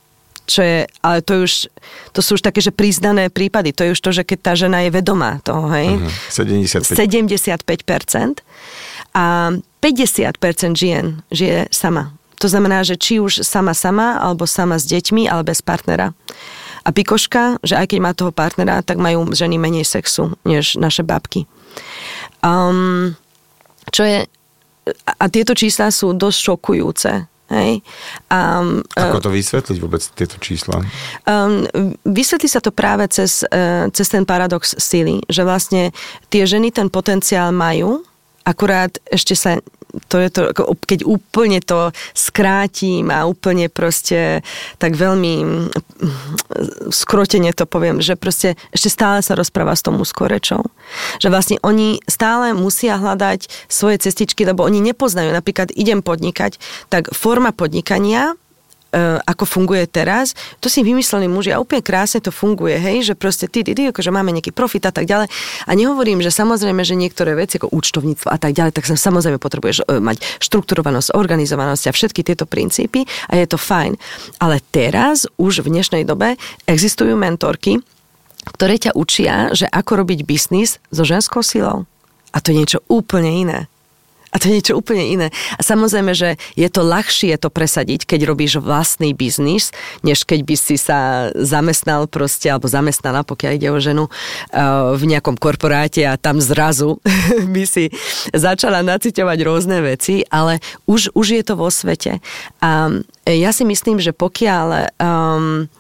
Čo 0.45 0.61
je, 0.61 0.79
ale 1.01 1.25
to, 1.25 1.49
už, 1.49 1.73
to 2.13 2.21
sú 2.21 2.37
už 2.37 2.45
také, 2.45 2.61
že 2.61 2.69
priznané 2.69 3.33
prípady. 3.33 3.73
To 3.77 3.85
je 3.85 3.91
už 3.97 4.01
to, 4.01 4.11
že 4.13 4.29
keď 4.29 4.39
tá 4.41 4.53
žena 4.53 4.85
je 4.85 4.93
vedomá 4.93 5.41
toho, 5.41 5.73
hej? 5.73 5.97
Uh-huh. 5.97 6.13
75. 6.29 7.01
75%. 7.01 8.45
A 9.17 9.57
50% 9.81 10.77
žien 10.77 11.25
žije 11.33 11.73
sama. 11.73 12.13
To 12.45 12.49
znamená, 12.49 12.85
že 12.85 13.01
či 13.01 13.25
už 13.25 13.41
sama 13.41 13.73
sama, 13.73 14.21
alebo 14.21 14.45
sama 14.45 14.77
s 14.77 14.85
deťmi, 14.85 15.33
ale 15.33 15.49
bez 15.49 15.65
partnera. 15.65 16.13
A 16.85 16.93
pikoška, 16.93 17.57
že 17.65 17.81
aj 17.81 17.97
keď 17.97 17.99
má 18.05 18.13
toho 18.13 18.29
partnera, 18.29 18.85
tak 18.85 19.01
majú 19.01 19.33
ženy 19.33 19.57
menej 19.57 19.89
sexu, 19.89 20.37
než 20.45 20.77
naše 20.77 21.01
babky. 21.01 21.49
Um, 22.45 23.17
čo 23.89 24.05
je, 24.05 24.29
a 25.09 25.25
tieto 25.33 25.57
čísla 25.57 25.89
sú 25.89 26.13
dosť 26.13 26.39
šokujúce. 26.53 27.13
Hej. 27.53 27.85
Um, 28.33 28.81
Ako 28.97 29.21
to 29.21 29.29
vysvetliť 29.29 29.77
vôbec 29.81 30.01
tieto 30.17 30.41
čísla? 30.41 30.81
Um, 31.29 31.69
vysvetlí 32.09 32.49
sa 32.49 32.65
to 32.65 32.73
práve 32.73 33.05
cez, 33.13 33.45
uh, 33.49 33.89
cez 33.93 34.09
ten 34.09 34.25
paradox 34.25 34.73
sily, 34.81 35.21
že 35.29 35.45
vlastne 35.45 35.93
tie 36.33 36.49
ženy 36.49 36.73
ten 36.73 36.89
potenciál 36.89 37.53
majú, 37.53 38.01
akurát 38.49 38.97
ešte 39.13 39.37
sa 39.37 39.61
to 40.09 40.17
je 40.19 40.29
to, 40.31 40.43
keď 40.87 41.01
úplne 41.07 41.59
to 41.63 41.91
skrátim 42.13 43.11
a 43.11 43.27
úplne 43.27 43.69
proste 43.69 44.45
tak 44.79 44.95
veľmi 44.99 45.35
mm, 45.43 46.91
skrotene 46.91 47.51
to 47.55 47.65
poviem, 47.65 47.99
že 48.03 48.19
proste 48.19 48.59
ešte 48.71 48.91
stále 48.91 49.19
sa 49.23 49.39
rozpráva 49.39 49.75
s 49.75 49.85
tou 49.85 49.95
mužskou 49.95 50.27
rečou. 50.27 50.63
Že 51.19 51.29
vlastne 51.31 51.57
oni 51.63 52.03
stále 52.07 52.53
musia 52.53 52.99
hľadať 53.01 53.51
svoje 53.67 54.03
cestičky, 54.03 54.45
lebo 54.47 54.65
oni 54.67 54.83
nepoznajú. 54.83 55.31
Napríklad 55.33 55.75
idem 55.75 56.05
podnikať, 56.05 56.59
tak 56.93 57.11
forma 57.15 57.51
podnikania 57.55 58.37
ako 59.27 59.45
funguje 59.45 59.85
teraz, 59.91 60.33
to 60.63 60.71
si 60.71 60.87
vymysleli 60.87 61.27
muži 61.27 61.51
a 61.53 61.61
úplne 61.61 61.83
krásne 61.83 62.23
to 62.23 62.31
funguje, 62.31 62.79
hej, 62.79 63.13
že 63.13 63.15
proste 63.19 63.51
ty, 63.51 63.67
ty, 63.67 63.75
ty, 63.75 63.91
akože 63.91 64.15
máme 64.15 64.31
nejaký 64.31 64.55
profit 64.55 64.87
a 64.87 64.93
tak 64.95 65.11
ďalej. 65.11 65.29
A 65.67 65.71
nehovorím, 65.75 66.23
že 66.23 66.31
samozrejme, 66.31 66.87
že 66.87 66.95
niektoré 66.95 67.35
veci 67.35 67.59
ako 67.59 67.75
účtovníctvo 67.75 68.29
a 68.31 68.39
tak 68.39 68.55
ďalej, 68.55 68.73
tak 68.79 68.87
sa 68.87 68.95
samozrejme 68.95 69.43
potrebuješ 69.43 69.85
e, 69.85 69.99
mať 69.99 70.23
štrukturovanosť, 70.41 71.13
organizovanosť 71.13 71.91
a 71.91 71.93
všetky 71.93 72.23
tieto 72.23 72.47
princípy 72.47 73.05
a 73.29 73.37
je 73.37 73.47
to 73.51 73.59
fajn. 73.59 73.99
Ale 74.39 74.63
teraz 74.71 75.27
už 75.37 75.67
v 75.67 75.75
dnešnej 75.75 76.07
dobe 76.07 76.39
existujú 76.71 77.19
mentorky, 77.19 77.83
ktoré 78.45 78.77
ťa 78.77 78.93
učia, 78.95 79.51
že 79.57 79.67
ako 79.67 80.05
robiť 80.05 80.23
biznis 80.29 80.79
so 80.93 81.03
ženskou 81.03 81.41
silou. 81.41 81.89
A 82.35 82.43
to 82.43 82.51
je 82.53 82.59
niečo 82.61 82.81
úplne 82.91 83.31
iné. 83.31 83.59
A 84.35 84.43
to 84.43 84.51
je 84.51 84.59
niečo 84.59 84.75
úplne 84.75 85.07
iné. 85.07 85.29
A 85.55 85.63
samozrejme, 85.63 86.11
že 86.11 86.35
je 86.59 86.67
to 86.67 86.83
ľahšie 86.83 87.39
to 87.39 87.55
presadiť, 87.55 88.03
keď 88.03 88.27
robíš 88.27 88.59
vlastný 88.59 89.15
biznis, 89.15 89.71
než 90.03 90.27
keď 90.27 90.43
by 90.43 90.57
si 90.59 90.75
sa 90.75 91.31
zamestnal 91.39 92.11
proste, 92.11 92.51
alebo 92.51 92.67
zamestnala, 92.67 93.23
pokiaľ 93.23 93.53
ide 93.55 93.71
o 93.71 93.79
ženu, 93.79 94.11
uh, 94.11 94.99
v 94.99 95.07
nejakom 95.07 95.39
korporáte 95.39 96.03
a 96.03 96.19
tam 96.19 96.43
zrazu 96.43 96.99
by 97.55 97.63
si 97.63 97.95
začala 98.35 98.83
naciťovať 98.83 99.39
rôzne 99.47 99.79
veci, 99.87 100.27
ale 100.27 100.59
už, 100.91 101.15
už 101.15 101.27
je 101.39 101.43
to 101.47 101.55
vo 101.55 101.71
svete. 101.71 102.19
A 102.59 102.91
ja 103.31 103.51
si 103.55 103.63
myslím, 103.63 104.03
že 104.03 104.11
pokiaľ 104.11 104.67
um, 104.99 105.71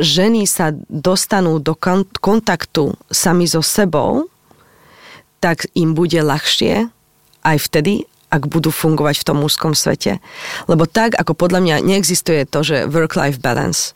ženy 0.00 0.48
sa 0.48 0.72
dostanú 0.88 1.60
do 1.60 1.76
kontaktu 2.18 2.96
sami 3.12 3.46
so 3.46 3.62
sebou, 3.62 4.26
tak 5.44 5.68
im 5.76 5.92
bude 5.92 6.16
ľahšie 6.16 6.88
aj 7.44 7.56
vtedy, 7.68 8.08
ak 8.32 8.48
budú 8.48 8.72
fungovať 8.72 9.20
v 9.20 9.26
tom 9.28 9.44
mužskom 9.44 9.76
svete. 9.76 10.24
Lebo 10.64 10.88
tak, 10.88 11.12
ako 11.20 11.36
podľa 11.36 11.60
mňa 11.60 11.76
neexistuje 11.84 12.48
to, 12.48 12.64
že 12.64 12.88
work-life 12.88 13.44
balance. 13.44 13.92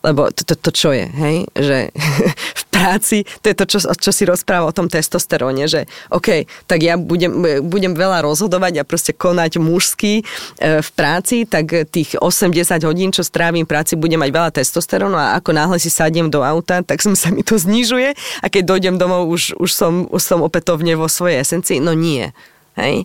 Lebo 0.00 0.32
to, 0.32 0.42
to, 0.46 0.54
to 0.56 0.70
čo 0.72 0.90
je, 0.94 1.06
hej? 1.06 1.36
Že 1.52 1.78
v 2.60 2.64
práci, 2.70 3.18
to 3.44 3.52
je 3.52 3.56
to, 3.56 3.64
čo, 3.68 3.78
čo 3.92 4.10
si 4.10 4.24
rozpráva 4.24 4.70
o 4.70 4.76
tom 4.76 4.88
testosteróne, 4.88 5.68
že 5.68 5.84
OK, 6.08 6.48
tak 6.64 6.80
ja 6.80 6.96
budem, 6.96 7.62
budem 7.66 7.92
veľa 7.92 8.24
rozhodovať 8.24 8.80
a 8.80 8.88
proste 8.88 9.12
konať 9.12 9.60
mužský 9.60 10.22
e, 10.22 10.24
v 10.80 10.90
práci, 10.96 11.44
tak 11.44 11.92
tých 11.92 12.16
8-10 12.16 12.88
hodín, 12.88 13.12
čo 13.12 13.20
strávim 13.20 13.68
v 13.68 13.70
práci, 13.70 14.00
budem 14.00 14.22
mať 14.22 14.30
veľa 14.32 14.50
testosterónu 14.56 15.16
a 15.18 15.36
ako 15.36 15.50
náhle 15.52 15.76
si 15.76 15.92
sadnem 15.92 16.32
do 16.32 16.40
auta, 16.40 16.80
tak 16.80 17.04
som 17.04 17.12
sa 17.12 17.28
mi 17.28 17.44
to 17.44 17.60
znižuje 17.60 18.16
a 18.40 18.46
keď 18.48 18.62
dojdem 18.64 18.96
domov, 18.96 19.28
už, 19.28 19.60
už, 19.60 19.70
som, 19.70 20.08
už 20.08 20.22
som 20.22 20.40
opätovne 20.40 20.96
vo 20.96 21.10
svojej 21.10 21.44
esencii. 21.44 21.78
No 21.84 21.92
nie. 21.92 22.32
Hej. 22.78 23.04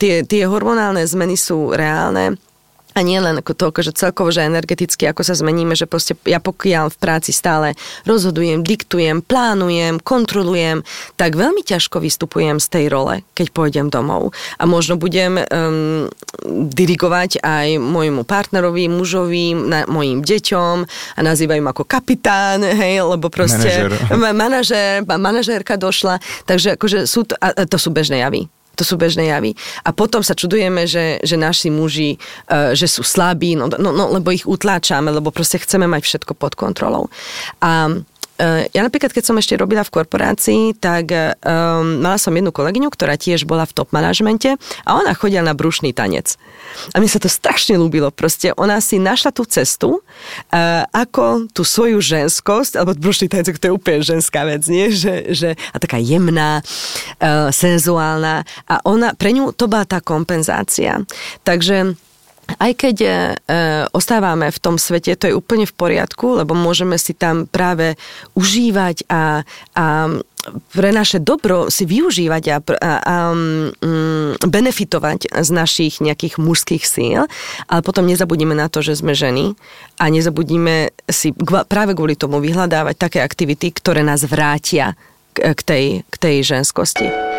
Tie, 0.00 0.24
tie 0.26 0.42
hormonálne 0.48 1.04
zmeny 1.06 1.38
sú 1.38 1.70
reálne 1.70 2.40
a 2.94 3.02
nie 3.02 3.18
len 3.18 3.42
ako 3.42 3.52
toľko, 3.58 3.80
že 3.82 3.92
celkovo, 3.98 4.30
že 4.30 4.46
energeticky, 4.46 5.10
ako 5.10 5.26
sa 5.26 5.34
zmeníme, 5.34 5.74
že 5.74 5.90
proste 5.90 6.14
ja 6.22 6.38
pokiaľ 6.38 6.94
v 6.94 7.00
práci 7.02 7.34
stále 7.34 7.74
rozhodujem, 8.06 8.62
diktujem, 8.62 9.18
plánujem, 9.20 9.98
kontrolujem, 9.98 10.86
tak 11.18 11.34
veľmi 11.34 11.66
ťažko 11.66 11.98
vystupujem 11.98 12.62
z 12.62 12.66
tej 12.70 12.84
role, 12.88 13.26
keď 13.34 13.50
pôjdem 13.50 13.86
domov. 13.90 14.30
A 14.62 14.64
možno 14.70 14.94
budem 14.94 15.42
um, 15.42 16.06
dirigovať 16.70 17.42
aj 17.42 17.82
môjmu 17.82 18.22
partnerovi, 18.22 18.86
mužovi, 18.86 19.58
na, 19.58 19.90
mojim 19.90 20.22
deťom 20.22 20.76
a 21.18 21.20
nazývajú 21.20 21.62
ako 21.66 21.82
kapitán, 21.82 22.62
hej, 22.62 23.02
lebo 23.02 23.26
proste 23.26 23.90
manažer, 24.14 25.02
manažérka 25.02 25.74
došla. 25.74 26.22
Takže 26.46 26.78
akože 26.78 27.10
sú 27.10 27.26
to, 27.26 27.34
a 27.42 27.66
to 27.66 27.74
sú 27.74 27.90
bežné 27.90 28.22
javy. 28.22 28.46
To 28.74 28.82
sú 28.82 28.94
bežné 28.98 29.30
javy. 29.30 29.54
A 29.86 29.94
potom 29.94 30.20
sa 30.20 30.34
čudujeme, 30.34 30.86
že, 30.86 31.22
že 31.22 31.36
naši 31.38 31.70
muži, 31.70 32.18
uh, 32.50 32.74
že 32.74 32.90
sú 32.90 33.06
slabí, 33.06 33.54
no, 33.54 33.70
no, 33.70 33.90
no, 33.94 34.04
lebo 34.10 34.34
ich 34.34 34.44
utláčame, 34.46 35.10
lebo 35.10 35.30
proste 35.30 35.62
chceme 35.62 35.86
mať 35.86 36.02
všetko 36.04 36.32
pod 36.34 36.58
kontrolou. 36.58 37.08
A 37.62 37.90
ja 38.42 38.80
napríklad, 38.82 39.14
keď 39.14 39.24
som 39.30 39.38
ešte 39.38 39.54
robila 39.54 39.86
v 39.86 39.94
korporácii, 39.94 40.74
tak 40.74 41.14
um, 41.14 42.02
mala 42.02 42.18
som 42.18 42.34
jednu 42.34 42.50
kolegyňu, 42.50 42.90
ktorá 42.90 43.14
tiež 43.14 43.46
bola 43.46 43.62
v 43.62 43.74
top 43.78 43.94
manažmente 43.94 44.58
a 44.82 44.90
ona 44.98 45.14
chodila 45.14 45.46
na 45.46 45.54
brušný 45.54 45.94
tanec. 45.94 46.34
A 46.90 46.98
mne 46.98 47.06
sa 47.06 47.22
to 47.22 47.30
strašne 47.30 47.78
ľúbilo. 47.78 48.10
Proste 48.10 48.50
ona 48.58 48.82
si 48.82 48.98
našla 48.98 49.30
tú 49.30 49.46
cestu, 49.46 50.02
uh, 50.02 50.82
ako 50.90 51.46
tú 51.54 51.62
svoju 51.62 52.02
ženskosť, 52.02 52.74
alebo 52.74 52.98
brušný 52.98 53.30
tanec, 53.30 53.54
to 53.54 53.70
je 53.70 53.76
úplne 53.78 54.02
ženská 54.02 54.42
vec, 54.42 54.66
nie? 54.66 54.90
Že, 54.90 55.14
že, 55.30 55.50
a 55.70 55.76
taká 55.78 56.02
jemná, 56.02 56.58
uh, 56.58 57.54
senzuálna. 57.54 58.42
A 58.66 58.74
ona, 58.82 59.14
pre 59.14 59.30
ňu 59.30 59.54
to 59.54 59.70
bola 59.70 59.86
tá 59.86 60.02
kompenzácia. 60.02 61.06
Takže 61.46 61.94
aj 62.58 62.72
keď 62.76 62.96
e, 63.00 63.08
ostávame 63.90 64.48
v 64.52 64.58
tom 64.62 64.76
svete, 64.76 65.16
to 65.16 65.28
je 65.30 65.36
úplne 65.36 65.64
v 65.64 65.74
poriadku, 65.74 66.44
lebo 66.44 66.52
môžeme 66.52 67.00
si 67.00 67.16
tam 67.16 67.48
práve 67.48 67.96
užívať 68.36 69.08
a, 69.08 69.42
a 69.74 69.84
pre 70.76 70.92
naše 70.92 71.24
dobro 71.24 71.72
si 71.72 71.88
využívať 71.88 72.44
a, 72.52 72.56
a, 72.60 72.92
a 73.00 73.16
mm, 73.32 74.44
benefitovať 74.44 75.32
z 75.32 75.50
našich 75.50 76.04
nejakých 76.04 76.36
mužských 76.36 76.84
síl, 76.84 77.24
ale 77.68 77.80
potom 77.80 78.04
nezabudíme 78.04 78.52
na 78.52 78.68
to, 78.68 78.84
že 78.84 79.00
sme 79.00 79.16
ženy 79.16 79.56
a 79.96 80.04
nezabudíme 80.12 80.92
si 81.08 81.32
práve 81.68 81.96
kvôli 81.96 82.18
tomu 82.18 82.44
vyhľadávať 82.44 82.94
také 83.00 83.18
aktivity, 83.24 83.72
ktoré 83.72 84.04
nás 84.04 84.20
vrátia 84.28 84.98
k 85.34 85.60
tej, 85.64 85.84
k 86.06 86.14
tej 86.20 86.36
ženskosti. 86.44 87.33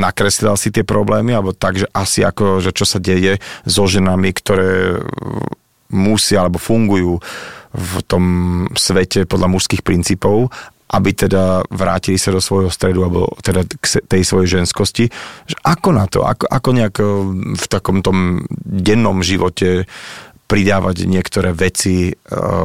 Nakreslila 0.00 0.54
si 0.54 0.70
tie 0.70 0.86
problémy, 0.86 1.34
alebo 1.34 1.50
tak, 1.50 1.82
že 1.82 1.90
asi 1.90 2.22
ako, 2.22 2.62
že 2.62 2.70
čo 2.70 2.86
sa 2.86 3.02
deje 3.02 3.42
so 3.66 3.90
ženami, 3.90 4.30
ktoré 4.30 5.02
musia 5.90 6.46
alebo 6.46 6.62
fungujú 6.62 7.18
v 7.74 7.92
tom 8.06 8.24
svete 8.78 9.26
podľa 9.26 9.50
mužských 9.50 9.82
princípov 9.82 10.50
aby 10.94 11.10
teda 11.10 11.66
vrátili 11.74 12.14
sa 12.20 12.30
do 12.30 12.38
svojho 12.38 12.70
stredu 12.70 13.02
alebo 13.02 13.34
teda 13.42 13.66
k 13.66 14.04
tej 14.06 14.22
svojej 14.22 14.60
ženskosti. 14.60 15.10
Že 15.48 15.56
ako 15.66 15.88
na 15.90 16.06
to? 16.06 16.22
Ako, 16.22 16.46
ako 16.46 16.68
nejak 16.70 16.96
v 17.58 17.66
takom 17.66 17.98
tom 18.04 18.46
dennom 18.62 19.24
živote 19.24 19.90
pridávať 20.44 21.08
niektoré 21.08 21.56
veci 21.56 22.10
e, 22.10 22.12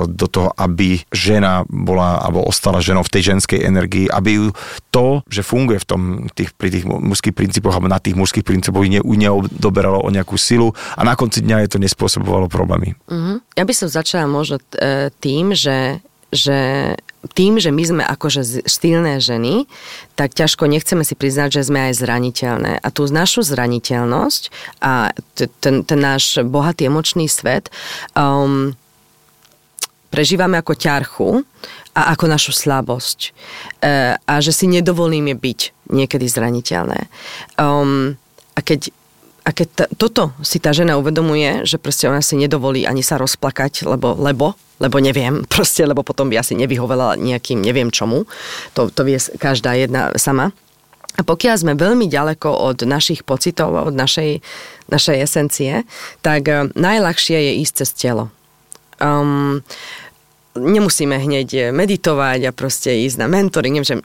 do 0.05 0.27
toho, 0.27 0.51
aby 0.55 0.99
žena 1.11 1.63
bola 1.67 2.19
alebo 2.19 2.43
ostala 2.43 2.83
ženou 2.83 3.03
v 3.07 3.13
tej 3.13 3.35
ženskej 3.35 3.59
energii, 3.63 4.05
aby 4.11 4.29
ju 4.35 4.47
to, 4.91 5.23
že 5.31 5.45
funguje 5.45 5.79
v 5.81 5.87
tom, 5.87 6.01
tých, 6.35 6.51
pri 6.55 6.69
tých 6.69 6.85
mužských 6.85 7.35
princípoch 7.35 7.73
alebo 7.73 7.87
na 7.87 8.03
tých 8.03 8.19
mužských 8.19 8.43
princípoch 8.43 8.83
ne, 8.87 8.99
neodoberalo 8.99 10.03
o 10.03 10.09
nejakú 10.11 10.35
silu 10.35 10.75
a 10.95 11.01
na 11.07 11.15
konci 11.15 11.43
dňa 11.43 11.65
je 11.65 11.69
to 11.75 11.79
nespôsobovalo 11.79 12.51
problémy. 12.51 12.95
Mm-hmm. 13.07 13.37
Ja 13.55 13.63
by 13.63 13.73
som 13.75 13.87
začala 13.87 14.27
možno 14.27 14.59
tým, 15.19 15.55
že 15.55 16.03
že 16.29 16.57
tým, 17.35 17.59
že 17.59 17.75
my 17.75 17.83
sme 17.83 18.03
akože 18.03 18.63
stylné 18.63 19.19
ženy, 19.19 19.67
tak 20.15 20.31
ťažko 20.31 20.71
nechceme 20.71 21.03
si 21.03 21.19
priznať, 21.19 21.59
že 21.59 21.67
sme 21.67 21.91
aj 21.91 21.99
zraniteľné. 21.99 22.79
A 22.79 22.87
tú 22.91 23.03
našu 23.11 23.43
zraniteľnosť 23.43 24.51
a 24.79 25.11
ten, 25.35 25.83
ten 25.83 25.99
náš 25.99 26.39
bohatý 26.47 26.87
emočný 26.87 27.27
svet 27.27 27.67
um, 28.15 28.71
prežívame 30.09 30.57
ako 30.57 30.73
ťarchu 30.73 31.29
a 31.93 32.13
ako 32.13 32.25
našu 32.29 32.51
slabosť. 32.53 33.19
E, 33.25 33.29
a 34.17 34.33
že 34.41 34.51
si 34.53 34.65
nedovolíme 34.65 35.37
byť 35.37 35.89
niekedy 35.89 36.25
zraniteľné. 36.25 37.09
Um, 37.57 38.17
a 38.57 38.59
keď 38.61 38.93
a 39.43 39.49
keď 39.55 39.67
t- 39.67 39.91
toto 39.95 40.35
si 40.43 40.59
tá 40.59 40.75
žena 40.75 40.99
uvedomuje, 40.99 41.63
že 41.63 41.79
proste 41.81 42.07
ona 42.07 42.19
si 42.19 42.35
nedovolí 42.35 42.83
ani 42.83 43.01
sa 43.01 43.17
rozplakať, 43.17 43.87
lebo, 43.87 44.15
lebo, 44.15 44.53
lebo 44.79 44.97
neviem, 44.99 45.43
proste, 45.53 45.85
lebo 45.87 46.03
potom 46.03 46.27
by 46.27 46.41
asi 46.41 46.53
nevyhovela 46.55 47.15
nejakým 47.15 47.59
neviem 47.59 47.89
čomu, 47.89 48.27
to, 48.75 48.91
to 48.91 49.01
vie 49.07 49.17
každá 49.39 49.75
jedna 49.75 50.13
sama. 50.15 50.51
A 51.19 51.25
pokiaľ 51.25 51.55
sme 51.59 51.73
veľmi 51.75 52.07
ďaleko 52.07 52.47
od 52.47 52.87
našich 52.87 53.27
pocitov, 53.27 53.75
od 53.75 53.91
našej, 53.91 54.39
našej 54.87 55.17
esencie, 55.19 55.83
tak 56.23 56.47
uh, 56.47 56.71
najľahšie 56.79 57.35
je 57.35 57.53
ísť 57.59 57.73
cez 57.83 57.89
telo. 57.91 58.31
Um, 59.03 59.59
nemusíme 60.55 61.19
hneď 61.19 61.75
meditovať 61.75 62.39
a 62.47 62.55
proste 62.55 63.03
ísť 63.03 63.19
na 63.19 63.27
mentoring, 63.27 63.75
neviem, 63.75 63.99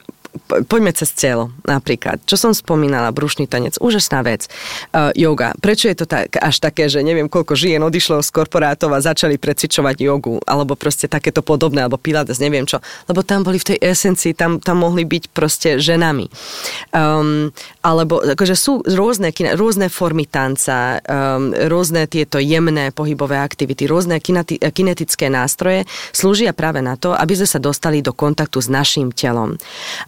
poďme 0.69 0.91
cez 0.95 1.11
celo 1.15 1.51
napríklad. 1.65 2.21
Čo 2.27 2.35
som 2.37 2.51
spomínala, 2.51 3.11
brušný 3.15 3.47
tanec, 3.47 3.79
úžasná 3.79 4.21
vec. 4.21 4.47
Uh, 4.91 5.11
yoga. 5.15 5.55
Prečo 5.59 5.89
je 5.89 5.97
to 5.97 6.05
tak, 6.05 6.35
až 6.37 6.55
také, 6.61 6.87
že 6.91 7.01
neviem, 7.01 7.27
koľko 7.31 7.57
žien 7.57 7.81
odišlo 7.81 8.21
z 8.21 8.29
korporátov 8.31 8.91
a 8.93 9.03
začali 9.03 9.39
precvičovať 9.39 9.95
jogu, 9.99 10.39
alebo 10.45 10.75
proste 10.77 11.07
takéto 11.07 11.41
podobné, 11.41 11.85
alebo 11.85 11.99
pilates, 11.99 12.39
neviem 12.43 12.67
čo. 12.67 12.79
Lebo 13.09 13.23
tam 13.23 13.41
boli 13.45 13.57
v 13.57 13.75
tej 13.75 13.77
esencii, 13.81 14.35
tam, 14.37 14.59
tam 14.59 14.83
mohli 14.83 15.07
byť 15.07 15.23
proste 15.31 15.69
ženami. 15.81 16.27
Um, 16.91 17.49
alebo 17.81 18.21
akože 18.21 18.55
sú 18.57 18.81
rôzne, 18.85 19.31
rôzne 19.55 19.87
formy 19.89 20.27
tanca, 20.27 20.99
um, 21.05 21.51
rôzne 21.51 22.05
tieto 22.09 22.37
jemné 22.41 22.89
pohybové 22.91 23.39
aktivity, 23.39 23.85
rôzne 23.85 24.19
kineti, 24.19 24.57
kinetické 24.59 25.29
nástroje 25.31 25.85
slúžia 26.11 26.51
práve 26.55 26.81
na 26.81 26.95
to, 26.95 27.13
aby 27.13 27.33
sme 27.37 27.47
sa 27.47 27.59
dostali 27.59 28.01
do 28.01 28.11
kontaktu 28.11 28.61
s 28.61 28.69
našim 28.71 29.11
telom. 29.13 29.55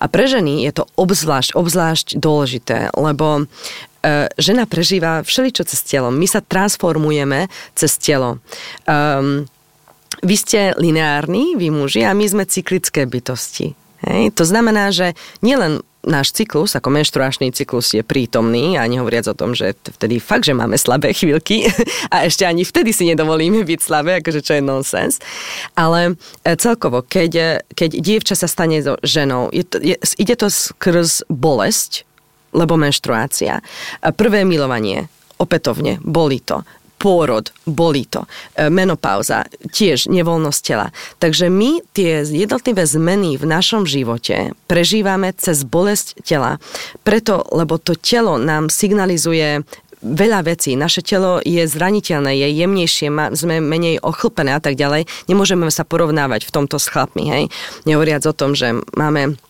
A 0.01 0.05
pre 0.17 0.25
ženy 0.25 0.65
je 0.65 0.73
to 0.73 0.89
obzvlášť, 0.97 1.53
obzvlášť 1.53 2.07
dôležité, 2.17 2.89
lebo 2.97 3.45
e, 4.01 4.25
žena 4.41 4.65
prežíva 4.65 5.21
všeličo 5.21 5.61
cez 5.69 5.85
telo. 5.85 6.09
My 6.09 6.25
sa 6.25 6.41
transformujeme 6.41 7.45
cez 7.77 8.01
telo. 8.01 8.41
Um, 8.89 9.45
vy 10.25 10.35
ste 10.41 10.73
lineárni, 10.73 11.53
vy 11.53 11.69
muži, 11.69 12.01
a 12.01 12.17
my 12.17 12.25
sme 12.25 12.49
cyklické 12.49 13.05
bytosti. 13.05 13.77
Hej? 14.09 14.33
To 14.33 14.41
znamená, 14.41 14.89
že 14.89 15.13
nielen 15.45 15.85
náš 16.07 16.31
cyklus, 16.31 16.73
ako 16.79 16.87
menštruačný 16.87 17.51
cyklus 17.51 17.91
je 17.91 18.01
prítomný 18.01 18.79
a 18.79 18.87
nehovoriac 18.87 19.27
o 19.27 19.35
tom, 19.35 19.51
že 19.51 19.75
vtedy 19.75 20.23
fakt, 20.23 20.47
že 20.47 20.55
máme 20.55 20.79
slabé 20.79 21.11
chvíľky 21.11 21.67
a 22.13 22.23
ešte 22.23 22.47
ani 22.47 22.63
vtedy 22.63 22.95
si 22.95 23.03
nedovolíme 23.11 23.67
byť 23.67 23.79
slabé, 23.83 24.23
akože 24.23 24.39
čo 24.39 24.55
je 24.57 24.63
nonsens. 24.63 25.19
Ale 25.75 26.15
e, 26.47 26.55
celkovo, 26.55 27.03
keď, 27.03 27.61
keď 27.75 27.89
dievča 27.99 28.39
sa 28.39 28.47
stane 28.47 28.79
ženou, 29.03 29.51
je 29.51 29.67
to, 29.67 29.77
je, 29.83 29.99
ide 30.15 30.35
to 30.39 30.47
skrz 30.47 31.27
bolesť, 31.27 32.07
lebo 32.55 32.79
menštruácia. 32.79 33.59
Prvé 34.15 34.47
milovanie, 34.47 35.11
opätovne, 35.37 35.99
boli 36.01 36.39
to 36.39 36.63
pôrod, 36.97 37.53
bolí 37.63 38.05
to, 38.09 38.25
e, 38.57 38.67
menopauza, 38.73 39.45
tiež 39.69 40.09
nevoľnosť 40.09 40.61
tela. 40.65 40.89
Takže 41.21 41.47
my 41.47 41.85
tie 41.93 42.25
jednotlivé 42.25 42.83
zmeny 42.83 43.37
v 43.37 43.45
našom 43.45 43.85
živote 43.85 44.57
prežívame 44.65 45.31
cez 45.37 45.61
bolesť 45.61 46.19
tela. 46.25 46.57
Preto, 47.05 47.45
lebo 47.53 47.77
to 47.77 47.93
telo 47.93 48.41
nám 48.41 48.73
signalizuje 48.73 49.61
veľa 50.01 50.45
vecí. 50.45 50.77
Naše 50.77 51.01
telo 51.01 51.41
je 51.41 51.65
zraniteľné, 51.65 52.37
je 52.37 52.47
jemnejšie, 52.53 53.09
sme 53.33 53.55
menej 53.61 53.97
ochlpené 54.01 54.53
a 54.53 54.61
tak 54.61 54.77
ďalej. 54.77 55.09
Nemôžeme 55.25 55.65
sa 55.73 55.81
porovnávať 55.87 56.45
v 56.45 56.53
tomto 56.53 56.77
s 56.77 56.89
chlapmi, 56.89 57.25
hej. 57.25 57.43
Nehovoriac 57.89 58.21
o 58.29 58.33
tom, 58.37 58.53
že 58.53 58.77
máme 58.93 59.41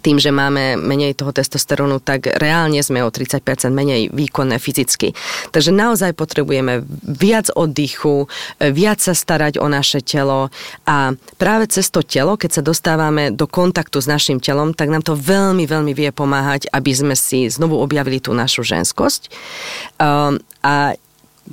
tým, 0.00 0.16
že 0.16 0.32
máme 0.32 0.80
menej 0.80 1.12
toho 1.18 1.36
testosterónu, 1.36 2.00
tak 2.00 2.30
reálne 2.40 2.80
sme 2.80 3.04
o 3.04 3.12
30% 3.12 3.44
menej 3.68 4.08
výkonné 4.08 4.56
fyzicky. 4.56 5.12
Takže 5.52 5.74
naozaj 5.74 6.16
potrebujeme 6.16 6.80
viac 7.04 7.52
oddychu, 7.52 8.30
viac 8.58 9.04
sa 9.04 9.12
starať 9.12 9.60
o 9.60 9.66
naše 9.68 10.00
telo 10.00 10.48
a 10.88 11.12
práve 11.36 11.68
cez 11.68 11.92
to 11.92 12.00
telo, 12.00 12.40
keď 12.40 12.60
sa 12.60 12.62
dostávame 12.64 13.34
do 13.34 13.44
kontaktu 13.44 14.00
s 14.00 14.08
našim 14.08 14.40
telom, 14.40 14.72
tak 14.72 14.88
nám 14.88 15.04
to 15.04 15.12
veľmi, 15.12 15.68
veľmi 15.68 15.92
vie 15.92 16.08
pomáhať, 16.14 16.72
aby 16.72 16.92
sme 16.94 17.14
si 17.18 17.50
znovu 17.52 17.76
objavili 17.76 18.22
tú 18.22 18.32
našu 18.32 18.64
ženskosť. 18.64 19.28
Um, 20.00 20.40
a 20.64 20.96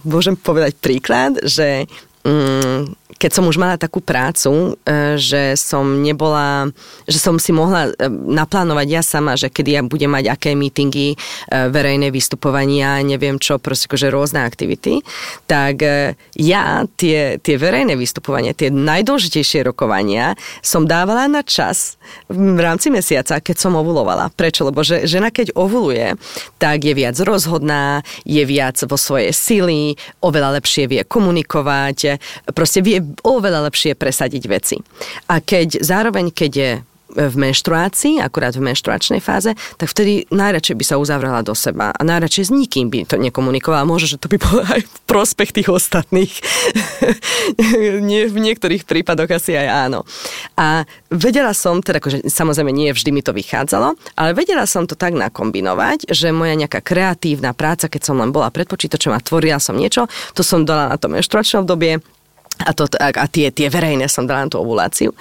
môžem 0.05 0.37
povedať 0.37 0.77
príklad, 0.79 1.41
že 1.43 1.89
um, 2.23 2.93
keď 3.19 3.31
som 3.35 3.45
už 3.51 3.59
mala 3.59 3.75
takú 3.75 3.99
prácu, 3.99 4.79
e, 4.87 5.19
že 5.19 5.59
som 5.59 5.83
nebola, 5.99 6.71
že 7.03 7.19
som 7.19 7.35
si 7.35 7.51
mohla 7.51 7.91
e, 7.91 8.07
naplánovať 8.09 8.87
ja 8.87 9.03
sama, 9.03 9.35
že 9.35 9.51
kedy 9.51 9.69
ja 9.75 9.81
budem 9.83 10.07
mať 10.07 10.31
aké 10.31 10.55
meetingy, 10.55 11.13
e, 11.13 11.17
verejné 11.67 12.15
vystupovania, 12.15 13.03
neviem 13.03 13.35
čo, 13.35 13.59
proste 13.59 13.91
akože 13.91 14.07
rôzne 14.07 14.39
aktivity, 14.47 15.03
tak 15.49 15.81
ja 16.37 16.85
tie, 16.95 17.41
tie 17.41 17.55
verejné 17.57 17.97
vystupovania, 17.97 18.53
tie 18.53 18.69
najdôležitejšie 18.69 19.65
rokovania 19.65 20.37
som 20.61 20.85
dávala 20.85 21.25
na 21.25 21.41
čas 21.41 21.99
v 22.29 22.61
rámci 22.61 22.93
mesiaca, 22.93 23.41
keď 23.41 23.57
som 23.57 23.75
ovulovala. 23.75 24.29
Prečo? 24.31 24.69
Lebo 24.69 24.85
že, 24.85 25.09
žena 25.09 25.33
keď 25.33 25.57
ovuluje, 25.57 26.15
tak 26.61 26.85
je 26.85 26.93
viac 26.93 27.17
rozhodná, 27.17 28.05
je 28.23 28.45
viac 28.45 28.77
vo 28.85 28.95
svojej 28.95 29.33
sily, 29.33 29.97
oveľa 30.21 30.61
lepšie 30.61 30.85
vie 30.85 31.01
komunikovať, 31.01 32.21
proste 32.53 32.85
vie 32.85 33.08
oveľa 33.23 33.69
lepšie 33.69 33.97
presadiť 33.97 34.43
veci. 34.49 34.75
A 35.29 35.41
keď 35.43 35.81
zároveň, 35.81 36.31
keď 36.33 36.51
je 36.53 36.71
v 37.09 37.35
menštruácii, 37.35 38.21
akurát 38.21 38.53
v 38.53 38.69
menštruačnej 38.69 39.17
fáze, 39.17 39.57
tak 39.81 39.89
vtedy 39.89 40.29
najradšej 40.29 40.75
by 40.77 40.85
sa 40.85 40.95
uzavrela 41.01 41.41
do 41.41 41.57
seba 41.57 41.89
a 41.89 42.01
najradšej 42.05 42.43
s 42.49 42.51
nikým 42.53 42.93
by 42.93 43.09
to 43.09 43.17
nekomunikovala. 43.17 43.89
Môže, 43.89 44.05
že 44.05 44.21
to 44.21 44.29
by 44.29 44.37
bolo 44.37 44.61
aj 44.61 44.85
v 44.85 44.97
prospech 45.09 45.49
tých 45.49 45.69
ostatných. 45.73 46.29
nie, 48.09 48.29
v 48.29 48.37
niektorých 48.37 48.85
prípadoch 48.85 49.29
asi 49.33 49.57
aj 49.57 49.89
áno. 49.89 50.05
A 50.53 50.85
vedela 51.09 51.57
som, 51.57 51.81
teda 51.81 51.97
akože 51.97 52.29
samozrejme 52.29 52.69
nie 52.69 52.93
vždy 52.93 53.09
mi 53.09 53.25
to 53.25 53.33
vychádzalo, 53.33 53.97
ale 54.13 54.29
vedela 54.37 54.69
som 54.69 54.85
to 54.85 54.93
tak 54.93 55.17
nakombinovať, 55.17 56.13
že 56.13 56.29
moja 56.29 56.53
nejaká 56.53 56.85
kreatívna 56.85 57.57
práca, 57.57 57.89
keď 57.89 58.01
som 58.05 58.21
len 58.21 58.29
bola 58.29 58.53
pred 58.53 58.69
počítačom 58.69 59.17
a 59.17 59.23
tvorila 59.23 59.57
som 59.57 59.73
niečo, 59.73 60.05
to 60.37 60.45
som 60.45 60.61
dala 60.61 60.93
na 60.93 60.97
tom 61.01 61.17
menštruačnom 61.17 61.65
obdobie, 61.65 61.97
a, 62.59 62.71
to, 62.75 62.91
a 62.99 63.25
tie, 63.31 63.47
tie 63.55 63.71
verejné 63.71 64.11
som 64.11 64.27
dala 64.27 64.45
na 64.45 64.51
tú 64.51 64.59
ovuláciu. 64.59 65.15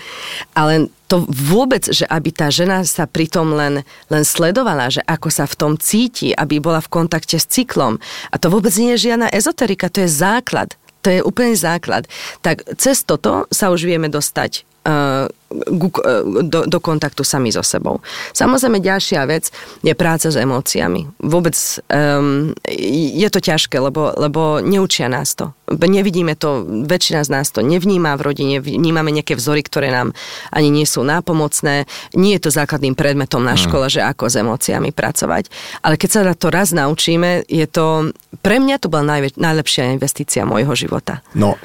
Ale 0.58 0.90
to 1.06 1.24
vôbec, 1.24 1.86
že 1.88 2.04
aby 2.04 2.34
tá 2.34 2.50
žena 2.50 2.84
sa 2.84 3.08
pritom 3.08 3.54
len, 3.54 3.86
len 4.12 4.22
sledovala, 4.26 4.92
že 4.92 5.00
ako 5.06 5.28
sa 5.30 5.46
v 5.46 5.54
tom 5.56 5.72
cíti, 5.78 6.34
aby 6.34 6.58
bola 6.60 6.82
v 6.82 6.92
kontakte 6.92 7.38
s 7.38 7.48
cyklom. 7.48 7.96
A 8.28 8.36
to 8.36 8.50
vôbec 8.52 8.74
nie 8.76 8.98
je 8.98 9.10
žiadna 9.10 9.30
ezoterika, 9.32 9.88
to 9.88 10.04
je 10.04 10.10
základ. 10.10 10.74
To 11.06 11.08
je 11.14 11.22
úplný 11.22 11.54
základ. 11.54 12.10
Tak 12.42 12.66
cez 12.76 13.06
toto 13.06 13.46
sa 13.54 13.70
už 13.70 13.86
vieme 13.86 14.10
dostať 14.10 14.66
uh, 14.84 15.30
do, 15.48 16.60
do 16.68 16.78
kontaktu 16.78 17.24
sami 17.24 17.48
so 17.48 17.64
sebou. 17.64 18.04
Samozrejme 18.36 18.84
ďalšia 18.84 19.24
vec 19.24 19.48
je 19.80 19.94
práca 19.96 20.28
s 20.28 20.36
emóciami. 20.36 21.08
Vôbec 21.24 21.56
um, 21.88 22.52
je 22.68 23.28
to 23.32 23.40
ťažké, 23.40 23.80
lebo, 23.80 24.12
lebo 24.16 24.60
neučia 24.60 25.08
nás 25.08 25.32
to. 25.32 25.56
Nevidíme 25.68 26.36
to, 26.36 26.64
väčšina 26.64 27.24
z 27.24 27.30
nás 27.32 27.48
to 27.52 27.60
nevníma 27.64 28.16
v 28.16 28.24
rodine, 28.24 28.56
vnímame 28.60 29.12
nejaké 29.12 29.36
vzory, 29.36 29.64
ktoré 29.64 29.92
nám 29.92 30.12
ani 30.52 30.68
nie 30.68 30.84
sú 30.84 31.04
nápomocné. 31.04 31.88
Nie 32.16 32.36
je 32.36 32.48
to 32.48 32.50
základným 32.52 32.96
predmetom 32.96 33.40
na 33.40 33.56
hmm. 33.56 33.62
škole, 33.68 33.86
že 33.88 34.04
ako 34.04 34.28
s 34.28 34.36
emóciami 34.40 34.92
pracovať. 34.92 35.48
Ale 35.84 35.96
keď 35.96 36.08
sa 36.08 36.20
to 36.36 36.48
raz 36.52 36.72
naučíme, 36.76 37.48
je 37.48 37.64
to, 37.68 38.12
pre 38.44 38.60
mňa 38.60 38.80
to 38.80 38.92
bola 38.92 39.16
najväč- 39.16 39.40
najlepšia 39.40 39.92
investícia 39.96 40.44
môjho 40.44 40.72
života. 40.76 41.24
No, 41.36 41.56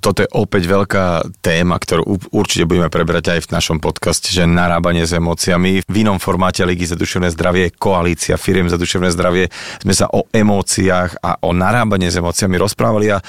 toto 0.00 0.24
je 0.24 0.28
opäť 0.32 0.68
veľká 0.68 1.06
téma, 1.40 1.76
ktorú 1.80 2.32
určite 2.32 2.68
budeme 2.68 2.92
pre 2.92 3.05
prebrať 3.06 3.38
aj 3.38 3.40
v 3.46 3.52
našom 3.54 3.78
podcaste, 3.78 4.34
že 4.34 4.50
narábanie 4.50 5.06
s 5.06 5.14
emóciami. 5.14 5.86
V 5.86 5.94
inom 6.02 6.18
formáte 6.18 6.66
Ligy 6.66 6.90
za 6.90 6.98
duševné 6.98 7.30
zdravie, 7.30 7.70
koalícia 7.70 8.34
firiem 8.34 8.66
za 8.66 8.74
duševné 8.74 9.14
zdravie, 9.14 9.46
sme 9.78 9.94
sa 9.94 10.10
o 10.10 10.26
emóciách 10.34 11.22
a 11.22 11.38
o 11.46 11.54
narábanie 11.54 12.10
s 12.10 12.18
emóciami 12.18 12.58
rozprávali 12.58 13.14
a 13.14 13.22
e, 13.22 13.24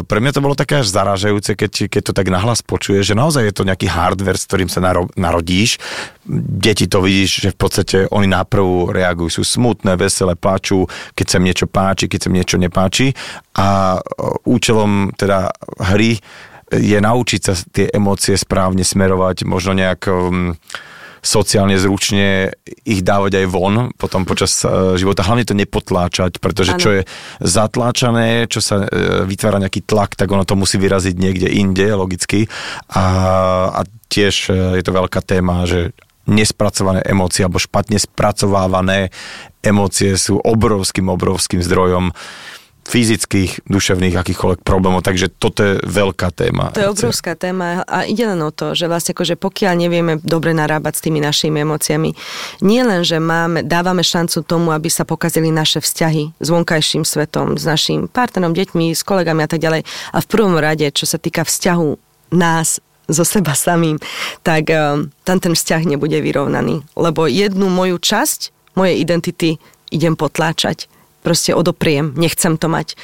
pre 0.00 0.18
mňa 0.24 0.32
to 0.32 0.40
bolo 0.40 0.56
také 0.56 0.80
až 0.80 0.88
zaražajúce, 0.96 1.60
keď, 1.60 1.92
keď 1.92 2.02
to 2.08 2.12
tak 2.16 2.32
nahlas 2.32 2.64
počuje, 2.64 3.04
že 3.04 3.12
naozaj 3.12 3.52
je 3.52 3.54
to 3.60 3.68
nejaký 3.68 3.84
hardware, 3.84 4.40
s 4.40 4.48
ktorým 4.48 4.72
sa 4.72 4.80
naro, 4.80 5.12
narodíš. 5.12 5.76
Deti 6.32 6.88
to 6.88 7.04
vidíš, 7.04 7.44
že 7.44 7.48
v 7.52 7.58
podstate 7.60 7.96
oni 8.08 8.32
naprv 8.32 8.96
reagujú, 8.96 9.28
sú 9.28 9.60
smutné, 9.60 10.00
veselé, 10.00 10.40
páču, 10.40 10.88
keď 11.12 11.26
sa 11.28 11.36
im 11.36 11.44
niečo 11.52 11.68
páči, 11.68 12.08
keď 12.08 12.16
sa 12.24 12.28
im 12.32 12.36
niečo 12.40 12.56
nepáči 12.56 13.12
a 13.60 14.00
e, 14.00 14.24
účelom 14.48 15.12
teda 15.20 15.52
hry 15.92 16.16
je 16.70 16.98
naučiť 16.98 17.40
sa 17.42 17.54
tie 17.58 17.90
emócie 17.90 18.38
správne 18.38 18.86
smerovať, 18.86 19.42
možno 19.42 19.74
nejak 19.74 20.06
um, 20.06 20.54
sociálne 21.20 21.76
zručne 21.76 22.56
ich 22.88 23.04
dávať 23.04 23.44
aj 23.44 23.46
von 23.52 23.76
potom 23.92 24.24
počas 24.24 24.56
uh, 24.64 24.96
života. 24.96 25.26
Hlavne 25.26 25.44
to 25.44 25.58
nepotláčať, 25.58 26.40
pretože 26.40 26.72
ano. 26.76 26.80
čo 26.80 26.90
je 26.96 27.02
zatláčané, 27.44 28.48
čo 28.48 28.64
sa 28.64 28.84
uh, 28.84 28.88
vytvára 29.28 29.60
nejaký 29.60 29.84
tlak, 29.84 30.16
tak 30.16 30.32
ono 30.32 30.48
to 30.48 30.56
musí 30.56 30.80
vyraziť 30.80 31.14
niekde 31.18 31.48
inde, 31.52 31.86
logicky. 31.92 32.48
A, 32.96 33.04
a 33.74 33.80
tiež 34.08 34.34
uh, 34.48 34.54
je 34.80 34.82
to 34.84 34.96
veľká 34.96 35.20
téma, 35.20 35.68
že 35.68 35.92
nespracované 36.30 37.02
emócie 37.04 37.42
alebo 37.42 37.58
špatne 37.58 37.98
spracovávané 37.98 39.10
emócie 39.60 40.14
sú 40.16 40.40
obrovským, 40.40 41.10
obrovským 41.10 41.60
zdrojom 41.60 42.14
fyzických, 42.86 43.68
duševných, 43.68 44.16
akýchkoľvek 44.16 44.60
problémov, 44.64 45.04
takže 45.04 45.30
toto 45.30 45.60
je 45.62 45.74
veľká 45.84 46.32
téma. 46.32 46.72
To 46.74 46.82
je 46.82 46.92
obrovská 46.92 47.36
téma 47.36 47.84
a 47.84 48.08
ide 48.08 48.26
len 48.26 48.40
o 48.40 48.50
to, 48.50 48.72
že 48.74 48.90
vlastne 48.90 49.12
akože 49.14 49.36
pokiaľ 49.36 49.74
nevieme 49.76 50.12
dobre 50.20 50.56
narábať 50.56 50.98
s 50.98 51.04
tými 51.04 51.20
našimi 51.22 51.62
emóciami, 51.62 52.16
nie 52.64 52.82
len, 52.82 53.04
že 53.06 53.20
máme, 53.22 53.62
dávame 53.62 54.02
šancu 54.02 54.42
tomu, 54.42 54.72
aby 54.74 54.88
sa 54.88 55.04
pokazili 55.06 55.52
naše 55.52 55.78
vzťahy 55.78 56.40
s 56.40 56.48
vonkajším 56.48 57.04
svetom, 57.06 57.60
s 57.60 57.64
našim 57.68 58.08
partnerom, 58.10 58.56
deťmi, 58.56 58.96
s 58.96 59.04
kolegami 59.04 59.44
a 59.44 59.48
tak 59.50 59.60
ďalej, 59.60 59.86
a 59.86 60.18
v 60.18 60.26
prvom 60.30 60.56
rade, 60.58 60.88
čo 60.90 61.04
sa 61.06 61.20
týka 61.20 61.46
vzťahu 61.46 61.88
nás 62.34 62.80
so 63.10 63.26
seba 63.26 63.58
samým, 63.58 63.98
tak 64.46 64.70
um, 64.70 65.10
tam 65.26 65.42
ten 65.42 65.52
vzťah 65.58 65.82
nebude 65.82 66.14
vyrovnaný. 66.22 66.86
Lebo 66.94 67.26
jednu 67.26 67.66
moju 67.66 67.98
časť 67.98 68.54
mojej 68.78 69.02
identity 69.02 69.58
idem 69.90 70.14
potláčať 70.14 70.86
proste 71.20 71.52
odopriem, 71.52 72.12
nechcem 72.16 72.56
to 72.56 72.66
mať. 72.68 72.96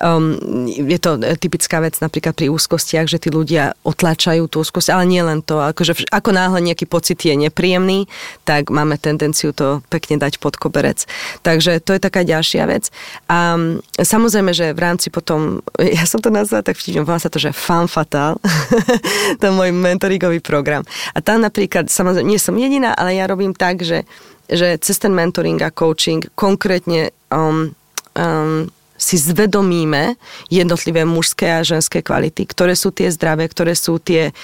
Um, 0.00 0.36
je 0.66 0.98
to 0.98 1.20
typická 1.36 1.84
vec 1.84 2.00
napríklad 2.00 2.32
pri 2.32 2.48
úzkostiach, 2.48 3.06
že 3.06 3.20
tí 3.20 3.28
ľudia 3.28 3.76
otláčajú 3.84 4.48
tú 4.48 4.64
úzkosť, 4.64 4.88
ale 4.92 5.04
nie 5.04 5.20
len 5.20 5.44
to. 5.44 5.60
Akože 5.60 6.08
ako 6.08 6.32
náhle 6.32 6.64
nejaký 6.64 6.88
pocit 6.88 7.20
je 7.20 7.36
nepríjemný, 7.36 8.08
tak 8.48 8.72
máme 8.72 8.96
tendenciu 8.96 9.52
to 9.52 9.84
pekne 9.92 10.16
dať 10.16 10.40
pod 10.40 10.56
koberec. 10.56 11.04
Takže 11.44 11.84
to 11.84 11.92
je 11.96 12.00
taká 12.00 12.24
ďalšia 12.24 12.64
vec. 12.64 12.88
A 13.28 13.56
um, 13.56 13.84
samozrejme, 13.96 14.56
že 14.56 14.72
v 14.72 14.80
rámci 14.80 15.12
potom, 15.12 15.60
ja 15.98 16.08
som 16.08 16.24
to 16.24 16.32
nazvala 16.32 16.64
tak 16.64 16.80
vtipne, 16.80 17.04
volá 17.04 17.20
sa 17.20 17.30
to, 17.30 17.36
že 17.36 17.52
fan 17.52 17.86
fatal, 17.86 18.40
to 19.38 19.42
je 19.44 19.52
môj 19.52 19.70
mentoringový 19.76 20.40
program. 20.40 20.82
A 21.12 21.20
tam 21.20 21.44
napríklad, 21.44 21.92
samozrejme, 21.92 22.24
nie 22.24 22.40
som 22.40 22.56
jediná, 22.56 22.96
ale 22.96 23.20
ja 23.20 23.28
robím 23.28 23.52
tak, 23.52 23.84
že 23.84 24.08
že 24.48 24.80
cez 24.80 24.96
ten 24.96 25.12
mentoring 25.12 25.60
a 25.60 25.68
coaching 25.68 26.24
konkrétne 26.32 27.12
um, 27.30 27.74
um, 28.16 28.70
si 28.98 29.14
zvedomíme 29.14 30.18
jednotlivé 30.50 31.06
mužské 31.06 31.54
a 31.54 31.62
ženské 31.62 32.02
kvality, 32.02 32.50
ktoré 32.50 32.74
sú 32.74 32.90
tie 32.90 33.14
zdravé, 33.14 33.46
ktoré 33.46 33.78
sú 33.78 34.02
tie 34.02 34.34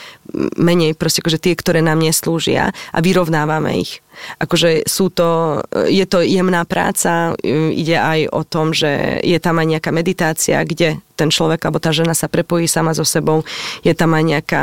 menej, 0.55 0.95
proste 0.95 1.21
akože 1.27 1.43
tie, 1.43 1.59
ktoré 1.59 1.83
nám 1.83 1.99
neslúžia 1.99 2.71
a 2.95 2.99
vyrovnávame 3.03 3.83
ich. 3.83 3.99
Akože 4.39 4.87
sú 4.87 5.11
to, 5.11 5.59
je 5.91 6.07
to 6.07 6.23
jemná 6.23 6.63
práca, 6.63 7.35
ide 7.75 7.99
aj 7.99 8.31
o 8.31 8.47
tom, 8.47 8.71
že 8.71 9.19
je 9.27 9.37
tam 9.43 9.59
aj 9.59 9.67
nejaká 9.75 9.91
meditácia, 9.91 10.63
kde 10.63 11.03
ten 11.19 11.35
človek 11.35 11.67
alebo 11.67 11.83
tá 11.83 11.91
žena 11.91 12.15
sa 12.15 12.31
prepojí 12.31 12.71
sama 12.71 12.95
so 12.95 13.03
sebou, 13.03 13.43
je 13.83 13.91
tam 13.91 14.15
aj 14.15 14.23
nejaká 14.23 14.63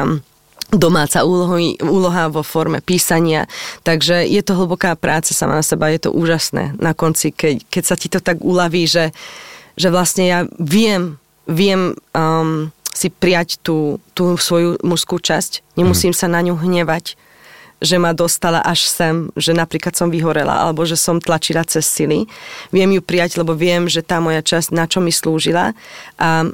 domáca 0.71 1.27
úloha, 1.27 1.59
úloha 1.83 2.31
vo 2.31 2.41
forme 2.41 2.79
písania. 2.79 3.45
Takže 3.83 4.23
je 4.23 4.41
to 4.41 4.55
hlboká 4.55 4.95
práca 4.95 5.35
sama 5.35 5.59
na 5.59 5.65
seba, 5.65 5.91
je 5.91 6.07
to 6.07 6.15
úžasné 6.15 6.79
na 6.79 6.95
konci, 6.95 7.35
keď, 7.35 7.67
keď 7.67 7.83
sa 7.83 7.95
ti 7.99 8.07
to 8.07 8.23
tak 8.23 8.39
uľaví, 8.39 8.87
že, 8.87 9.11
že 9.75 9.91
vlastne 9.91 10.23
ja 10.27 10.39
viem, 10.55 11.19
viem 11.47 11.95
um, 12.15 12.71
si 12.91 13.11
prijať 13.11 13.59
tú, 13.63 13.99
tú 14.15 14.35
svoju 14.35 14.79
mužskú 14.83 15.19
časť, 15.19 15.75
nemusím 15.75 16.15
mm. 16.15 16.19
sa 16.19 16.27
na 16.31 16.39
ňu 16.43 16.55
hnevať, 16.55 17.19
že 17.81 17.97
ma 17.97 18.13
dostala 18.13 18.61
až 18.61 18.85
sem, 18.85 19.33
že 19.33 19.57
napríklad 19.57 19.97
som 19.97 20.13
vyhorela, 20.13 20.53
alebo 20.53 20.85
že 20.85 20.93
som 20.93 21.17
tlačila 21.17 21.65
cez 21.65 21.89
sily. 21.89 22.29
Viem 22.69 22.93
ju 22.93 23.01
prijať, 23.01 23.41
lebo 23.41 23.57
viem, 23.57 23.89
že 23.89 24.05
tá 24.05 24.21
moja 24.21 24.45
časť 24.45 24.69
na 24.69 24.85
čo 24.85 25.01
mi 25.01 25.09
slúžila 25.09 25.73
a 26.21 26.45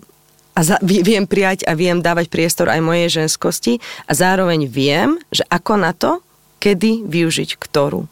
a 0.58 0.66
za, 0.66 0.82
viem 0.82 1.30
prijať 1.30 1.70
a 1.70 1.78
viem 1.78 2.01
dávať 2.01 2.34
priestor 2.34 2.74
aj 2.74 2.82
mojej 2.82 3.22
ženskosti 3.22 3.78
a 4.10 4.12
zároveň 4.18 4.66
viem, 4.66 5.22
že 5.30 5.45
ako 5.45 5.74
na 5.78 5.93
to 5.93 6.26
kedy 6.58 7.05
využiť 7.05 7.62
ktorú. 7.62 8.10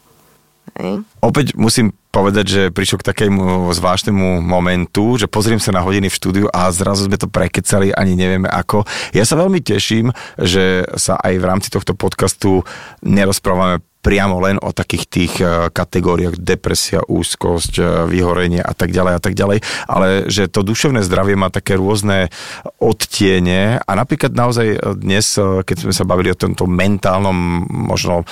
Hej. 0.78 1.02
Opäť 1.24 1.58
musím 1.58 1.90
povedať, 2.14 2.46
že 2.46 2.62
prišiel 2.72 3.02
k 3.02 3.08
takému 3.12 3.72
zvláštnemu 3.74 4.40
momentu, 4.44 5.18
že 5.18 5.26
pozriem 5.26 5.60
sa 5.60 5.74
na 5.74 5.82
hodiny 5.82 6.06
v 6.08 6.16
štúdiu 6.16 6.46
a 6.48 6.70
zrazu 6.70 7.08
sme 7.10 7.18
to 7.18 7.28
prekecali, 7.28 7.90
ani 7.92 8.14
nevieme 8.14 8.46
ako. 8.48 8.86
Ja 9.12 9.26
sa 9.26 9.40
veľmi 9.40 9.60
teším, 9.60 10.14
že 10.38 10.86
sa 10.96 11.18
aj 11.20 11.34
v 11.36 11.44
rámci 11.44 11.68
tohto 11.68 11.92
podcastu 11.92 12.62
nerozprávame 13.02 13.82
priamo 14.06 14.38
len 14.38 14.62
o 14.62 14.70
takých 14.70 15.04
tých 15.10 15.34
e, 15.42 15.66
kategóriách 15.74 16.38
depresia, 16.38 17.02
úzkosť, 17.02 17.72
e, 17.74 17.82
vyhorenie 18.06 18.62
a 18.62 18.70
tak 18.70 18.94
ďalej 18.94 19.12
a 19.18 19.20
tak 19.20 19.34
ďalej, 19.34 19.58
ale 19.90 20.30
že 20.30 20.46
to 20.46 20.62
duševné 20.62 21.02
zdravie 21.02 21.34
má 21.34 21.50
také 21.50 21.74
rôzne 21.74 22.30
odtiene 22.78 23.82
a 23.82 23.90
napríklad 23.98 24.30
naozaj 24.30 24.78
dnes, 25.02 25.34
e, 25.34 25.66
keď 25.66 25.90
sme 25.90 25.94
sa 25.98 26.06
bavili 26.06 26.30
o 26.30 26.38
tomto 26.38 26.70
mentálnom 26.70 27.66
možno 27.66 28.22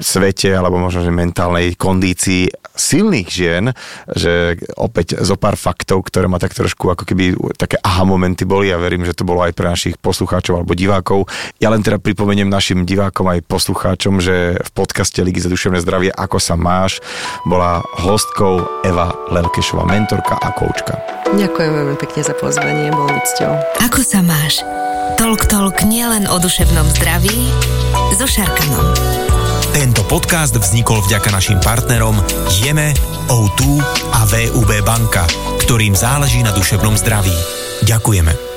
svete 0.00 0.52
alebo 0.52 0.76
možno, 0.76 1.04
že 1.04 1.12
mentálnej 1.12 1.72
kondícii 1.76 2.52
silných 2.76 3.28
žien, 3.28 3.64
že 4.08 4.56
opäť 4.76 5.20
zo 5.20 5.36
pár 5.36 5.56
faktov, 5.56 6.04
ktoré 6.08 6.28
ma 6.28 6.40
tak 6.40 6.56
trošku 6.56 6.88
ako 6.92 7.04
keby 7.04 7.36
také 7.56 7.76
aha 7.80 8.08
momenty 8.08 8.48
boli 8.48 8.72
a 8.72 8.80
verím, 8.80 9.04
že 9.04 9.16
to 9.16 9.28
bolo 9.28 9.44
aj 9.44 9.52
pre 9.52 9.68
našich 9.68 10.00
poslucháčov 10.00 10.60
alebo 10.60 10.72
divákov. 10.72 11.28
Ja 11.60 11.68
len 11.68 11.84
teda 11.84 12.00
pripomeniem 12.00 12.48
našim 12.48 12.88
divákom 12.88 13.28
aj 13.28 13.44
poslucháčom, 13.44 14.20
že 14.20 14.56
v 14.60 14.70
podcaste 14.72 15.20
Ligy 15.20 15.44
za 15.44 15.52
duševné 15.52 15.80
zdravie 15.84 16.12
Ako 16.12 16.40
sa 16.40 16.56
máš 16.56 17.04
bola 17.44 17.84
hostkou 18.00 18.84
Eva 18.84 19.12
Lelkešová, 19.28 19.84
mentorka 19.84 20.40
a 20.40 20.52
koučka. 20.56 20.96
Ďakujem 21.36 21.72
veľmi 21.72 21.96
pekne 22.00 22.20
za 22.24 22.34
pozvanie, 22.34 22.90
bol 22.90 23.06
mi 23.06 23.20
cťou. 23.22 23.52
Ako 23.86 24.00
sa 24.02 24.24
máš? 24.24 24.64
Tolk 25.20 25.46
Tolk 25.52 25.84
nielen 25.84 26.24
o 26.26 26.36
duševnom 26.40 26.88
zdraví 26.96 27.52
so 28.16 28.24
Šarkanom. 28.24 29.29
Tento 29.70 30.02
podcast 30.10 30.50
vznikol 30.58 30.98
vďaka 31.06 31.30
našim 31.30 31.62
partnerom 31.62 32.18
Jeme, 32.58 32.90
O2 33.30 33.78
a 34.10 34.26
VUB 34.26 34.70
banka, 34.82 35.22
ktorým 35.62 35.94
záleží 35.94 36.42
na 36.42 36.50
duševnom 36.50 36.98
zdraví. 36.98 37.34
Ďakujeme. 37.86 38.49